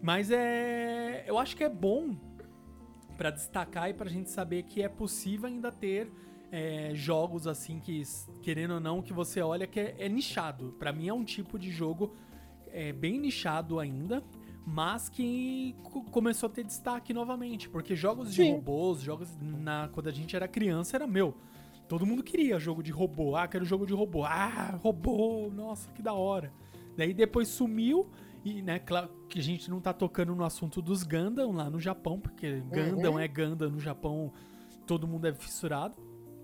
Mas 0.00 0.30
é. 0.30 1.24
Eu 1.26 1.38
acho 1.38 1.54
que 1.54 1.62
é 1.62 1.68
bom 1.68 2.16
para 3.18 3.28
destacar 3.28 3.90
e 3.90 3.92
pra 3.92 4.08
gente 4.08 4.30
saber 4.30 4.62
que 4.62 4.82
é 4.82 4.88
possível 4.88 5.46
ainda 5.46 5.70
ter 5.70 6.10
é, 6.50 6.92
jogos 6.94 7.46
assim 7.46 7.80
que, 7.80 8.02
querendo 8.40 8.74
ou 8.74 8.80
não, 8.80 9.02
que 9.02 9.12
você 9.12 9.42
olha 9.42 9.66
que 9.66 9.78
é, 9.78 9.94
é 9.98 10.08
nichado. 10.08 10.74
Para 10.78 10.90
mim 10.90 11.08
é 11.08 11.12
um 11.12 11.22
tipo 11.22 11.58
de 11.58 11.70
jogo 11.70 12.14
é, 12.68 12.94
bem 12.94 13.18
nichado 13.20 13.78
ainda, 13.78 14.24
mas 14.66 15.08
que 15.08 15.76
começou 16.10 16.48
a 16.48 16.52
ter 16.52 16.64
destaque 16.64 17.12
novamente, 17.12 17.68
porque 17.68 17.94
jogos 17.94 18.34
Sim. 18.34 18.44
de 18.44 18.50
robôs, 18.52 19.00
jogos 19.00 19.28
na 19.40 19.88
quando 19.92 20.08
a 20.08 20.12
gente 20.12 20.34
era 20.34 20.48
criança 20.48 20.96
era 20.96 21.06
meu. 21.06 21.34
Todo 21.86 22.06
mundo 22.06 22.22
queria 22.22 22.58
jogo 22.58 22.82
de 22.82 22.90
robô. 22.90 23.36
Ah, 23.36 23.46
quero 23.46 23.64
jogo 23.64 23.86
de 23.86 23.92
robô. 23.92 24.24
Ah, 24.24 24.78
robô, 24.82 25.50
nossa, 25.54 25.90
que 25.92 26.02
da 26.02 26.14
hora. 26.14 26.50
Daí 26.96 27.12
depois 27.12 27.48
sumiu 27.48 28.08
e, 28.44 28.62
né, 28.62 28.78
claro 28.78 29.10
que 29.28 29.38
a 29.38 29.42
gente 29.42 29.70
não 29.70 29.80
tá 29.80 29.92
tocando 29.92 30.34
no 30.34 30.44
assunto 30.44 30.80
dos 30.82 31.02
Gundam 31.02 31.52
lá 31.52 31.68
no 31.68 31.80
Japão, 31.80 32.20
porque 32.20 32.60
Gundam 32.60 33.12
uhum. 33.12 33.18
é 33.18 33.28
Gundam 33.28 33.70
no 33.70 33.80
Japão, 33.80 34.32
todo 34.86 35.06
mundo 35.06 35.26
é 35.26 35.34
fissurado. 35.34 35.96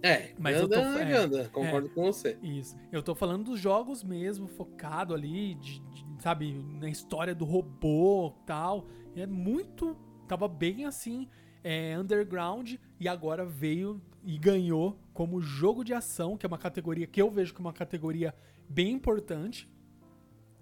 É, 0.03 0.33
mas 0.39 0.57
eu 0.57 0.67
tô, 0.67 0.77
é, 0.77 1.05
Ganda, 1.05 1.51
concordo 1.53 1.89
é, 1.89 1.91
com 1.91 2.05
você. 2.05 2.39
Isso. 2.43 2.75
Eu 2.91 3.03
tô 3.03 3.15
falando 3.15 3.45
dos 3.45 3.61
jogos 3.61 4.03
mesmo, 4.03 4.49
focado 4.49 5.13
ali, 5.13 5.55
de, 5.57 5.81
de, 5.81 6.05
sabe, 6.21 6.65
na 6.79 6.89
história 6.89 7.35
do 7.35 7.45
robô 7.45 8.33
tal. 8.47 8.87
É 9.17 9.27
muito. 9.27 9.97
Tava 10.29 10.47
bem 10.47 10.85
assim, 10.85 11.29
é, 11.65 11.99
underground, 11.99 12.75
e 13.01 13.09
agora 13.09 13.45
veio 13.45 14.01
e 14.23 14.39
ganhou 14.39 14.97
como 15.13 15.41
jogo 15.41 15.83
de 15.83 15.93
ação, 15.93 16.37
que 16.37 16.47
é 16.47 16.49
uma 16.49 16.59
categoria 16.59 17.07
que 17.07 17.21
eu 17.21 17.31
vejo 17.31 17.53
que 17.53 17.61
é 17.61 17.65
uma 17.65 17.73
categoria 17.73 18.35
bem 18.69 18.93
importante. 18.93 19.69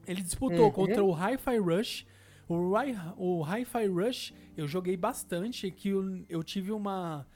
Ele 0.06 0.22
disputou 0.22 0.66
uhum. 0.66 0.72
contra 0.72 1.04
o 1.04 1.12
Hi-Fi 1.12 1.58
Rush. 1.58 2.06
O, 2.48 3.42
Hi-Fi 3.42 3.86
Rush 3.88 4.32
eu 4.56 4.66
joguei 4.66 4.96
bastante, 4.96 5.70
que 5.70 5.90
eu, 5.90 6.24
eu 6.28 6.42
tive 6.42 6.72
uma 6.72 7.26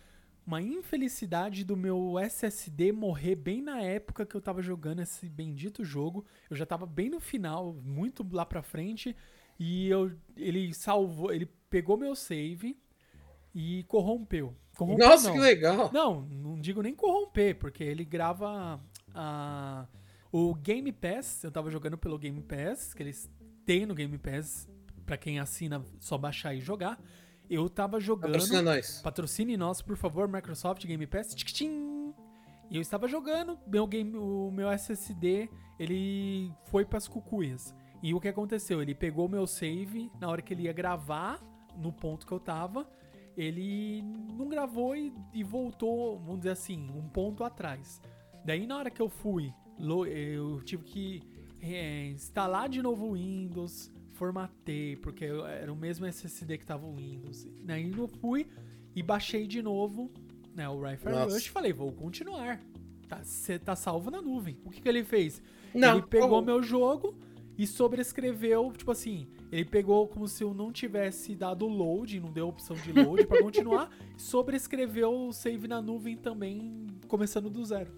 uma 0.47 0.61
infelicidade 0.61 1.65
do 1.65 1.77
meu 1.77 2.19
SSD 2.19 2.93
morrer 2.93 3.37
bem 3.37 3.63
na 3.63 3.81
época 3.81 4.27
que 4.27 4.35
eu 4.35 4.41
tava 4.41 4.61
jogando 4.61 5.01
esse 5.01 5.29
bendito 5.29 5.85
jogo. 5.85 6.25
Eu 6.51 6.57
já 6.57 6.67
tava 6.67 6.85
bem 6.85 7.09
no 7.09 7.21
final, 7.21 7.73
muito 7.85 8.27
lá 8.31 8.45
pra 8.45 8.63
frente, 8.63 9.17
e 9.59 9.89
eu, 9.89 10.13
ele 10.37 10.75
salvou, 10.75 11.33
ele 11.33 11.47
pegou 11.71 11.97
meu 11.97 12.15
save 12.15 12.77
e 13.55 13.85
corrompeu. 13.85 14.57
corrompeu 14.77 15.09
Nossa, 15.09 15.29
não. 15.29 15.35
que 15.35 15.41
legal! 15.41 15.91
Não, 15.93 16.23
não 16.23 16.61
digo 16.61 16.83
nem 16.83 16.95
corromper, 16.95 17.57
porque 17.57 17.85
ele 17.85 18.05
grava 18.05 18.81
a, 19.15 19.87
o 20.33 20.55
Game 20.55 20.91
Pass. 20.93 21.45
Eu 21.45 21.53
tava 21.53 21.71
jogando 21.71 21.97
pelo 21.97 22.19
Game 22.19 22.41
Pass, 22.43 22.93
que 22.93 23.03
eles 23.03 23.31
têm 23.65 23.87
no 23.87 23.95
Game 23.95 24.19
Pass, 24.19 24.69
para 25.07 25.17
quem 25.17 25.39
assina, 25.39 25.85
só 26.01 26.19
baixar 26.19 26.55
e 26.55 26.61
jogar. 26.61 27.01
Eu 27.51 27.69
tava 27.69 28.01
jogando. 28.01 28.33
Patrocina 28.33 28.63
nós. 28.63 29.01
Patrocine 29.03 29.57
nós, 29.57 29.83
por 29.83 29.97
favor, 29.97 30.29
Microsoft 30.29 30.87
Game 30.87 31.07
Pass. 31.07 31.35
Tchim, 31.35 32.15
e 32.73 32.77
eu 32.77 32.81
estava 32.81 33.07
jogando, 33.07 33.59
meu 33.67 33.87
game, 33.87 34.17
o 34.17 34.51
meu 34.51 34.71
SSD, 34.71 35.51
ele 35.79 36.51
foi 36.71 36.87
para 36.87 36.97
as 36.97 37.07
cucuias. 37.07 37.75
E 38.03 38.15
o 38.15 38.21
que 38.21 38.29
aconteceu? 38.29 38.81
Ele 38.81 38.95
pegou 38.95 39.29
meu 39.29 39.47
save 39.47 40.11
na 40.19 40.27
hora 40.27 40.41
que 40.41 40.55
ele 40.55 40.63
ia 40.63 40.73
gravar 40.73 41.39
no 41.77 41.93
ponto 41.93 42.27
que 42.27 42.33
eu 42.33 42.41
tava. 42.41 42.89
Ele 43.37 44.01
não 44.03 44.49
gravou 44.49 44.97
e, 44.97 45.13
e 45.35 45.45
voltou, 45.45 46.19
vamos 46.19 46.39
dizer 46.39 46.53
assim, 46.53 46.89
um 46.91 47.07
ponto 47.11 47.45
atrás. 47.45 48.01
Daí 48.43 48.67
na 48.67 48.79
hora 48.79 48.91
que 48.91 49.03
eu 49.03 49.11
fui, 49.11 49.53
eu 49.79 50.63
tive 50.65 50.83
que 50.83 51.23
é, 51.61 52.07
instalar 52.07 52.71
de 52.71 52.81
novo 52.81 53.09
o 53.09 53.13
Windows, 53.13 53.92
formatei, 54.23 54.95
porque 54.95 55.25
era 55.25 55.73
o 55.73 55.75
mesmo 55.75 56.07
SSD 56.07 56.59
que 56.59 56.65
tava 56.65 56.87
o 56.87 56.95
Windows. 56.95 57.49
Daí 57.65 57.91
eu 57.91 58.07
fui 58.07 58.47
e 58.95 59.03
baixei 59.03 59.49
de 59.49 59.61
novo 59.61 60.13
né, 60.55 60.69
o 60.69 60.81
Rifle 60.81 61.13
Rush 61.13 61.47
e 61.47 61.51
falei, 61.51 61.73
vou 61.73 61.91
continuar. 61.91 62.61
Tá, 63.09 63.21
tá 63.65 63.75
salvo 63.75 64.13
na 64.13 64.23
nuvem. 64.23 64.57
O 64.65 64.71
que, 64.71 64.81
que 64.81 64.89
ele 64.89 65.03
fez? 65.03 65.43
Não, 65.75 65.99
ele 65.99 66.07
pegou 66.07 66.39
oh. 66.39 66.43
meu 66.43 66.63
jogo 66.63 67.17
e 67.59 67.67
sobrescreveu, 67.67 68.73
tipo 68.77 68.93
assim, 68.93 69.27
ele 69.51 69.65
pegou 69.65 70.07
como 70.07 70.29
se 70.29 70.45
eu 70.45 70.55
não 70.55 70.71
tivesse 70.71 71.35
dado 71.35 71.67
load, 71.67 72.21
não 72.21 72.31
deu 72.31 72.47
opção 72.47 72.77
de 72.77 72.93
load 72.93 73.27
para 73.27 73.43
continuar, 73.43 73.91
sobrescreveu 74.17 75.29
o 75.29 75.33
save 75.33 75.67
na 75.67 75.83
nuvem 75.83 76.17
também, 76.17 76.87
começando 77.09 77.51
do 77.51 77.65
zero. 77.65 77.91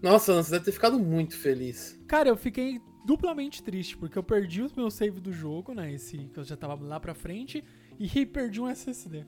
Nossa, 0.00 0.42
você 0.42 0.52
deve 0.52 0.64
ter 0.64 0.72
ficado 0.72 0.98
muito 0.98 1.36
feliz. 1.36 2.00
Cara, 2.06 2.30
eu 2.30 2.36
fiquei 2.36 2.80
duplamente 3.04 3.62
triste, 3.62 3.96
porque 3.96 4.18
eu 4.18 4.22
perdi 4.22 4.62
o 4.62 4.70
meu 4.76 4.90
save 4.90 5.20
do 5.20 5.32
jogo, 5.32 5.74
né? 5.74 5.92
Esse 5.92 6.18
que 6.32 6.38
eu 6.38 6.44
já 6.44 6.56
tava 6.56 6.74
lá 6.82 6.98
pra 6.98 7.14
frente, 7.14 7.62
e 7.98 8.26
perdi 8.26 8.60
um 8.60 8.68
SSD. 8.68 9.24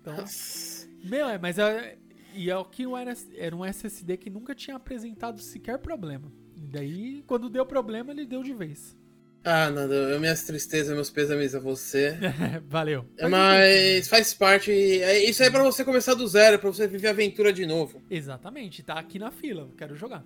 Então. 0.00 0.24
meu, 1.02 1.28
é, 1.28 1.38
mas 1.38 1.58
é, 1.58 1.96
e 2.34 2.50
é 2.50 2.56
o 2.56 2.64
que 2.64 2.84
era 3.36 3.56
um 3.56 3.64
SSD 3.64 4.16
que 4.16 4.30
nunca 4.30 4.54
tinha 4.54 4.76
apresentado 4.76 5.40
sequer 5.40 5.78
problema. 5.78 6.32
E 6.56 6.66
daí, 6.66 7.22
quando 7.26 7.48
deu 7.48 7.64
problema, 7.64 8.12
ele 8.12 8.26
deu 8.26 8.42
de 8.42 8.52
vez. 8.52 8.96
Ah, 9.44 9.70
Nando, 9.70 9.94
eu, 9.94 10.20
minhas 10.20 10.42
tristezas, 10.42 10.94
meus 10.94 11.10
pêsames 11.10 11.54
a 11.54 11.60
você. 11.60 12.16
Valeu. 12.68 13.06
Mas 13.30 14.08
faz 14.08 14.34
parte. 14.34 14.70
É, 14.70 15.24
isso 15.24 15.42
aí 15.42 15.48
é 15.48 15.50
pra 15.50 15.62
você 15.62 15.84
começar 15.84 16.14
do 16.14 16.26
zero, 16.26 16.58
pra 16.58 16.70
você 16.70 16.86
viver 16.86 17.08
a 17.08 17.12
aventura 17.12 17.52
de 17.52 17.64
novo. 17.64 18.02
Exatamente, 18.10 18.82
tá 18.82 18.94
aqui 18.94 19.18
na 19.18 19.30
fila, 19.30 19.70
quero 19.76 19.94
jogar. 19.94 20.24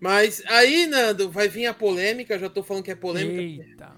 Mas 0.00 0.42
aí, 0.46 0.86
Nando, 0.86 1.30
vai 1.30 1.48
vir 1.48 1.66
a 1.66 1.74
polêmica, 1.74 2.38
já 2.38 2.48
tô 2.48 2.62
falando 2.62 2.84
que 2.84 2.90
é 2.90 2.94
polêmica. 2.94 3.40
Eita. 3.40 3.94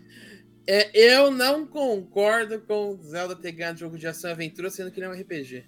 É, 0.66 0.90
eu 0.94 1.30
não 1.30 1.66
concordo 1.66 2.60
com 2.60 2.96
Zelda 3.02 3.34
ter 3.34 3.52
ganhado 3.52 3.78
jogo 3.78 3.98
de 3.98 4.06
ação 4.06 4.30
e 4.30 4.32
aventura, 4.32 4.70
sendo 4.70 4.90
que 4.90 4.98
ele 4.98 5.06
é 5.06 5.08
um 5.08 5.20
RPG. 5.20 5.64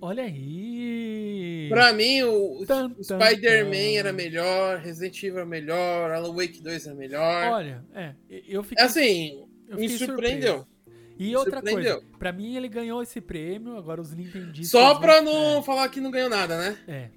Olha 0.00 0.24
aí! 0.24 1.66
Pra 1.68 1.92
mim, 1.92 2.22
o, 2.22 2.60
o 2.60 3.02
Spider-Man 3.02 3.98
era 3.98 4.12
melhor, 4.12 4.78
Resident 4.78 5.16
Evil 5.22 5.38
era 5.38 5.46
melhor, 5.46 6.10
Alan 6.10 6.34
Wake 6.34 6.60
2 6.60 6.86
era 6.86 6.94
melhor. 6.94 7.52
Olha, 7.52 7.84
é, 7.94 8.14
eu 8.28 8.62
fiquei. 8.62 8.84
Assim, 8.84 9.46
eu 9.68 9.78
me 9.78 9.88
surpreendeu. 9.88 10.58
Surpreso. 10.58 10.76
E 11.18 11.34
outra 11.34 11.62
coisa, 11.62 12.02
pra 12.18 12.30
mim 12.30 12.56
ele 12.56 12.68
ganhou 12.68 13.02
esse 13.02 13.22
prêmio, 13.22 13.76
agora 13.78 14.02
os 14.02 14.12
Nintendistas. 14.12 14.68
Só 14.68 14.96
pra 14.96 15.22
não 15.22 15.58
é. 15.58 15.62
falar 15.62 15.88
que 15.88 15.98
não 15.98 16.10
ganhou 16.10 16.28
nada, 16.28 16.58
né? 16.58 16.78
É. 16.86 17.08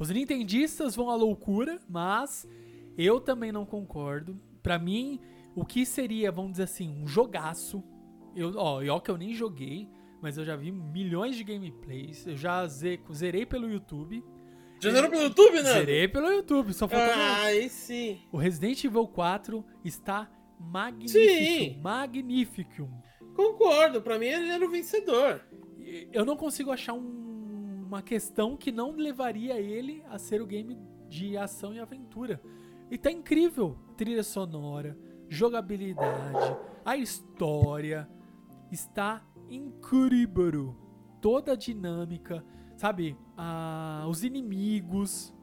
Os 0.00 0.08
nintendistas 0.08 0.96
vão 0.96 1.10
à 1.10 1.14
loucura, 1.14 1.78
mas 1.86 2.48
eu 2.96 3.20
também 3.20 3.52
não 3.52 3.66
concordo. 3.66 4.40
Para 4.62 4.78
mim, 4.78 5.20
o 5.54 5.62
que 5.62 5.84
seria, 5.84 6.32
vamos 6.32 6.52
dizer 6.52 6.62
assim, 6.62 6.88
um 6.88 7.06
jogaço. 7.06 7.84
Eu, 8.34 8.54
ó, 8.56 8.82
ó 8.82 8.98
que 8.98 9.10
eu 9.10 9.18
nem 9.18 9.34
joguei, 9.34 9.86
mas 10.22 10.38
eu 10.38 10.44
já 10.44 10.56
vi 10.56 10.72
milhões 10.72 11.36
de 11.36 11.44
gameplays. 11.44 12.26
Eu 12.26 12.34
já 12.34 12.66
zerei 12.66 13.44
pelo 13.44 13.70
YouTube. 13.70 14.24
Já 14.80 14.90
zerou 14.90 15.10
pelo 15.10 15.24
YouTube, 15.24 15.56
né? 15.56 15.72
Zerei 15.74 16.08
pelo 16.08 16.32
YouTube, 16.32 16.72
só 16.72 16.88
faltou. 16.88 17.14
Ah, 17.14 17.42
aí 17.42 17.68
sim. 17.68 18.22
O 18.32 18.38
Resident 18.38 18.82
Evil 18.82 19.06
4 19.06 19.62
está 19.84 20.30
magnífico. 20.58 21.18
Sim. 21.18 21.78
Magnífico. 21.82 22.88
Concordo, 23.36 24.00
para 24.00 24.18
mim 24.18 24.26
ele 24.28 24.48
era 24.48 24.64
o 24.64 24.70
vencedor. 24.70 25.42
Eu 26.10 26.24
não 26.24 26.38
consigo 26.38 26.70
achar 26.70 26.94
um 26.94 27.29
uma 27.90 28.02
questão 28.02 28.56
que 28.56 28.70
não 28.70 28.92
levaria 28.92 29.60
ele 29.60 30.04
a 30.08 30.16
ser 30.16 30.40
o 30.40 30.46
game 30.46 30.78
de 31.08 31.36
ação 31.36 31.74
e 31.74 31.80
aventura. 31.80 32.40
E 32.88 32.96
tá 32.96 33.10
incrível. 33.10 33.76
Trilha 33.96 34.22
sonora, 34.22 34.96
jogabilidade, 35.28 36.56
a 36.84 36.96
história 36.96 38.08
está 38.70 39.26
incrível. 39.48 40.76
Toda 41.20 41.54
a 41.54 41.56
dinâmica, 41.56 42.44
sabe? 42.76 43.18
Ah, 43.36 44.06
os 44.08 44.22
inimigos. 44.22 45.34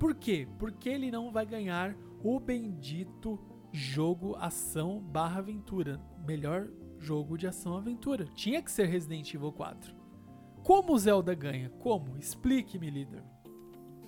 Por 0.00 0.16
quê? 0.16 0.48
Porque 0.58 0.88
ele 0.88 1.12
não 1.12 1.30
vai 1.30 1.46
ganhar 1.46 1.96
o 2.20 2.40
bendito 2.40 3.38
jogo 3.70 4.34
ação 4.40 4.98
barra 4.98 5.38
aventura. 5.38 6.00
Melhor 6.26 6.68
jogo 6.98 7.38
de 7.38 7.46
ação-aventura. 7.46 8.24
Tinha 8.34 8.60
que 8.60 8.72
ser 8.72 8.86
Resident 8.86 9.32
Evil 9.32 9.52
4. 9.52 10.01
Como 10.62 10.92
o 10.92 10.98
Zelda 10.98 11.34
ganha? 11.34 11.70
Como? 11.80 12.16
Explique-me, 12.18 12.88
líder. 12.90 13.22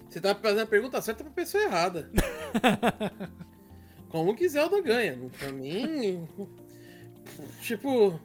Você 0.09 0.21
tá 0.21 0.35
fazendo 0.35 0.61
a 0.63 0.67
pergunta 0.67 1.03
certa 1.03 1.25
pra 1.25 1.33
pessoa 1.33 1.63
errada. 1.65 2.11
Como 4.09 4.37
que 4.37 4.49
Zelda 4.49 4.81
ganha? 4.81 5.19
Pra 5.39 5.51
mim. 5.51 6.29
Tipo. 7.63 8.21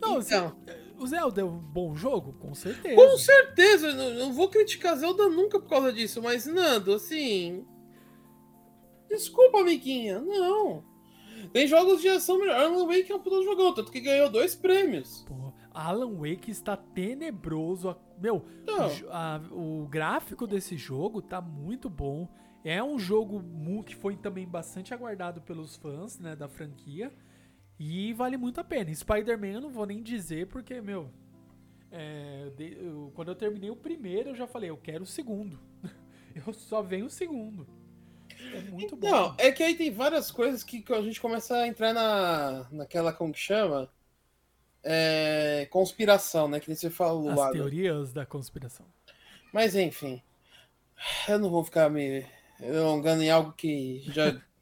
Não, 0.00 0.18
Então. 0.20 0.56
o 0.98 1.06
Zelda 1.06 1.42
é 1.42 1.44
um 1.44 1.58
bom 1.58 1.94
jogo? 1.94 2.32
Com 2.34 2.54
certeza. 2.54 2.94
Com 2.96 3.18
certeza, 3.18 3.88
eu 3.88 3.94
não, 3.94 4.14
não 4.14 4.32
vou 4.32 4.48
criticar 4.48 4.96
Zelda 4.96 5.28
nunca 5.28 5.60
por 5.60 5.68
causa 5.68 5.92
disso, 5.92 6.22
mas 6.22 6.46
Nando, 6.46 6.94
assim. 6.94 7.66
Desculpa, 9.10 9.60
amiguinha, 9.60 10.20
não. 10.20 10.82
Tem 11.52 11.66
jogos 11.66 12.00
de 12.00 12.08
ação 12.08 12.38
melhor. 12.38 12.56
Alan 12.56 12.86
Wake 12.86 13.12
é 13.12 13.14
um 13.14 13.20
puta 13.20 13.42
jogão, 13.42 13.74
tanto 13.74 13.92
que 13.92 14.00
ganhou 14.00 14.30
dois 14.30 14.54
prêmios. 14.54 15.24
Pô, 15.28 15.52
Alan 15.70 16.14
Wake 16.16 16.50
está 16.50 16.76
tenebroso. 16.76 17.94
Meu, 18.18 18.36
o 19.06 19.10
a- 19.10 19.40
o 19.50 19.86
gráfico 19.88 20.46
desse 20.46 20.76
jogo 20.76 21.20
tá 21.20 21.40
muito 21.40 21.90
bom. 21.90 22.26
É 22.64 22.82
um 22.82 22.98
jogo 22.98 23.42
que 23.84 23.94
foi 23.96 24.16
também 24.16 24.46
bastante 24.46 24.94
aguardado 24.94 25.40
pelos 25.42 25.76
fãs 25.76 26.18
né, 26.18 26.34
da 26.36 26.48
franquia. 26.48 27.12
E 27.78 28.12
vale 28.12 28.36
muito 28.36 28.60
a 28.60 28.64
pena. 28.64 28.94
Spider-Man 28.94 29.48
eu 29.54 29.60
não 29.60 29.70
vou 29.70 29.84
nem 29.84 30.02
dizer, 30.02 30.46
porque, 30.46 30.80
meu. 30.80 31.10
é, 31.90 32.50
eu- 32.58 33.10
quando 33.14 33.28
eu 33.28 33.34
terminei 33.34 33.68
o 33.70 33.76
primeiro, 33.76 34.30
eu 34.30 34.34
já 34.34 34.46
falei, 34.46 34.70
eu 34.70 34.76
quero 34.78 35.02
o 35.02 35.06
segundo. 35.06 35.58
Eu 36.46 36.50
só 36.54 36.80
venho 36.80 37.04
o 37.04 37.10
segundo. 37.10 37.66
É 38.54 38.60
muito 38.70 38.96
bom. 38.96 39.08
Não, 39.08 39.34
é 39.38 39.50
que 39.52 39.62
aí 39.62 39.74
tem 39.74 39.90
várias 39.90 40.30
coisas 40.30 40.62
que 40.62 40.82
que 40.82 40.92
a 40.92 41.02
gente 41.02 41.20
começa 41.20 41.56
a 41.56 41.66
entrar 41.66 41.92
na, 41.92 42.66
naquela, 42.70 43.12
como 43.12 43.32
que 43.32 43.38
chama? 43.38 43.90
É, 44.84 45.68
conspiração, 45.70 46.48
né? 46.48 46.58
Que 46.58 46.68
nem 46.68 46.76
você 46.76 46.90
falou 46.90 47.30
As 47.30 47.38
lá. 47.38 47.46
né? 47.46 47.52
teorias 47.52 48.12
da 48.12 48.26
conspiração. 48.26 48.86
Mas 49.52 49.76
enfim. 49.76 50.22
Eu 51.28 51.38
não 51.38 51.50
vou 51.50 51.64
ficar 51.64 51.90
me 51.90 52.26
alongando 52.60 53.22
em 53.22 53.30
algo 53.30 53.52
que 53.52 54.02
já. 54.06 54.36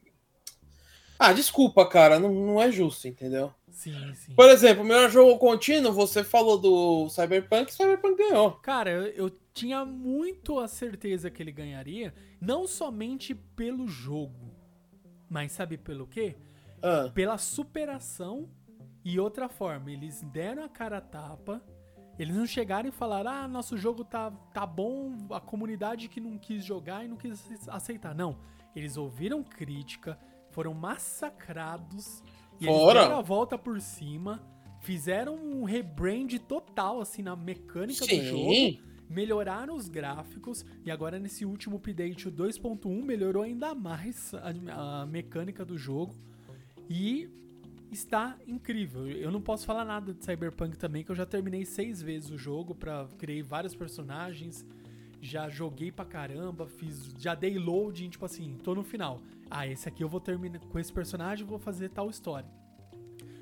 Ah, 1.23 1.35
desculpa, 1.35 1.87
cara, 1.87 2.19
não, 2.19 2.33
não 2.33 2.63
é 2.63 2.73
justo, 2.73 3.07
entendeu? 3.07 3.53
Sim, 3.71 4.15
sim. 4.15 4.35
Por 4.35 4.49
exemplo, 4.51 4.83
o 4.83 4.87
melhor 4.87 5.11
jogo 5.11 5.39
contínuo, 5.39 5.93
você 5.93 6.23
falou 6.25 6.59
do 6.59 7.09
Cyberpunk, 7.09 7.73
Cyberpunk 7.73 8.17
ganhou. 8.17 8.53
Cara, 8.53 8.91
eu, 8.91 9.07
eu 9.07 9.31
tinha 9.55 9.85
muito 9.85 10.59
a 10.59 10.69
certeza 10.69 11.31
que 11.31 11.43
ele 11.43 11.53
ganharia, 11.53 12.15
não 12.41 12.67
somente 12.67 13.35
pelo 13.35 13.87
jogo, 13.89 14.55
mas 15.29 15.53
sabe 15.53 15.77
pelo 15.77 16.07
quê? 16.07 16.37
Ah, 16.83 17.11
Pela 17.15 17.39
superação 17.39 18.49
e 19.05 19.19
outra 19.21 19.49
forma. 19.49 19.91
Eles 19.91 20.23
deram 20.23 20.65
a 20.65 20.69
cara 20.69 20.99
a 20.99 21.01
tapa, 21.01 21.63
eles 22.19 22.35
não 22.37 22.47
chegaram 22.47 22.89
e 22.89 22.93
falaram: 22.93 23.31
ah, 23.31 23.49
nosso 23.49 23.77
jogo 23.77 24.05
tá, 24.05 24.31
tá 24.53 24.67
bom, 24.67 25.17
a 25.31 25.41
comunidade 25.41 26.09
que 26.09 26.21
não 26.21 26.37
quis 26.39 26.65
jogar 26.65 27.05
e 27.05 27.09
não 27.09 27.17
quis 27.17 27.41
aceitar. 27.69 28.15
Não. 28.15 28.39
Eles 28.75 28.97
ouviram 28.97 29.43
crítica, 29.43 30.19
foram 30.51 30.73
massacrados 30.73 32.23
e 32.61 32.67
eles 32.67 32.77
Foram. 32.77 33.01
deram 33.01 33.19
a 33.19 33.23
volta 33.23 33.57
por 33.57 33.81
cima. 33.81 34.41
Fizeram 34.81 35.35
um 35.35 35.65
rebrand 35.65 36.29
total, 36.49 37.01
assim, 37.01 37.23
na 37.23 37.37
mecânica 37.37 38.07
do 38.07 38.23
jogo 38.23 38.55
sim. 38.55 38.81
melhoraram 39.09 39.77
os 39.77 39.89
gráficos 39.89 40.65
e 40.85 40.91
agora 40.91 41.19
nesse 41.19 41.45
último 41.45 41.77
update 41.77 42.29
o 42.29 42.33
2.1 42.33 43.03
melhorou 43.03 43.43
ainda 43.43 43.75
mais 43.75 44.33
a, 44.35 45.03
a 45.03 45.07
mecânica 45.07 45.65
do 45.65 45.77
jogo 45.77 46.15
e 46.89 47.29
está 47.93 48.37
incrível. 48.47 49.07
Eu 49.09 49.31
não 49.31 49.41
posso 49.41 49.67
falar 49.67 49.85
nada 49.85 50.15
de 50.15 50.25
Cyberpunk 50.25 50.79
também, 50.79 51.05
que 51.05 51.11
eu 51.11 51.17
já 51.17 51.27
terminei 51.27 51.65
seis 51.65 52.01
vezes 52.01 52.31
o 52.31 52.39
jogo 52.39 52.75
para 52.75 53.07
criei 53.19 53.43
vários 53.43 53.75
personagens, 53.75 54.65
já 55.21 55.49
joguei 55.49 55.91
pra 55.93 56.05
caramba, 56.05 56.67
fiz, 56.67 57.15
já 57.19 57.35
dei 57.35 57.59
loading, 57.59 58.09
tipo 58.09 58.25
assim, 58.25 58.57
tô 58.63 58.75
no 58.75 58.83
final. 58.83 59.21
Ah, 59.51 59.67
esse 59.67 59.89
aqui 59.89 60.03
eu 60.03 60.09
vou 60.09 60.21
terminar 60.21 60.61
com 60.61 60.79
esse 60.79 60.93
personagem, 60.93 61.47
vou 61.47 61.59
fazer 61.59 61.89
tal 61.91 62.09
história. 62.09 62.49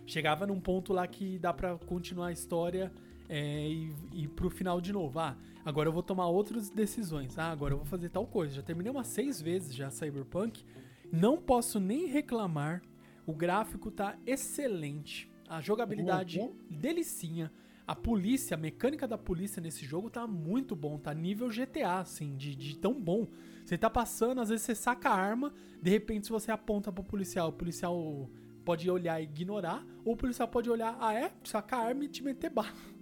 Chegava 0.06 0.46
num 0.46 0.60
ponto 0.60 0.92
lá 0.92 1.06
que 1.06 1.38
dá 1.38 1.52
pra 1.52 1.76
continuar 1.76 2.28
a 2.28 2.32
história 2.32 2.90
é, 3.28 3.68
e 3.68 3.92
e 4.12 4.22
ir 4.24 4.28
pro 4.28 4.48
final 4.48 4.80
de 4.80 4.92
novo. 4.92 5.18
Ah, 5.20 5.36
agora 5.64 5.88
eu 5.88 5.92
vou 5.92 6.02
tomar 6.02 6.26
outras 6.28 6.70
decisões. 6.70 7.36
Ah, 7.38 7.50
agora 7.50 7.74
eu 7.74 7.78
vou 7.78 7.86
fazer 7.86 8.08
tal 8.08 8.26
coisa. 8.26 8.54
Já 8.54 8.62
terminei 8.62 8.90
umas 8.90 9.06
seis 9.08 9.40
vezes 9.40 9.74
já 9.74 9.90
Cyberpunk. 9.90 10.64
Não 11.12 11.36
posso 11.36 11.78
nem 11.78 12.06
reclamar. 12.06 12.80
O 13.26 13.34
gráfico 13.34 13.90
tá 13.90 14.16
excelente. 14.26 15.30
A 15.46 15.60
jogabilidade 15.60 16.40
Uhum. 16.40 16.54
delicinha. 16.70 17.52
A 17.88 17.94
polícia, 17.94 18.54
a 18.54 18.60
mecânica 18.60 19.08
da 19.08 19.16
polícia 19.16 19.62
nesse 19.62 19.86
jogo 19.86 20.10
tá 20.10 20.26
muito 20.26 20.76
bom. 20.76 20.98
Tá 20.98 21.14
nível 21.14 21.48
GTA, 21.48 22.00
assim, 22.00 22.36
de, 22.36 22.54
de 22.54 22.76
tão 22.76 22.92
bom. 22.92 23.26
Você 23.64 23.78
tá 23.78 23.88
passando, 23.88 24.42
às 24.42 24.50
vezes 24.50 24.66
você 24.66 24.74
saca 24.74 25.08
a 25.08 25.14
arma, 25.14 25.54
de 25.80 25.90
repente 25.90 26.26
se 26.26 26.30
você 26.30 26.50
aponta 26.50 26.92
pro 26.92 27.02
policial, 27.02 27.48
o 27.48 27.52
policial 27.52 28.28
pode 28.62 28.90
olhar 28.90 29.18
e 29.22 29.24
ignorar, 29.24 29.86
ou 30.04 30.12
o 30.12 30.16
policial 30.18 30.46
pode 30.46 30.68
olhar, 30.68 30.98
ah 31.00 31.14
é? 31.14 31.32
Sacar 31.42 31.80
a 31.80 31.84
arma 31.84 32.04
e 32.04 32.08
te 32.08 32.22
meter 32.22 32.50
bala. 32.50 32.68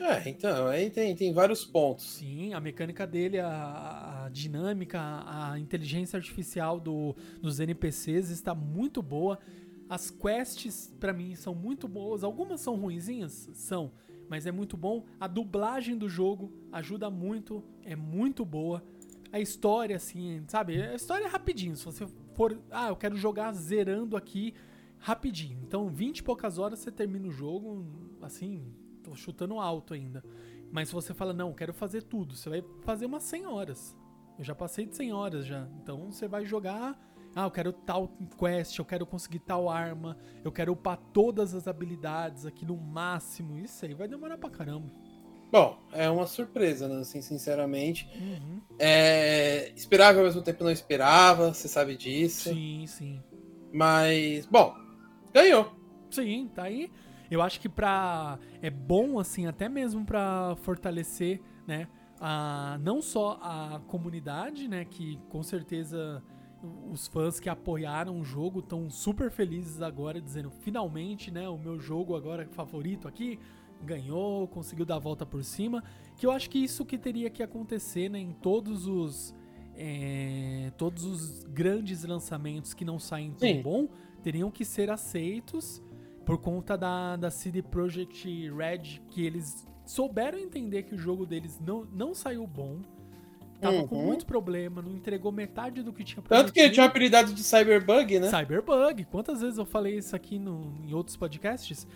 É, 0.00 0.30
então, 0.30 0.66
aí 0.66 0.88
tem, 0.88 1.14
tem 1.14 1.30
vários 1.30 1.62
pontos. 1.62 2.12
Sim, 2.12 2.54
a 2.54 2.58
mecânica 2.58 3.06
dele, 3.06 3.38
a, 3.38 4.24
a 4.24 4.28
dinâmica, 4.30 4.98
a 4.98 5.58
inteligência 5.58 6.16
artificial 6.16 6.80
do, 6.80 7.14
dos 7.38 7.60
NPCs 7.60 8.30
está 8.30 8.54
muito 8.54 9.02
boa. 9.02 9.38
As 9.90 10.08
quests, 10.08 10.94
pra 11.00 11.12
mim, 11.12 11.34
são 11.34 11.52
muito 11.52 11.88
boas. 11.88 12.22
Algumas 12.22 12.60
são 12.60 12.76
ruinzinhas? 12.76 13.50
São. 13.52 13.90
Mas 14.28 14.46
é 14.46 14.52
muito 14.52 14.76
bom. 14.76 15.04
A 15.18 15.26
dublagem 15.26 15.98
do 15.98 16.08
jogo 16.08 16.52
ajuda 16.70 17.10
muito. 17.10 17.64
É 17.82 17.96
muito 17.96 18.44
boa. 18.44 18.84
A 19.32 19.40
história, 19.40 19.96
assim, 19.96 20.44
sabe? 20.46 20.80
A 20.80 20.94
história 20.94 21.24
é 21.24 21.28
rapidinho. 21.28 21.74
Se 21.74 21.84
você 21.84 22.06
for. 22.34 22.56
Ah, 22.70 22.90
eu 22.90 22.94
quero 22.94 23.16
jogar 23.16 23.52
zerando 23.52 24.16
aqui 24.16 24.54
rapidinho. 24.96 25.58
Então, 25.66 25.88
20 25.88 26.18
e 26.18 26.22
poucas 26.22 26.56
horas 26.56 26.78
você 26.78 26.92
termina 26.92 27.26
o 27.26 27.32
jogo. 27.32 27.84
Assim, 28.22 28.72
tô 29.02 29.16
chutando 29.16 29.58
alto 29.58 29.92
ainda. 29.92 30.22
Mas 30.70 30.86
se 30.86 30.94
você 30.94 31.12
fala, 31.12 31.32
não, 31.32 31.52
quero 31.52 31.74
fazer 31.74 32.02
tudo, 32.04 32.36
você 32.36 32.48
vai 32.48 32.64
fazer 32.82 33.06
umas 33.06 33.24
100 33.24 33.46
horas. 33.46 33.96
Eu 34.38 34.44
já 34.44 34.54
passei 34.54 34.86
de 34.86 34.94
100 34.94 35.12
horas 35.12 35.44
já. 35.46 35.68
Então 35.82 36.12
você 36.12 36.28
vai 36.28 36.46
jogar. 36.46 36.96
Ah, 37.34 37.44
eu 37.44 37.50
quero 37.50 37.72
tal 37.72 38.08
quest, 38.38 38.78
eu 38.78 38.84
quero 38.84 39.06
conseguir 39.06 39.38
tal 39.40 39.68
arma, 39.68 40.16
eu 40.44 40.50
quero 40.50 40.72
upar 40.72 40.96
todas 41.12 41.54
as 41.54 41.68
habilidades 41.68 42.44
aqui 42.44 42.64
no 42.64 42.76
máximo. 42.76 43.58
Isso 43.58 43.84
aí 43.84 43.94
vai 43.94 44.08
demorar 44.08 44.36
pra 44.36 44.50
caramba. 44.50 44.90
Bom, 45.50 45.78
é 45.92 46.08
uma 46.08 46.26
surpresa, 46.26 46.88
né? 46.88 47.00
Assim, 47.00 47.20
sinceramente. 47.20 48.08
Uhum. 48.14 48.60
É, 48.78 49.72
esperava 49.74 50.18
ao 50.18 50.24
mesmo 50.24 50.42
tempo 50.42 50.62
não 50.62 50.70
esperava, 50.70 51.52
você 51.52 51.66
sabe 51.66 51.96
disso. 51.96 52.50
Sim, 52.50 52.84
sim. 52.86 53.22
Mas, 53.72 54.46
bom, 54.46 54.74
ganhou. 55.32 55.72
Sim, 56.10 56.48
tá 56.54 56.64
aí. 56.64 56.90
Eu 57.30 57.42
acho 57.42 57.60
que 57.60 57.68
pra. 57.68 58.38
É 58.60 58.70
bom, 58.70 59.18
assim, 59.18 59.46
até 59.46 59.68
mesmo 59.68 60.04
pra 60.04 60.56
fortalecer, 60.62 61.40
né? 61.66 61.88
A, 62.20 62.78
não 62.82 63.00
só 63.00 63.38
a 63.40 63.80
comunidade, 63.86 64.68
né? 64.68 64.84
Que 64.84 65.16
com 65.28 65.42
certeza 65.42 66.22
os 66.90 67.06
fãs 67.06 67.40
que 67.40 67.48
apoiaram 67.48 68.20
o 68.20 68.24
jogo 68.24 68.60
estão 68.60 68.90
super 68.90 69.30
felizes 69.30 69.80
agora, 69.80 70.20
dizendo 70.20 70.50
finalmente, 70.50 71.30
né? 71.30 71.48
O 71.48 71.58
meu 71.58 71.78
jogo 71.78 72.14
agora 72.14 72.46
favorito 72.48 73.08
aqui 73.08 73.38
ganhou, 73.82 74.46
conseguiu 74.48 74.84
dar 74.84 74.96
a 74.96 74.98
volta 74.98 75.24
por 75.24 75.42
cima. 75.42 75.82
Que 76.16 76.26
eu 76.26 76.30
acho 76.30 76.50
que 76.50 76.58
isso 76.58 76.84
que 76.84 76.98
teria 76.98 77.30
que 77.30 77.42
acontecer, 77.42 78.10
né? 78.10 78.18
Em 78.18 78.32
todos 78.32 78.86
os. 78.86 79.34
é, 79.74 80.70
todos 80.76 81.04
os 81.04 81.44
grandes 81.44 82.04
lançamentos 82.04 82.74
que 82.74 82.84
não 82.84 82.98
saem 82.98 83.32
tão 83.32 83.48
Sim. 83.48 83.62
bom 83.62 83.88
teriam 84.22 84.50
que 84.50 84.64
ser 84.64 84.90
aceitos 84.90 85.82
por 86.26 86.38
conta 86.38 86.76
da, 86.76 87.16
da 87.16 87.30
CD 87.30 87.62
Projekt 87.62 88.50
Red, 88.50 89.00
que 89.08 89.24
eles 89.24 89.66
souberam 89.86 90.38
entender 90.38 90.82
que 90.82 90.94
o 90.94 90.98
jogo 90.98 91.24
deles 91.24 91.58
não, 91.58 91.84
não 91.86 92.14
saiu 92.14 92.46
bom. 92.46 92.80
Tava 93.60 93.86
com 93.86 93.96
Uhum. 93.96 94.06
muito 94.06 94.24
problema, 94.24 94.80
não 94.80 94.92
entregou 94.92 95.30
metade 95.30 95.82
do 95.82 95.92
que 95.92 96.02
tinha 96.02 96.22
Tanto 96.22 96.52
que 96.52 96.70
tinha 96.70 96.84
o 96.84 96.88
apelidado 96.88 97.32
de 97.34 97.42
Cyberbug, 97.42 98.18
né? 98.18 98.30
Cyberbug. 98.30 99.04
Quantas 99.04 99.42
vezes 99.42 99.58
eu 99.58 99.66
falei 99.66 99.98
isso 99.98 100.16
aqui 100.16 100.38
no, 100.38 100.72
em 100.82 100.94
outros 100.94 101.16
podcasts? 101.16 101.86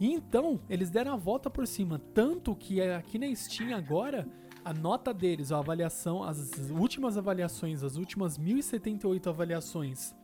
E 0.00 0.12
então, 0.12 0.58
eles 0.68 0.90
deram 0.90 1.12
a 1.12 1.16
volta 1.16 1.50
por 1.50 1.66
cima. 1.66 2.00
Tanto 2.14 2.56
que 2.56 2.80
aqui 2.80 3.18
na 3.18 3.32
Steam 3.34 3.76
agora, 3.76 4.26
a 4.64 4.72
nota 4.72 5.12
deles, 5.12 5.52
a 5.52 5.58
avaliação, 5.58 6.22
as 6.22 6.70
últimas 6.70 7.18
avaliações, 7.18 7.82
as 7.82 7.96
últimas 7.96 8.38
1078 8.38 9.28
avaliações 9.28 10.14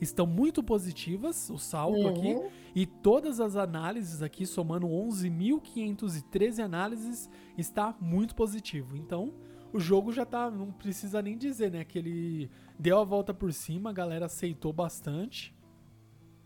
estão 0.00 0.26
muito 0.26 0.62
positivas, 0.62 1.50
o 1.50 1.58
saldo 1.58 2.08
aqui. 2.08 2.34
Uhum. 2.34 2.48
E 2.74 2.86
todas 2.86 3.40
as 3.40 3.56
análises 3.56 4.22
aqui, 4.22 4.46
somando 4.46 4.86
11.513 4.86 6.62
análises, 6.62 7.30
está 7.56 7.94
muito 8.00 8.34
positivo. 8.34 8.96
Então, 8.96 9.32
o 9.74 9.80
jogo 9.80 10.12
já 10.12 10.24
tá, 10.24 10.50
não 10.50 10.70
precisa 10.72 11.20
nem 11.20 11.36
dizer, 11.36 11.70
né? 11.70 11.84
Que 11.84 11.98
ele 11.98 12.50
deu 12.78 12.98
a 12.98 13.04
volta 13.04 13.34
por 13.34 13.52
cima, 13.52 13.90
a 13.90 13.92
galera 13.92 14.26
aceitou 14.26 14.72
bastante. 14.72 15.54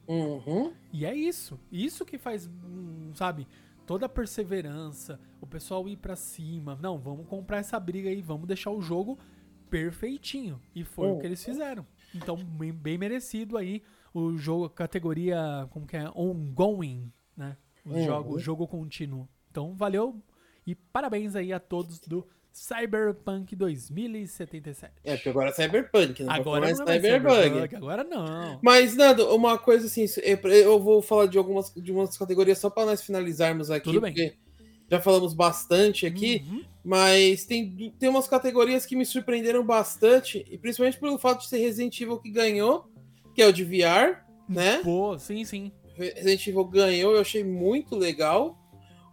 Uhum. 0.07 0.73
E 0.93 1.05
é 1.05 1.15
isso. 1.15 1.61
Isso 1.71 2.05
que 2.05 2.17
faz, 2.19 2.47
hum, 2.47 3.13
sabe, 3.15 3.47
toda 3.87 4.07
a 4.07 4.09
perseverança, 4.09 5.21
o 5.41 5.47
pessoal 5.47 5.87
ir 5.89 5.97
pra 5.97 6.17
cima. 6.17 6.79
Não, 6.81 6.99
vamos 6.99 7.27
comprar 7.27 7.59
essa 7.59 7.79
briga 7.79 8.09
aí, 8.09 8.23
vamos 8.23 8.47
deixar 8.47 8.71
o 8.71 8.81
jogo 8.81 9.19
perfeitinho. 9.69 10.61
E 10.75 10.83
foi 10.85 11.09
o 11.09 11.13
Uhum. 11.13 11.19
que 11.19 11.27
eles 11.27 11.45
fizeram. 11.45 11.87
Então, 12.15 12.37
bem, 12.37 12.73
bem 12.73 12.97
merecido 12.97 13.59
aí 13.59 13.83
o 14.15 14.37
jogo, 14.39 14.71
categoria, 14.71 15.67
como 15.71 15.87
que 15.87 15.97
é? 15.97 16.09
Ongoing, 16.15 17.13
né? 17.37 17.57
O 17.85 17.91
Uhum. 17.91 18.05
jogo, 18.05 18.35
o 18.35 18.39
jogo 18.39 18.67
contínuo. 18.67 19.29
Então, 19.51 19.75
valeu 19.75 20.23
e 20.67 20.75
parabéns 20.75 21.37
aí 21.37 21.53
a 21.53 21.61
todos 21.61 22.01
do 22.01 22.27
Cyberpunk 22.53 23.55
2077. 23.55 24.93
É, 25.05 25.15
porque 25.17 25.29
agora 25.29 25.51
é 25.51 25.53
Cyberpunk, 25.53 26.23
não 26.25 26.33
Agora 26.33 26.61
mais 26.63 26.79
não 26.79 26.85
é 26.85 26.89
mais 26.89 27.03
Cyberpunk. 27.03 27.43
Cyberpunk, 27.45 27.77
agora 27.77 28.05
não. 28.05 28.59
Mas, 28.63 28.97
Nando, 28.97 29.35
uma 29.35 29.59
coisa 29.59 29.87
assim, 29.87 30.07
eu- 30.23 30.81
vou 30.81 31.01
falar 31.03 31.27
de 31.27 31.39
algumas 31.39 31.73
de 31.75 31.93
umas 31.93 32.17
categorias 32.17 32.59
só 32.59 32.69
para 32.71 32.87
nós 32.87 33.03
finalizarmos 33.03 33.71
aqui, 33.71 33.85
Tudo 33.85 34.01
bem. 34.01 34.13
porque 34.13 34.37
já 34.91 35.01
falamos 35.01 35.35
bastante 35.35 36.07
aqui, 36.07 36.43
Uhum. 36.49 36.65
mas 36.85 37.45
tem, 37.45 37.95
tem 37.99 38.09
umas 38.09 38.27
categorias 38.27 38.85
que 38.87 38.97
me 38.97 39.05
surpreenderam 39.05 39.65
bastante, 39.65 40.45
e 40.51 40.59
principalmente 40.59 40.99
pelo 40.99 41.19
fato 41.19 41.43
de 41.43 41.49
ser 41.49 41.59
Resident 41.59 42.01
Evil 42.01 42.19
que 42.19 42.31
ganhou, 42.31 42.91
que 43.35 43.43
é 43.43 43.47
o 43.47 43.53
de 43.53 43.65
VR, 43.65 44.25
né? 44.49 44.79
Pô, 44.83 45.19
sim, 45.19 45.45
sim. 45.45 45.71
Resident 45.95 46.47
Evil 46.47 46.65
ganhou, 46.65 47.15
eu 47.15 47.21
achei 47.21 47.45
muito 47.45 47.95
legal. 47.97 48.57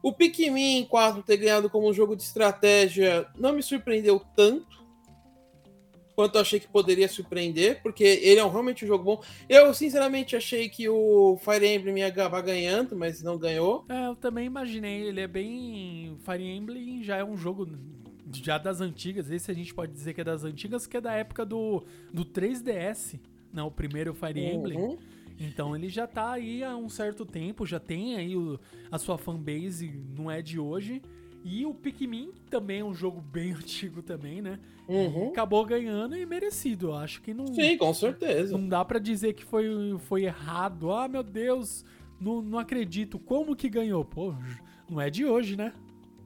O 0.05 0.13
Pikmin 0.13 0.85
4 0.85 1.23
ter 1.23 1.35
ganhado 1.37 1.67
como 1.67 1.89
um 1.89 1.93
jogo 1.93 2.15
de 2.15 2.21
estratégia 2.21 3.25
não 3.35 3.53
me 3.53 3.63
surpreendeu 3.63 4.21
tanto 4.35 4.85
quanto 6.15 6.37
achei 6.37 6.59
que 6.59 6.67
poderia 6.67 7.07
surpreender, 7.07 7.81
porque 7.81 8.03
ele 8.03 8.39
é 8.39 8.47
realmente 8.47 8.85
um 8.85 8.87
jogo 8.87 9.03
bom. 9.03 9.23
Eu, 9.49 9.73
sinceramente, 9.73 10.35
achei 10.35 10.69
que 10.69 10.87
o 10.87 11.39
Fire 11.39 11.65
Emblem 11.65 11.97
ia 11.97 12.07
acabar 12.07 12.41
ganhando, 12.41 12.95
mas 12.95 13.23
não 13.23 13.35
ganhou. 13.35 13.83
É, 13.89 14.05
eu 14.05 14.15
também 14.15 14.45
imaginei. 14.45 15.07
Ele 15.07 15.21
é 15.21 15.27
bem. 15.27 16.15
Fire 16.23 16.43
Emblem 16.43 17.03
já 17.03 17.17
é 17.17 17.23
um 17.23 17.35
jogo 17.35 17.67
já 18.31 18.59
das 18.59 18.81
antigas. 18.81 19.31
Esse 19.31 19.49
a 19.49 19.55
gente 19.55 19.73
pode 19.73 19.91
dizer 19.91 20.13
que 20.13 20.21
é 20.21 20.23
das 20.23 20.43
antigas, 20.43 20.85
que 20.85 20.97
é 20.97 21.01
da 21.01 21.13
época 21.13 21.43
do, 21.43 21.83
do 22.13 22.23
3DS. 22.23 23.19
Né, 23.51 23.63
o 23.63 23.71
primeiro 23.71 24.13
Fire 24.13 24.39
Emblem. 24.39 24.77
Uhum. 24.77 24.99
Então 25.39 25.75
ele 25.75 25.89
já 25.89 26.07
tá 26.07 26.31
aí 26.31 26.63
há 26.63 26.75
um 26.77 26.87
certo 26.89 27.25
tempo, 27.25 27.65
já 27.65 27.79
tem 27.79 28.15
aí 28.15 28.35
o- 28.37 28.59
a 28.91 28.97
sua 28.97 29.17
fanbase, 29.17 29.91
não 30.17 30.29
é 30.31 30.41
de 30.41 30.59
hoje. 30.59 31.01
E 31.43 31.65
o 31.65 31.73
Pikmin 31.73 32.31
também 32.49 32.79
é 32.79 32.83
um 32.83 32.93
jogo 32.93 33.21
bem 33.21 33.51
antigo 33.53 34.01
também, 34.01 34.41
né? 34.41 34.59
Uhum. 34.87 35.29
Acabou 35.29 35.65
ganhando 35.65 36.15
e 36.15 36.25
merecido. 36.25 36.87
Eu 36.87 36.95
acho 36.95 37.21
que 37.21 37.33
não, 37.33 37.47
Sim, 37.53 37.77
com 37.77 37.93
certeza. 37.93 38.57
não 38.57 38.67
dá 38.67 38.83
pra 38.85 38.97
dizer 38.99 39.33
que 39.33 39.43
foi, 39.43 39.65
foi 39.99 40.23
errado. 40.23 40.91
Ah, 40.91 41.07
meu 41.07 41.21
Deus, 41.23 41.83
não, 42.19 42.41
não 42.41 42.57
acredito. 42.59 43.19
Como 43.19 43.55
que 43.55 43.67
ganhou? 43.69 44.03
Pô, 44.05 44.33
não 44.89 44.99
é 45.01 45.09
de 45.09 45.25
hoje, 45.25 45.55
né? 45.55 45.73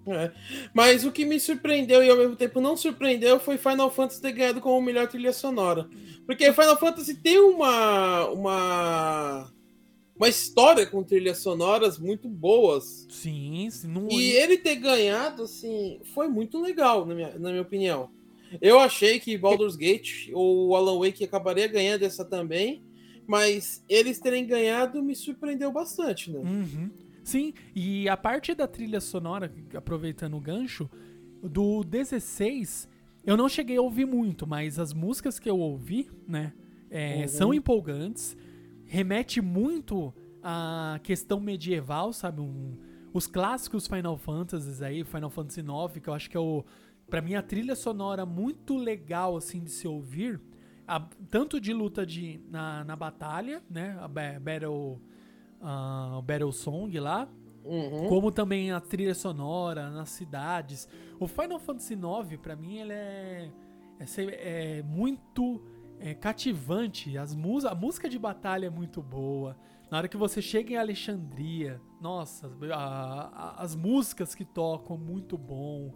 É. 0.07 0.31
Mas 0.73 1.05
o 1.05 1.11
que 1.11 1.25
me 1.25 1.39
surpreendeu 1.39 2.03
e 2.03 2.09
ao 2.09 2.17
mesmo 2.17 2.35
tempo 2.35 2.59
não 2.61 2.75
surpreendeu 2.75 3.39
foi 3.39 3.57
Final 3.57 3.91
Fantasy 3.91 4.21
ter 4.21 4.31
ganhado 4.31 4.61
como 4.61 4.81
melhor 4.81 5.07
trilha 5.07 5.33
sonora. 5.33 5.87
Porque 6.25 6.51
Final 6.51 6.77
Fantasy 6.77 7.15
tem 7.15 7.39
uma 7.39 8.25
uma 8.27 9.51
uma 10.15 10.27
história 10.27 10.85
com 10.85 11.03
trilhas 11.03 11.37
sonoras 11.37 11.97
muito 11.97 12.27
boas. 12.27 13.07
Sim, 13.09 13.69
sim, 13.71 13.87
não 13.87 14.07
E 14.09 14.31
ele 14.31 14.57
ter 14.57 14.75
ganhado 14.75 15.43
assim 15.43 15.99
foi 16.13 16.27
muito 16.27 16.61
legal 16.61 17.05
na 17.05 17.15
minha, 17.15 17.39
na 17.39 17.49
minha 17.49 17.61
opinião. 17.61 18.09
Eu 18.61 18.79
achei 18.79 19.19
que 19.19 19.37
Baldur's 19.37 19.75
Gate 19.75 20.29
ou 20.33 20.75
Alan 20.75 20.99
Wake 20.99 21.23
acabaria 21.23 21.67
ganhando 21.67 22.03
essa 22.03 22.25
também, 22.25 22.83
mas 23.27 23.83
eles 23.87 24.19
terem 24.19 24.45
ganhado 24.45 25.03
me 25.03 25.15
surpreendeu 25.15 25.71
bastante, 25.71 26.31
né? 26.31 26.39
Uhum. 26.39 26.89
Sim, 27.23 27.53
e 27.75 28.07
a 28.09 28.17
parte 28.17 28.53
da 28.55 28.67
trilha 28.67 28.99
sonora, 28.99 29.51
aproveitando 29.75 30.35
o 30.37 30.39
gancho, 30.39 30.89
do 31.41 31.83
16, 31.83 32.87
eu 33.25 33.37
não 33.37 33.47
cheguei 33.47 33.77
a 33.77 33.81
ouvir 33.81 34.05
muito, 34.05 34.47
mas 34.47 34.79
as 34.79 34.93
músicas 34.93 35.39
que 35.39 35.49
eu 35.49 35.57
ouvi, 35.59 36.09
né, 36.27 36.53
é, 36.89 37.21
Uhum. 37.21 37.27
são 37.27 37.53
empolgantes, 37.53 38.35
remete 38.85 39.41
muito 39.41 40.13
à 40.41 40.99
questão 41.03 41.39
medieval, 41.39 42.11
sabe? 42.13 42.41
Um- 42.41 42.77
os 43.13 43.27
clássicos 43.27 43.87
Final 43.87 44.17
Fantasies 44.17 44.81
aí, 44.81 45.03
Final 45.03 45.29
Fantasy 45.29 45.61
IX, 45.61 45.99
que 46.01 46.09
eu 46.09 46.13
acho 46.13 46.29
que 46.29 46.37
é 46.37 46.39
o, 46.39 46.63
pra 47.09 47.21
mim, 47.21 47.35
a 47.35 47.41
trilha 47.41 47.75
sonora 47.75 48.25
muito 48.25 48.75
legal, 48.77 49.35
assim, 49.37 49.59
de 49.63 49.71
se 49.71 49.87
ouvir, 49.87 50.39
a- 50.87 51.07
tanto 51.29 51.59
de 51.59 51.73
luta 51.73 52.05
de, 52.05 52.39
na, 52.49 52.83
na 52.83 52.95
batalha, 52.95 53.61
né, 53.69 53.97
a 54.01 54.07
ba- 54.07 54.39
Battle 54.39 54.99
a 55.61 56.21
Battle 56.23 56.51
Song 56.51 56.97
lá, 56.99 57.27
Uhum. 57.63 58.07
como 58.07 58.31
também 58.31 58.71
a 58.71 58.79
trilha 58.79 59.13
sonora 59.13 59.89
nas 59.89 60.09
cidades. 60.09 60.87
O 61.19 61.27
Final 61.27 61.59
Fantasy 61.59 61.93
IX, 61.93 62.37
pra 62.41 62.55
mim, 62.55 62.77
ele 62.77 62.93
é, 62.93 63.51
é, 63.99 64.77
é 64.79 64.83
muito 64.83 65.61
é, 66.01 66.13
cativante. 66.13 67.17
As 67.17 67.35
mus 67.35 67.65
a 67.65 67.75
música 67.75 68.07
de 68.07 68.17
batalha 68.17 68.67
é 68.67 68.69
muito 68.69 69.01
boa. 69.01 69.57
Na 69.91 69.97
hora 69.97 70.07
que 70.07 70.15
você 70.15 70.41
chega 70.41 70.71
em 70.73 70.77
Alexandria, 70.77 71.81
nossa, 71.99 72.49
a- 72.73 73.29
a- 73.57 73.61
as 73.61 73.75
músicas 73.75 74.33
que 74.33 74.45
tocam, 74.45 74.97
muito 74.97 75.37
bom. 75.37 75.91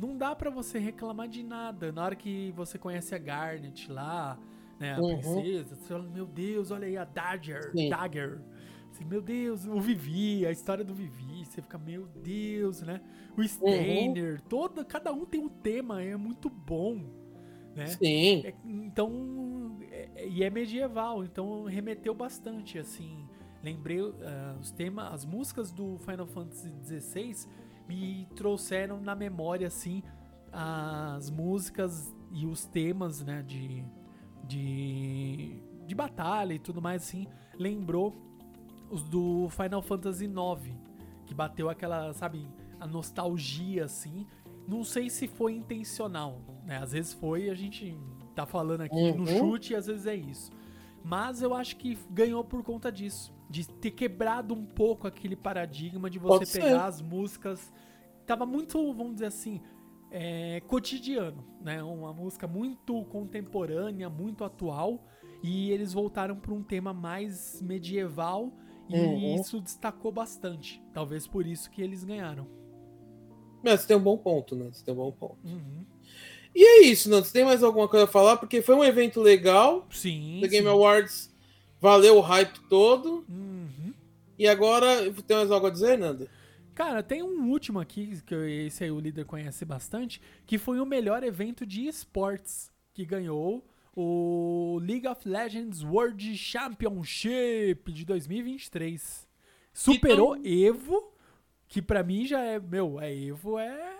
Não 0.00 0.16
dá 0.16 0.34
pra 0.34 0.48
você 0.48 0.78
reclamar 0.78 1.28
de 1.28 1.42
nada. 1.42 1.92
Na 1.92 2.02
hora 2.02 2.16
que 2.16 2.50
você 2.56 2.78
conhece 2.78 3.14
a 3.14 3.18
Garnet 3.18 3.92
lá, 3.92 4.38
né, 4.80 4.94
a 4.94 5.00
Uhum. 5.00 5.18
princesa, 5.20 5.76
você 5.76 5.86
fala, 5.88 6.04
meu 6.08 6.24
Deus, 6.26 6.70
olha 6.70 6.86
aí 6.86 6.96
a 6.96 7.04
Dagger, 7.04 7.70
Sim. 7.72 7.90
Dagger. 7.90 8.40
Assim, 9.02 9.04
meu 9.04 9.20
Deus, 9.20 9.66
o 9.66 9.80
Vivi, 9.80 10.46
a 10.46 10.50
história 10.52 10.84
do 10.84 10.94
Vivi, 10.94 11.44
você 11.44 11.60
fica, 11.60 11.76
meu 11.78 12.06
Deus, 12.06 12.82
né? 12.82 13.00
O 13.36 13.42
Steiner, 13.42 14.40
toda, 14.42 14.84
cada 14.84 15.12
um 15.12 15.24
tem 15.24 15.40
um 15.40 15.48
tema, 15.48 16.02
é 16.02 16.16
muito 16.16 16.48
bom, 16.48 17.00
né? 17.74 17.98
Sim. 17.98 18.42
É, 18.42 18.54
então, 18.64 19.78
é- 19.90 20.10
é- 20.14 20.28
e 20.28 20.42
é 20.44 20.50
medieval, 20.50 21.24
então 21.24 21.64
remeteu 21.64 22.14
bastante, 22.14 22.78
assim. 22.78 23.26
Lembrei 23.62 24.00
ah, 24.22 24.56
os 24.60 24.70
temas, 24.70 25.12
as 25.12 25.24
músicas 25.24 25.72
do 25.72 25.98
Final 25.98 26.26
Fantasy 26.26 26.70
XVI 26.84 27.46
me 27.88 28.26
trouxeram 28.36 29.00
na 29.00 29.14
memória, 29.14 29.66
assim, 29.66 30.02
as 30.52 31.30
músicas 31.30 32.14
e 32.30 32.46
os 32.46 32.64
temas, 32.66 33.22
né, 33.22 33.42
de, 33.42 33.84
de, 34.44 35.62
de 35.86 35.94
batalha 35.94 36.52
e 36.54 36.58
tudo 36.58 36.80
mais, 36.82 37.02
assim. 37.02 37.26
Lembrou 37.58 38.16
os 38.92 39.02
do 39.02 39.48
Final 39.50 39.82
Fantasy 39.82 40.26
IX, 40.26 40.76
que 41.26 41.34
bateu 41.34 41.68
aquela, 41.70 42.12
sabe, 42.12 42.46
a 42.78 42.86
nostalgia, 42.86 43.84
assim. 43.84 44.26
Não 44.68 44.84
sei 44.84 45.08
se 45.10 45.26
foi 45.26 45.54
intencional, 45.54 46.40
né? 46.64 46.76
Às 46.78 46.92
vezes 46.92 47.12
foi, 47.12 47.50
a 47.50 47.54
gente 47.54 47.98
tá 48.34 48.46
falando 48.46 48.82
aqui 48.82 49.12
no 49.12 49.20
Uhum. 49.28 49.38
chute 49.38 49.72
e 49.72 49.76
às 49.76 49.86
vezes 49.86 50.06
é 50.06 50.14
isso. 50.14 50.52
Mas 51.04 51.42
eu 51.42 51.52
acho 51.54 51.76
que 51.76 51.98
ganhou 52.10 52.44
por 52.44 52.62
conta 52.62 52.92
disso. 52.92 53.34
De 53.50 53.66
ter 53.68 53.90
quebrado 53.90 54.54
um 54.54 54.64
pouco 54.64 55.06
aquele 55.06 55.34
paradigma 55.36 56.08
de 56.08 56.18
você 56.18 56.28
Pode 56.38 56.48
ser. 56.48 56.60
pegar 56.62 56.84
as 56.86 57.02
músicas. 57.02 57.72
Tava 58.24 58.46
muito, 58.46 58.92
vamos 58.94 59.14
dizer 59.14 59.26
assim, 59.26 59.60
é, 60.10 60.60
cotidiano, 60.60 61.44
né? 61.60 61.82
Uma 61.82 62.12
música 62.12 62.46
muito 62.46 63.04
contemporânea, 63.06 64.08
muito 64.08 64.44
atual. 64.44 65.04
E 65.42 65.70
eles 65.72 65.92
voltaram 65.92 66.36
para 66.36 66.54
um 66.54 66.62
tema 66.62 66.94
mais 66.94 67.60
medieval. 67.60 68.52
E 68.92 68.96
Uhum. 68.98 69.34
isso 69.40 69.60
destacou 69.60 70.12
bastante. 70.12 70.82
Talvez 70.92 71.26
por 71.26 71.46
isso 71.46 71.70
que 71.70 71.80
eles 71.82 72.04
ganharam. 72.04 72.46
Mas 73.62 73.80
você 73.80 73.88
tem 73.88 73.96
um 73.96 74.00
bom 74.02 74.16
ponto, 74.18 74.54
né? 74.56 74.68
Você 74.72 74.84
tem 74.84 74.92
um 74.92 74.96
bom 74.98 75.12
ponto. 75.12 75.38
Uhum. 75.44 75.84
E 76.54 76.62
é 76.64 76.82
isso, 76.84 77.08
Nando. 77.08 77.24
Você 77.24 77.32
tem 77.32 77.44
mais 77.44 77.62
alguma 77.62 77.88
coisa 77.88 78.04
a 78.04 78.08
falar? 78.08 78.36
Porque 78.36 78.60
foi 78.60 78.74
um 78.74 78.84
evento 78.84 79.20
legal. 79.20 79.86
Sim. 79.90 80.38
The 80.42 80.48
Game 80.48 80.66
sim. 80.66 80.72
Awards 80.72 81.32
valeu 81.80 82.16
o 82.18 82.20
hype 82.20 82.58
todo. 82.68 83.24
Uhum. 83.28 83.92
E 84.38 84.46
agora, 84.46 85.10
tem 85.22 85.36
mais 85.36 85.50
algo 85.50 85.66
a 85.66 85.70
dizer, 85.70 85.96
Nando? 85.96 86.28
Cara, 86.74 87.02
tem 87.02 87.22
um 87.22 87.50
último 87.50 87.78
aqui, 87.80 88.20
que 88.26 88.34
esse 88.34 88.82
aí 88.84 88.90
o 88.90 88.98
líder 88.98 89.24
conhece 89.24 89.64
bastante, 89.64 90.20
que 90.46 90.58
foi 90.58 90.80
o 90.80 90.86
melhor 90.86 91.22
evento 91.22 91.64
de 91.64 91.86
esportes 91.86 92.70
que 92.94 93.04
ganhou 93.04 93.64
o 93.94 94.78
League 94.82 95.06
of 95.06 95.28
Legends 95.28 95.82
World 95.82 96.36
Championship 96.36 97.92
de 97.92 98.04
2023. 98.04 99.26
Superou 99.72 100.36
Então- 100.36 100.52
Evo, 100.52 101.12
que 101.68 101.80
pra 101.80 102.02
mim 102.02 102.26
já 102.26 102.40
é, 102.42 102.58
meu, 102.60 103.00
é 103.00 103.14
Evo 103.14 103.58
é 103.58 103.98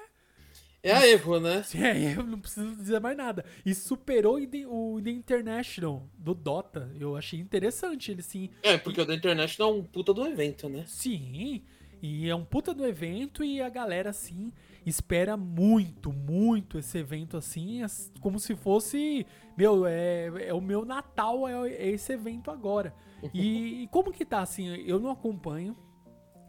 É 0.83 0.93
a 0.93 1.07
Evo, 1.09 1.39
né? 1.39 1.63
É 1.75 2.17
eu, 2.17 2.25
não 2.25 2.41
preciso 2.41 2.75
dizer 2.75 3.01
mais 3.01 3.17
nada. 3.17 3.45
E 3.65 3.73
superou 3.75 4.37
o 4.37 4.47
The- 4.47 4.67
The 5.05 5.11
International 5.11 6.09
do 6.19 6.35
Dota. 6.35 6.91
Eu 6.99 7.17
achei 7.17 7.39
interessante 7.39 8.11
ele 8.11 8.21
sim. 8.23 8.51
É, 8.63 8.77
porque 8.77 9.01
o 9.01 9.05
da 9.07 9.15
Internet 9.15 9.61
é 9.61 9.65
um 9.65 9.83
puta 9.85 10.13
do 10.13 10.27
evento, 10.27 10.69
né? 10.69 10.85
Sim. 10.87 11.63
E 12.03 12.29
é 12.29 12.35
um 12.35 12.45
puta 12.45 12.75
do 12.75 12.85
evento 12.85 13.45
e 13.45 13.63
a 13.63 13.69
galera, 13.69 14.11
assim, 14.11 14.53
espera 14.85 15.37
muito, 15.37 16.13
muito 16.13 16.77
esse 16.77 16.99
evento, 16.99 17.37
assim, 17.37 17.83
as- 17.83 18.13
como 18.21 18.41
se 18.41 18.57
fosse, 18.57 19.25
meu, 19.57 19.87
é, 19.87 20.49
é 20.49 20.53
o 20.53 20.61
meu 20.61 20.85
Natal, 20.85 21.47
é, 21.47 21.71
é 21.71 21.89
esse 21.91 22.13
evento 22.13 22.51
agora. 22.51 22.93
E, 23.33 23.85
e 23.85 23.87
como 23.87 24.11
que 24.11 24.25
tá, 24.25 24.41
assim, 24.41 24.67
eu 24.85 24.99
não 24.99 25.09
acompanho, 25.09 25.77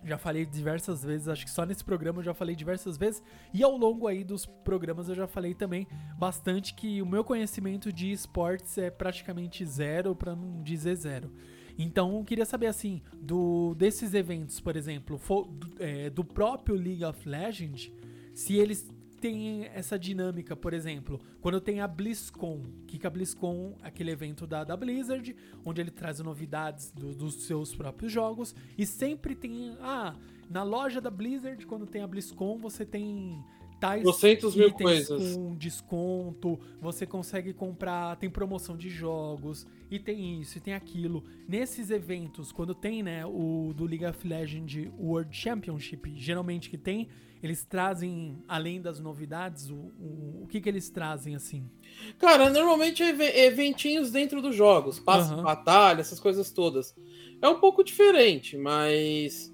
já 0.03 0.17
falei 0.17 0.43
diversas 0.43 1.03
vezes, 1.03 1.27
acho 1.27 1.45
que 1.45 1.51
só 1.51 1.65
nesse 1.67 1.83
programa 1.83 2.19
eu 2.19 2.23
já 2.23 2.33
falei 2.33 2.55
diversas 2.55 2.97
vezes. 2.97 3.21
E 3.53 3.63
ao 3.63 3.77
longo 3.77 4.07
aí 4.07 4.23
dos 4.23 4.45
programas 4.45 5.07
eu 5.07 5.13
já 5.15 5.27
falei 5.27 5.53
também 5.53 5.87
bastante 6.17 6.73
que 6.73 6.99
o 6.99 7.05
meu 7.05 7.23
conhecimento 7.23 7.93
de 7.93 8.11
esportes 8.11 8.75
é 8.79 8.89
praticamente 8.89 9.63
zero, 9.65 10.15
para 10.15 10.35
não 10.35 10.63
dizer 10.63 10.95
zero. 10.95 11.31
Então 11.77 12.17
eu 12.17 12.23
queria 12.23 12.45
saber 12.45 12.67
assim, 12.67 13.01
do 13.13 13.73
desses 13.75 14.13
eventos, 14.13 14.59
por 14.59 14.75
exemplo, 14.75 15.19
do, 15.51 15.71
é, 15.79 16.09
do 16.09 16.23
próprio 16.23 16.75
League 16.75 17.03
of 17.03 17.27
Legends, 17.27 17.91
se 18.33 18.55
eles 18.55 18.89
tem 19.23 19.63
essa 19.73 19.97
dinâmica, 19.97 20.53
por 20.53 20.73
exemplo, 20.73 21.17
quando 21.39 21.61
tem 21.61 21.79
a 21.79 21.87
BlizzCon, 21.87 22.61
que, 22.85 22.99
que 22.99 23.07
a 23.07 23.09
BlizzCon, 23.09 23.73
aquele 23.81 24.11
evento 24.11 24.45
da, 24.45 24.65
da 24.65 24.75
Blizzard, 24.75 25.33
onde 25.63 25.79
ele 25.79 25.91
traz 25.91 26.19
novidades 26.19 26.91
do, 26.91 27.15
dos 27.15 27.35
seus 27.45 27.73
próprios 27.73 28.11
jogos, 28.11 28.53
e 28.77 28.85
sempre 28.85 29.33
tem, 29.33 29.77
ah, 29.79 30.13
na 30.49 30.61
loja 30.61 30.99
da 30.99 31.09
Blizzard, 31.09 31.65
quando 31.65 31.87
tem 31.87 32.01
a 32.01 32.07
BlizzCon, 32.07 32.57
você 32.57 32.85
tem 32.85 33.41
tais 33.83 34.55
mil 34.55 34.71
coisas 34.71 35.35
com 35.35 35.55
desconto, 35.55 36.57
você 36.79 37.05
consegue 37.05 37.51
comprar, 37.53 38.15
tem 38.15 38.29
promoção 38.29 38.77
de 38.77 38.89
jogos, 38.89 39.67
e 39.91 39.99
tem 39.99 40.39
isso, 40.39 40.57
e 40.57 40.61
tem 40.61 40.73
aquilo. 40.73 41.21
Nesses 41.45 41.91
eventos, 41.91 42.53
quando 42.53 42.73
tem, 42.73 43.03
né, 43.03 43.25
o 43.25 43.73
do 43.75 43.83
League 43.85 44.05
of 44.05 44.25
Legends 44.25 44.89
World 44.97 45.35
Championship, 45.35 46.13
geralmente 46.15 46.69
que 46.69 46.77
tem, 46.77 47.09
eles 47.41 47.65
trazem, 47.65 48.41
além 48.47 48.81
das 48.81 49.01
novidades, 49.01 49.69
o, 49.69 49.75
o, 49.75 50.43
o 50.43 50.47
que 50.49 50.61
que 50.61 50.69
eles 50.69 50.89
trazem, 50.89 51.35
assim? 51.35 51.69
Cara, 52.17 52.49
normalmente 52.49 53.03
é 53.03 53.45
eventinhos 53.45 54.11
dentro 54.11 54.41
dos 54.41 54.55
jogos, 54.55 54.97
passe 54.97 55.33
uhum. 55.33 55.43
batalha, 55.43 55.99
essas 55.99 56.21
coisas 56.21 56.51
todas. 56.51 56.95
É 57.41 57.49
um 57.49 57.59
pouco 57.59 57.83
diferente, 57.83 58.55
mas... 58.55 59.53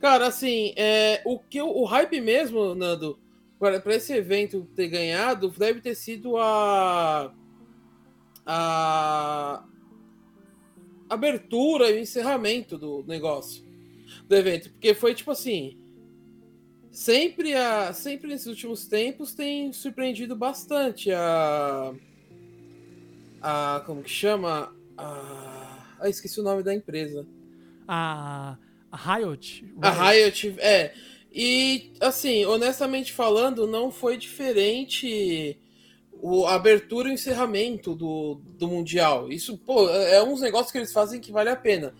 Cara, 0.00 0.26
assim, 0.26 0.72
é, 0.76 1.22
o, 1.24 1.38
que, 1.38 1.60
o 1.60 1.84
hype 1.84 2.20
mesmo, 2.20 2.74
Nando, 2.74 3.18
para 3.58 3.94
esse 3.94 4.12
evento 4.12 4.68
ter 4.74 4.88
ganhado, 4.88 5.48
deve 5.50 5.80
ter 5.80 5.94
sido 5.94 6.36
a... 6.36 7.34
a 8.46 9.64
abertura 11.08 11.90
e 11.90 12.00
encerramento 12.00 12.76
do 12.76 13.02
negócio 13.06 13.66
do 14.26 14.36
evento, 14.36 14.70
porque 14.70 14.94
foi 14.94 15.14
tipo 15.14 15.30
assim, 15.30 15.78
sempre, 16.90 17.54
a, 17.54 17.92
sempre 17.92 18.28
nesses 18.28 18.46
últimos 18.46 18.86
tempos 18.86 19.34
tem 19.34 19.72
surpreendido 19.72 20.36
bastante 20.36 21.10
a. 21.12 21.94
a 23.40 23.82
como 23.86 24.02
que 24.02 24.10
chama? 24.10 24.74
A, 24.96 25.96
ah, 26.00 26.08
esqueci 26.08 26.40
o 26.40 26.42
nome 26.42 26.62
da 26.62 26.74
empresa. 26.74 27.26
A, 27.86 28.56
a 28.90 29.16
Riot. 29.16 29.62
Riot. 29.62 29.78
A 29.80 30.10
Riot, 30.10 30.54
é. 30.58 30.94
E, 31.32 31.92
assim, 32.00 32.44
honestamente 32.44 33.12
falando, 33.12 33.66
não 33.66 33.90
foi 33.90 34.16
diferente 34.16 35.58
o, 36.12 36.46
a 36.46 36.54
abertura 36.54 37.08
e 37.08 37.12
o 37.12 37.14
encerramento 37.14 37.94
do, 37.94 38.40
do 38.58 38.68
Mundial. 38.68 39.30
Isso, 39.30 39.58
pô, 39.58 39.88
é, 39.88 40.16
é 40.16 40.22
uns 40.22 40.40
negócios 40.40 40.72
que 40.72 40.78
eles 40.78 40.92
fazem 40.92 41.20
que 41.20 41.32
vale 41.32 41.50
a 41.50 41.56
pena. 41.56 41.94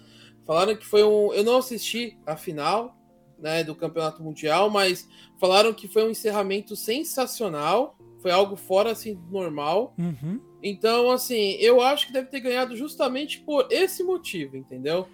Falaram 0.46 0.76
que 0.76 0.86
foi 0.86 1.04
um. 1.04 1.32
Eu 1.34 1.44
não 1.44 1.58
assisti 1.58 2.18
a 2.26 2.36
final, 2.36 2.96
né, 3.38 3.62
do 3.62 3.74
Campeonato 3.74 4.22
Mundial, 4.22 4.70
mas 4.70 5.06
falaram 5.38 5.74
que 5.74 5.86
foi 5.86 6.04
um 6.04 6.10
encerramento 6.10 6.74
sensacional, 6.74 7.98
foi 8.20 8.30
algo 8.30 8.56
fora 8.56 8.90
assim 8.90 9.20
normal. 9.30 9.94
Uhum. 9.98 10.40
Então, 10.62 11.10
assim, 11.10 11.52
eu 11.60 11.80
acho 11.80 12.06
que 12.06 12.12
deve 12.12 12.28
ter 12.28 12.40
ganhado 12.40 12.76
justamente 12.76 13.40
por 13.40 13.68
esse 13.70 14.02
motivo, 14.02 14.56
entendeu? 14.56 15.06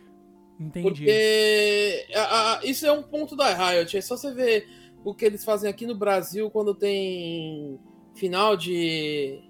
Entendi. 0.58 0.82
Porque 0.82 2.06
a, 2.14 2.58
a, 2.58 2.64
isso 2.64 2.86
é 2.86 2.92
um 2.92 3.02
ponto 3.02 3.36
da 3.36 3.52
Riot. 3.54 3.96
É 3.96 4.00
só 4.00 4.16
você 4.16 4.32
ver 4.32 4.68
o 5.04 5.14
que 5.14 5.24
eles 5.24 5.44
fazem 5.44 5.68
aqui 5.68 5.86
no 5.86 5.94
Brasil 5.94 6.50
quando 6.50 6.74
tem 6.74 7.78
final 8.14 8.56
de 8.56 9.42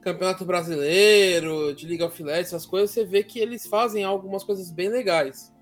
Campeonato 0.00 0.44
Brasileiro, 0.44 1.74
de 1.74 1.86
League 1.86 2.02
of 2.02 2.22
Legends, 2.22 2.48
essas 2.48 2.64
coisas, 2.64 2.90
você 2.90 3.04
vê 3.04 3.22
que 3.22 3.38
eles 3.38 3.66
fazem 3.66 4.04
algumas 4.04 4.44
coisas 4.44 4.70
bem 4.70 4.88
legais. 4.88 5.52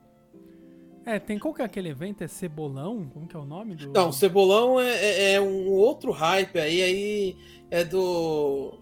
É, 1.07 1.19
tem 1.19 1.39
qual 1.39 1.53
que 1.53 1.61
é 1.61 1.65
aquele 1.65 1.91
evento? 1.91 2.25
É 2.25 2.29
Cebolão? 2.29 3.09
Como 3.13 3.27
que 3.27 3.37
é 3.37 3.39
o 3.39 3.45
nome 3.45 3.75
do. 3.75 3.93
Não, 3.93 4.11
Cebolão 4.11 4.81
é, 4.81 4.95
é, 4.95 5.33
é 5.35 5.41
um 5.41 5.71
outro 5.71 6.13
hype 6.13 6.59
aí, 6.59 6.83
aí 6.83 7.37
é 7.71 7.85
do. 7.85 8.81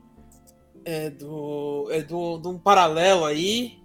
É 0.85 1.11
do. 1.11 1.89
É 1.91 2.01
do. 2.01 2.39
de 2.39 2.49
um 2.49 2.59
paralelo 2.59 3.25
aí. 3.25 3.82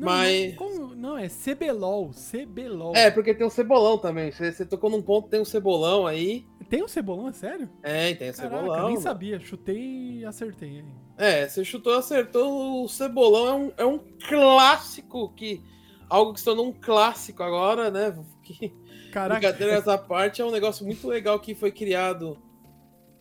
Não, 0.00 0.06
mas. 0.06 0.50
Não, 0.50 0.56
como, 0.56 0.94
não, 0.94 1.18
é 1.18 1.28
Cebelol. 1.28 2.10
Cebelol. 2.14 2.96
É, 2.96 3.10
porque 3.10 3.34
tem 3.34 3.46
o 3.46 3.50
Cebolão 3.50 3.98
também. 3.98 4.32
Você, 4.32 4.50
você 4.50 4.64
tocou 4.64 4.88
num 4.88 5.02
ponto, 5.02 5.28
tem 5.28 5.40
um 5.40 5.44
Cebolão 5.44 6.06
aí. 6.06 6.46
Tem 6.70 6.82
um 6.82 6.88
Cebolão, 6.88 7.28
é 7.28 7.32
sério? 7.32 7.68
É, 7.82 8.14
tem 8.14 8.30
o 8.30 8.34
Cebolão. 8.34 8.78
Eu 8.78 8.88
nem 8.88 8.96
sabia. 8.96 9.38
Chutei 9.38 10.20
e 10.20 10.24
acertei. 10.24 10.82
É, 11.18 11.46
você 11.46 11.62
chutou 11.62 11.92
e 11.92 11.98
acertou. 11.98 12.82
O 12.82 12.88
Cebolão 12.88 13.46
é 13.46 13.54
um, 13.54 13.72
é 13.76 13.84
um 13.84 14.00
clássico 14.26 15.34
que 15.34 15.62
algo 16.08 16.32
que 16.32 16.40
se 16.40 16.46
tornou 16.46 16.66
um 16.66 16.72
clássico 16.72 17.42
agora, 17.42 17.90
né? 17.90 18.16
Que, 18.42 18.74
Caraca. 19.12 19.38
Brincadeira 19.38 19.74
essa 19.74 19.98
parte 19.98 20.40
é 20.40 20.44
um 20.44 20.50
negócio 20.50 20.84
muito 20.84 21.06
legal 21.06 21.38
que 21.38 21.54
foi 21.54 21.70
criado 21.70 22.36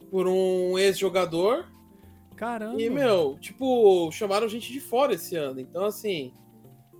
por 0.09 0.27
um 0.27 0.77
ex-jogador. 0.79 1.67
Caramba. 2.35 2.81
E, 2.81 2.89
meu, 2.89 3.37
tipo, 3.39 4.09
chamaram 4.11 4.47
gente 4.47 4.71
de 4.71 4.79
fora 4.79 5.13
esse 5.13 5.35
ano. 5.35 5.59
Então, 5.59 5.85
assim, 5.85 6.33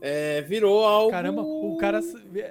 é, 0.02 0.41
virou 0.41 0.86
algo. 0.86 1.12
Caramba, 1.12 1.41
o 1.41 1.78
cara 1.78 2.00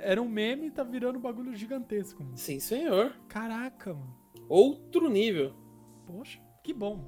era 0.03 0.21
um 0.21 0.29
meme 0.29 0.67
e 0.67 0.71
tá 0.71 0.83
virando 0.83 1.19
um 1.19 1.23
bagulho 1.23 1.55
gigantesco. 1.55 2.23
Mano. 2.23 2.37
Sim, 2.37 2.61
senhor. 2.61 3.15
Caraca, 3.29 3.95
mano. 3.95 4.17
Outro 4.49 5.09
nível. 5.09 5.55
Poxa, 6.07 6.41
que 6.63 6.73
bom. 6.73 7.05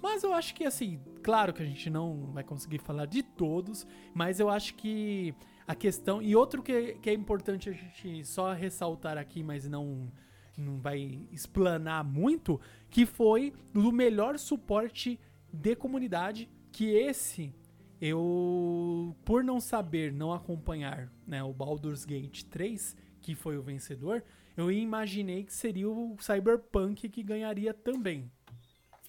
Mas 0.00 0.22
eu 0.22 0.32
acho 0.32 0.54
que, 0.54 0.64
assim, 0.64 1.00
claro 1.22 1.52
que 1.52 1.62
a 1.62 1.66
gente 1.66 1.90
não 1.90 2.30
vai 2.32 2.44
conseguir 2.44 2.78
falar 2.78 3.06
de 3.06 3.22
todos, 3.22 3.86
mas 4.14 4.38
eu 4.38 4.48
acho 4.48 4.74
que 4.74 5.34
a 5.66 5.74
questão. 5.74 6.22
E 6.22 6.34
outro 6.36 6.62
que, 6.62 6.94
que 6.94 7.10
é 7.10 7.12
importante 7.12 7.68
a 7.68 7.72
gente 7.72 8.24
só 8.24 8.52
ressaltar 8.52 9.18
aqui, 9.18 9.42
mas 9.42 9.68
não, 9.68 10.10
não 10.56 10.78
vai 10.80 11.26
explanar 11.32 12.04
muito, 12.04 12.60
que 12.88 13.04
foi 13.04 13.52
do 13.72 13.90
melhor 13.90 14.38
suporte 14.38 15.18
de 15.52 15.74
comunidade, 15.74 16.48
que 16.70 16.90
esse 16.90 17.54
eu, 18.00 19.16
por 19.24 19.42
não 19.42 19.60
saber, 19.60 20.12
não 20.12 20.32
acompanhar 20.32 21.10
né, 21.26 21.42
o 21.42 21.52
Baldur's 21.52 22.04
Gate 22.04 22.44
3, 22.44 22.96
que 23.20 23.34
foi 23.34 23.56
o 23.56 23.62
vencedor, 23.62 24.22
eu 24.56 24.70
imaginei 24.70 25.44
que 25.44 25.52
seria 25.52 25.88
o 25.88 26.16
Cyberpunk 26.20 27.08
que 27.08 27.22
ganharia 27.22 27.74
também. 27.74 28.30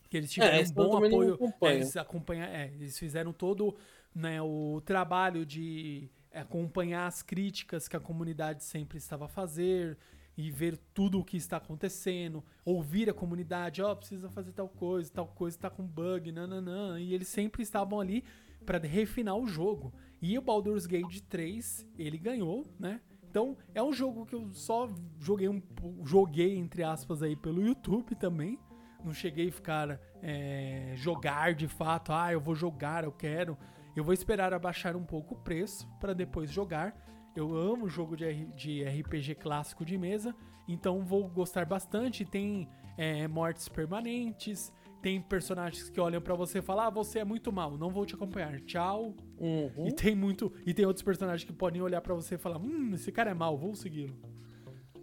Que 0.10 0.18
eles 0.18 0.32
tiveram 0.32 0.58
é, 0.58 0.64
um 0.64 0.72
bom 0.72 0.98
apoio. 0.98 1.38
É, 1.62 1.76
eles, 1.76 1.98
acompanha, 1.98 2.46
é, 2.46 2.72
eles 2.74 2.98
fizeram 2.98 3.32
todo 3.32 3.76
né, 4.14 4.42
o 4.42 4.82
trabalho 4.84 5.46
de 5.46 6.10
acompanhar 6.34 7.08
as 7.08 7.22
críticas 7.22 7.88
que 7.88 7.96
a 7.96 8.00
comunidade 8.00 8.64
sempre 8.64 8.98
estava 8.98 9.26
a 9.26 9.28
fazer 9.28 9.98
e 10.38 10.52
ver 10.52 10.78
tudo 10.94 11.20
o 11.20 11.24
que 11.24 11.36
está 11.36 11.58
acontecendo, 11.58 12.44
ouvir 12.64 13.10
a 13.10 13.14
comunidade, 13.14 13.82
ó, 13.82 13.92
oh, 13.92 13.96
precisa 13.96 14.30
fazer 14.30 14.54
tal 14.54 14.70
coisa, 14.70 15.12
tal 15.12 15.28
coisa 15.28 15.58
está 15.58 15.70
com 15.70 15.86
bug, 15.86 16.32
nananã, 16.32 17.00
e 17.00 17.14
eles 17.14 17.28
sempre 17.28 17.62
estavam 17.62 18.00
ali 18.00 18.24
para 18.70 18.78
refinar 18.78 19.36
o 19.36 19.48
jogo. 19.48 19.92
E 20.22 20.38
o 20.38 20.44
Baldur's 20.44 20.86
Gate 20.86 21.22
3, 21.22 21.88
ele 21.98 22.20
ganhou, 22.20 22.72
né? 22.80 23.02
Então, 23.28 23.58
é 23.74 23.82
um 23.82 23.92
jogo 23.92 24.28
que 24.28 24.36
eu 24.36 24.54
só 24.54 24.88
joguei 25.20 25.50
um 25.50 25.60
joguei 26.04 26.56
entre 26.56 26.84
aspas 26.84 27.24
aí 27.24 27.36
pelo 27.36 27.66
YouTube 27.66 28.14
também, 28.14 28.60
não 29.04 29.12
cheguei 29.12 29.50
a 29.50 29.52
ficar 29.52 30.00
é, 30.22 30.94
jogar 30.96 31.56
de 31.56 31.68
fato, 31.68 32.14
ah, 32.14 32.32
eu 32.32 32.40
vou 32.40 32.54
jogar, 32.54 33.04
eu 33.04 33.12
quero. 33.12 33.58
Eu 33.96 34.04
vou 34.04 34.14
esperar 34.14 34.54
abaixar 34.54 34.96
um 34.96 35.04
pouco 35.04 35.34
o 35.34 35.40
preço 35.40 35.88
para 36.00 36.14
depois 36.14 36.52
jogar. 36.52 36.96
Eu 37.36 37.56
amo 37.56 37.90
jogo 37.90 38.16
de, 38.16 38.46
de 38.54 38.84
RPG 38.84 39.34
clássico 39.36 39.84
de 39.84 39.98
mesa, 39.98 40.36
então 40.68 41.04
vou 41.04 41.28
gostar 41.28 41.66
bastante. 41.66 42.24
Tem 42.24 42.70
é, 42.96 43.28
mortes 43.28 43.68
permanentes, 43.68 44.72
tem 45.02 45.22
personagens 45.22 45.90
que 45.90 46.00
olham 46.00 46.22
para 46.22 46.36
você 46.36 46.60
e 46.60 46.62
falam: 46.62 46.86
"Ah, 46.86 46.90
você 46.90 47.20
é 47.20 47.26
muito 47.26 47.52
mal, 47.52 47.78
não 47.78 47.90
vou 47.90 48.06
te 48.06 48.16
acompanhar. 48.16 48.60
Tchau". 48.62 49.16
Uhum. 49.40 49.88
E 49.88 49.92
tem 49.92 50.16
muito 50.16 50.52
e 50.66 50.74
tem 50.74 50.86
outros 50.86 51.04
personagens 51.04 51.44
que 51.44 51.54
podem 51.54 51.82
olhar 51.82 52.02
para 52.02 52.14
você 52.14 52.36
e 52.36 52.38
falar: 52.38 52.58
"Hum, 52.58 52.92
esse 52.94 53.12
cara 53.12 53.32
é 53.32 53.34
mal, 53.34 53.58
vou 53.58 53.76
segui-lo". 53.76 54.16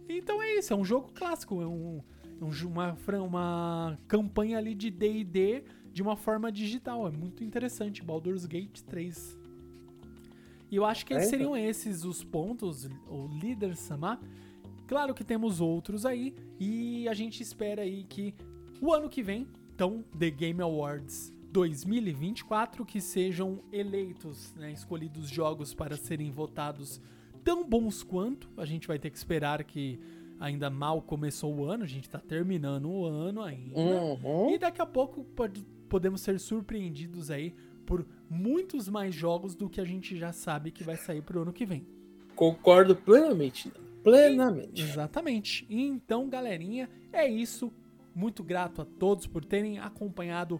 Então 0.09 0.41
é 0.41 0.55
isso, 0.55 0.73
é 0.73 0.75
um 0.75 0.85
jogo 0.85 1.11
clássico, 1.13 1.61
é 1.61 1.67
um 1.67 2.01
uma, 2.65 2.95
uma 3.23 3.99
campanha 4.07 4.57
ali 4.57 4.75
de 4.75 4.89
D&D 4.89 5.63
de 5.91 6.01
uma 6.01 6.15
forma 6.15 6.51
digital. 6.51 7.07
É 7.07 7.11
muito 7.11 7.43
interessante, 7.43 8.03
Baldur's 8.03 8.45
Gate 8.45 8.81
3. 8.81 9.37
E 10.69 10.75
eu 10.75 10.85
acho 10.85 11.05
que 11.05 11.13
é, 11.13 11.21
seriam 11.21 11.57
então. 11.57 11.69
esses 11.69 12.03
os 12.03 12.23
pontos, 12.23 12.87
o 13.07 13.27
líder 13.27 13.75
Sama. 13.75 14.19
Claro 14.85 15.13
que 15.13 15.23
temos 15.23 15.59
outros 15.59 16.05
aí 16.05 16.35
e 16.59 17.07
a 17.09 17.13
gente 17.13 17.41
espera 17.41 17.81
aí 17.81 18.03
que 18.03 18.33
o 18.81 18.93
ano 18.93 19.09
que 19.09 19.21
vem, 19.21 19.47
então 19.77 20.03
The 20.17 20.31
Game 20.31 20.59
Awards 20.59 21.31
2024 21.51 22.83
que 22.83 22.99
sejam 22.99 23.59
eleitos, 23.71 24.51
né, 24.55 24.71
escolhidos 24.71 25.29
jogos 25.29 25.71
para 25.71 25.95
serem 25.95 26.31
votados 26.31 26.99
tão 27.43 27.63
bons 27.63 28.01
quanto. 28.01 28.49
A 28.57 28.65
gente 28.65 28.87
vai 28.87 28.97
ter 28.97 29.11
que 29.11 29.17
esperar 29.19 29.63
que 29.63 29.99
ainda 30.39 30.67
mal 30.71 30.99
começou 30.99 31.55
o 31.55 31.63
ano, 31.63 31.83
a 31.83 31.87
gente 31.87 32.09
tá 32.09 32.17
terminando 32.17 32.89
o 32.89 33.05
ano 33.05 33.43
ainda. 33.43 33.79
Uhum. 33.79 34.49
E 34.49 34.57
daqui 34.57 34.81
a 34.81 34.85
pouco 34.85 35.23
pode, 35.23 35.63
podemos 35.87 36.21
ser 36.21 36.39
surpreendidos 36.39 37.29
aí 37.29 37.53
por 37.85 38.03
muitos 38.27 38.89
mais 38.89 39.13
jogos 39.13 39.53
do 39.53 39.69
que 39.69 39.79
a 39.79 39.85
gente 39.85 40.17
já 40.17 40.33
sabe 40.33 40.71
que 40.71 40.83
vai 40.83 40.97
sair 40.97 41.21
pro 41.21 41.43
ano 41.43 41.53
que 41.53 41.67
vem. 41.67 41.85
Concordo 42.35 42.95
plenamente. 42.95 43.71
Plenamente. 44.03 44.81
Exatamente. 44.81 45.67
Então, 45.69 46.27
galerinha, 46.27 46.89
é 47.13 47.27
isso. 47.27 47.71
Muito 48.17 48.43
grato 48.43 48.81
a 48.81 48.85
todos 48.85 49.27
por 49.27 49.45
terem 49.45 49.77
acompanhado 49.77 50.59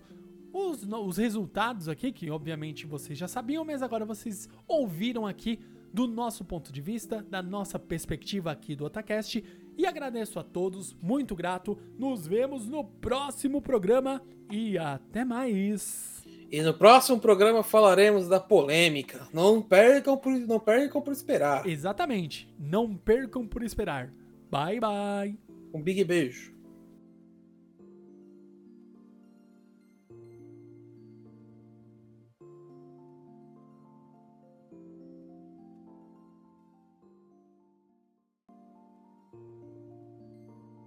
os, 0.54 0.84
os 0.84 1.18
resultados 1.18 1.90
aqui, 1.90 2.12
que 2.12 2.30
obviamente 2.30 2.86
vocês 2.86 3.18
já 3.18 3.28
sabiam, 3.28 3.66
mas 3.66 3.82
agora 3.82 4.06
vocês 4.06 4.48
ouviram 4.68 5.26
aqui 5.26 5.60
do 5.92 6.06
nosso 6.06 6.46
ponto 6.46 6.72
de 6.72 6.80
vista, 6.80 7.26
da 7.28 7.42
nossa 7.42 7.80
perspectiva 7.80 8.52
aqui 8.52 8.76
do 8.76 8.86
Otacast. 8.86 9.44
E 9.76 9.88
agradeço 9.88 10.38
a 10.38 10.44
todos, 10.44 10.96
muito 11.02 11.36
grato. 11.36 11.76
Nos 11.98 12.28
vemos 12.28 12.68
no 12.68 12.84
próximo 12.84 13.60
programa 13.60 14.22
e 14.52 14.78
até 14.78 15.26
mais. 15.26 16.24
E 16.52 16.62
no 16.62 16.76
próximo 16.76 17.20
programa 17.20 17.64
falaremos 17.64 18.28
da 18.28 18.40
polêmica. 18.40 19.28
Não 19.34 19.64
percam 19.64 20.16
por, 20.16 20.32
não 20.32 20.60
percam 20.60 21.02
por 21.02 21.12
esperar. 21.12 21.66
Exatamente. 21.66 22.48
Não 22.60 22.96
percam 22.96 23.48
por 23.48 23.64
esperar. 23.64 24.14
Bye 24.52 24.80
bye. 24.80 25.40
Um 25.74 25.82
big 25.82 26.04
beijo. 26.04 26.57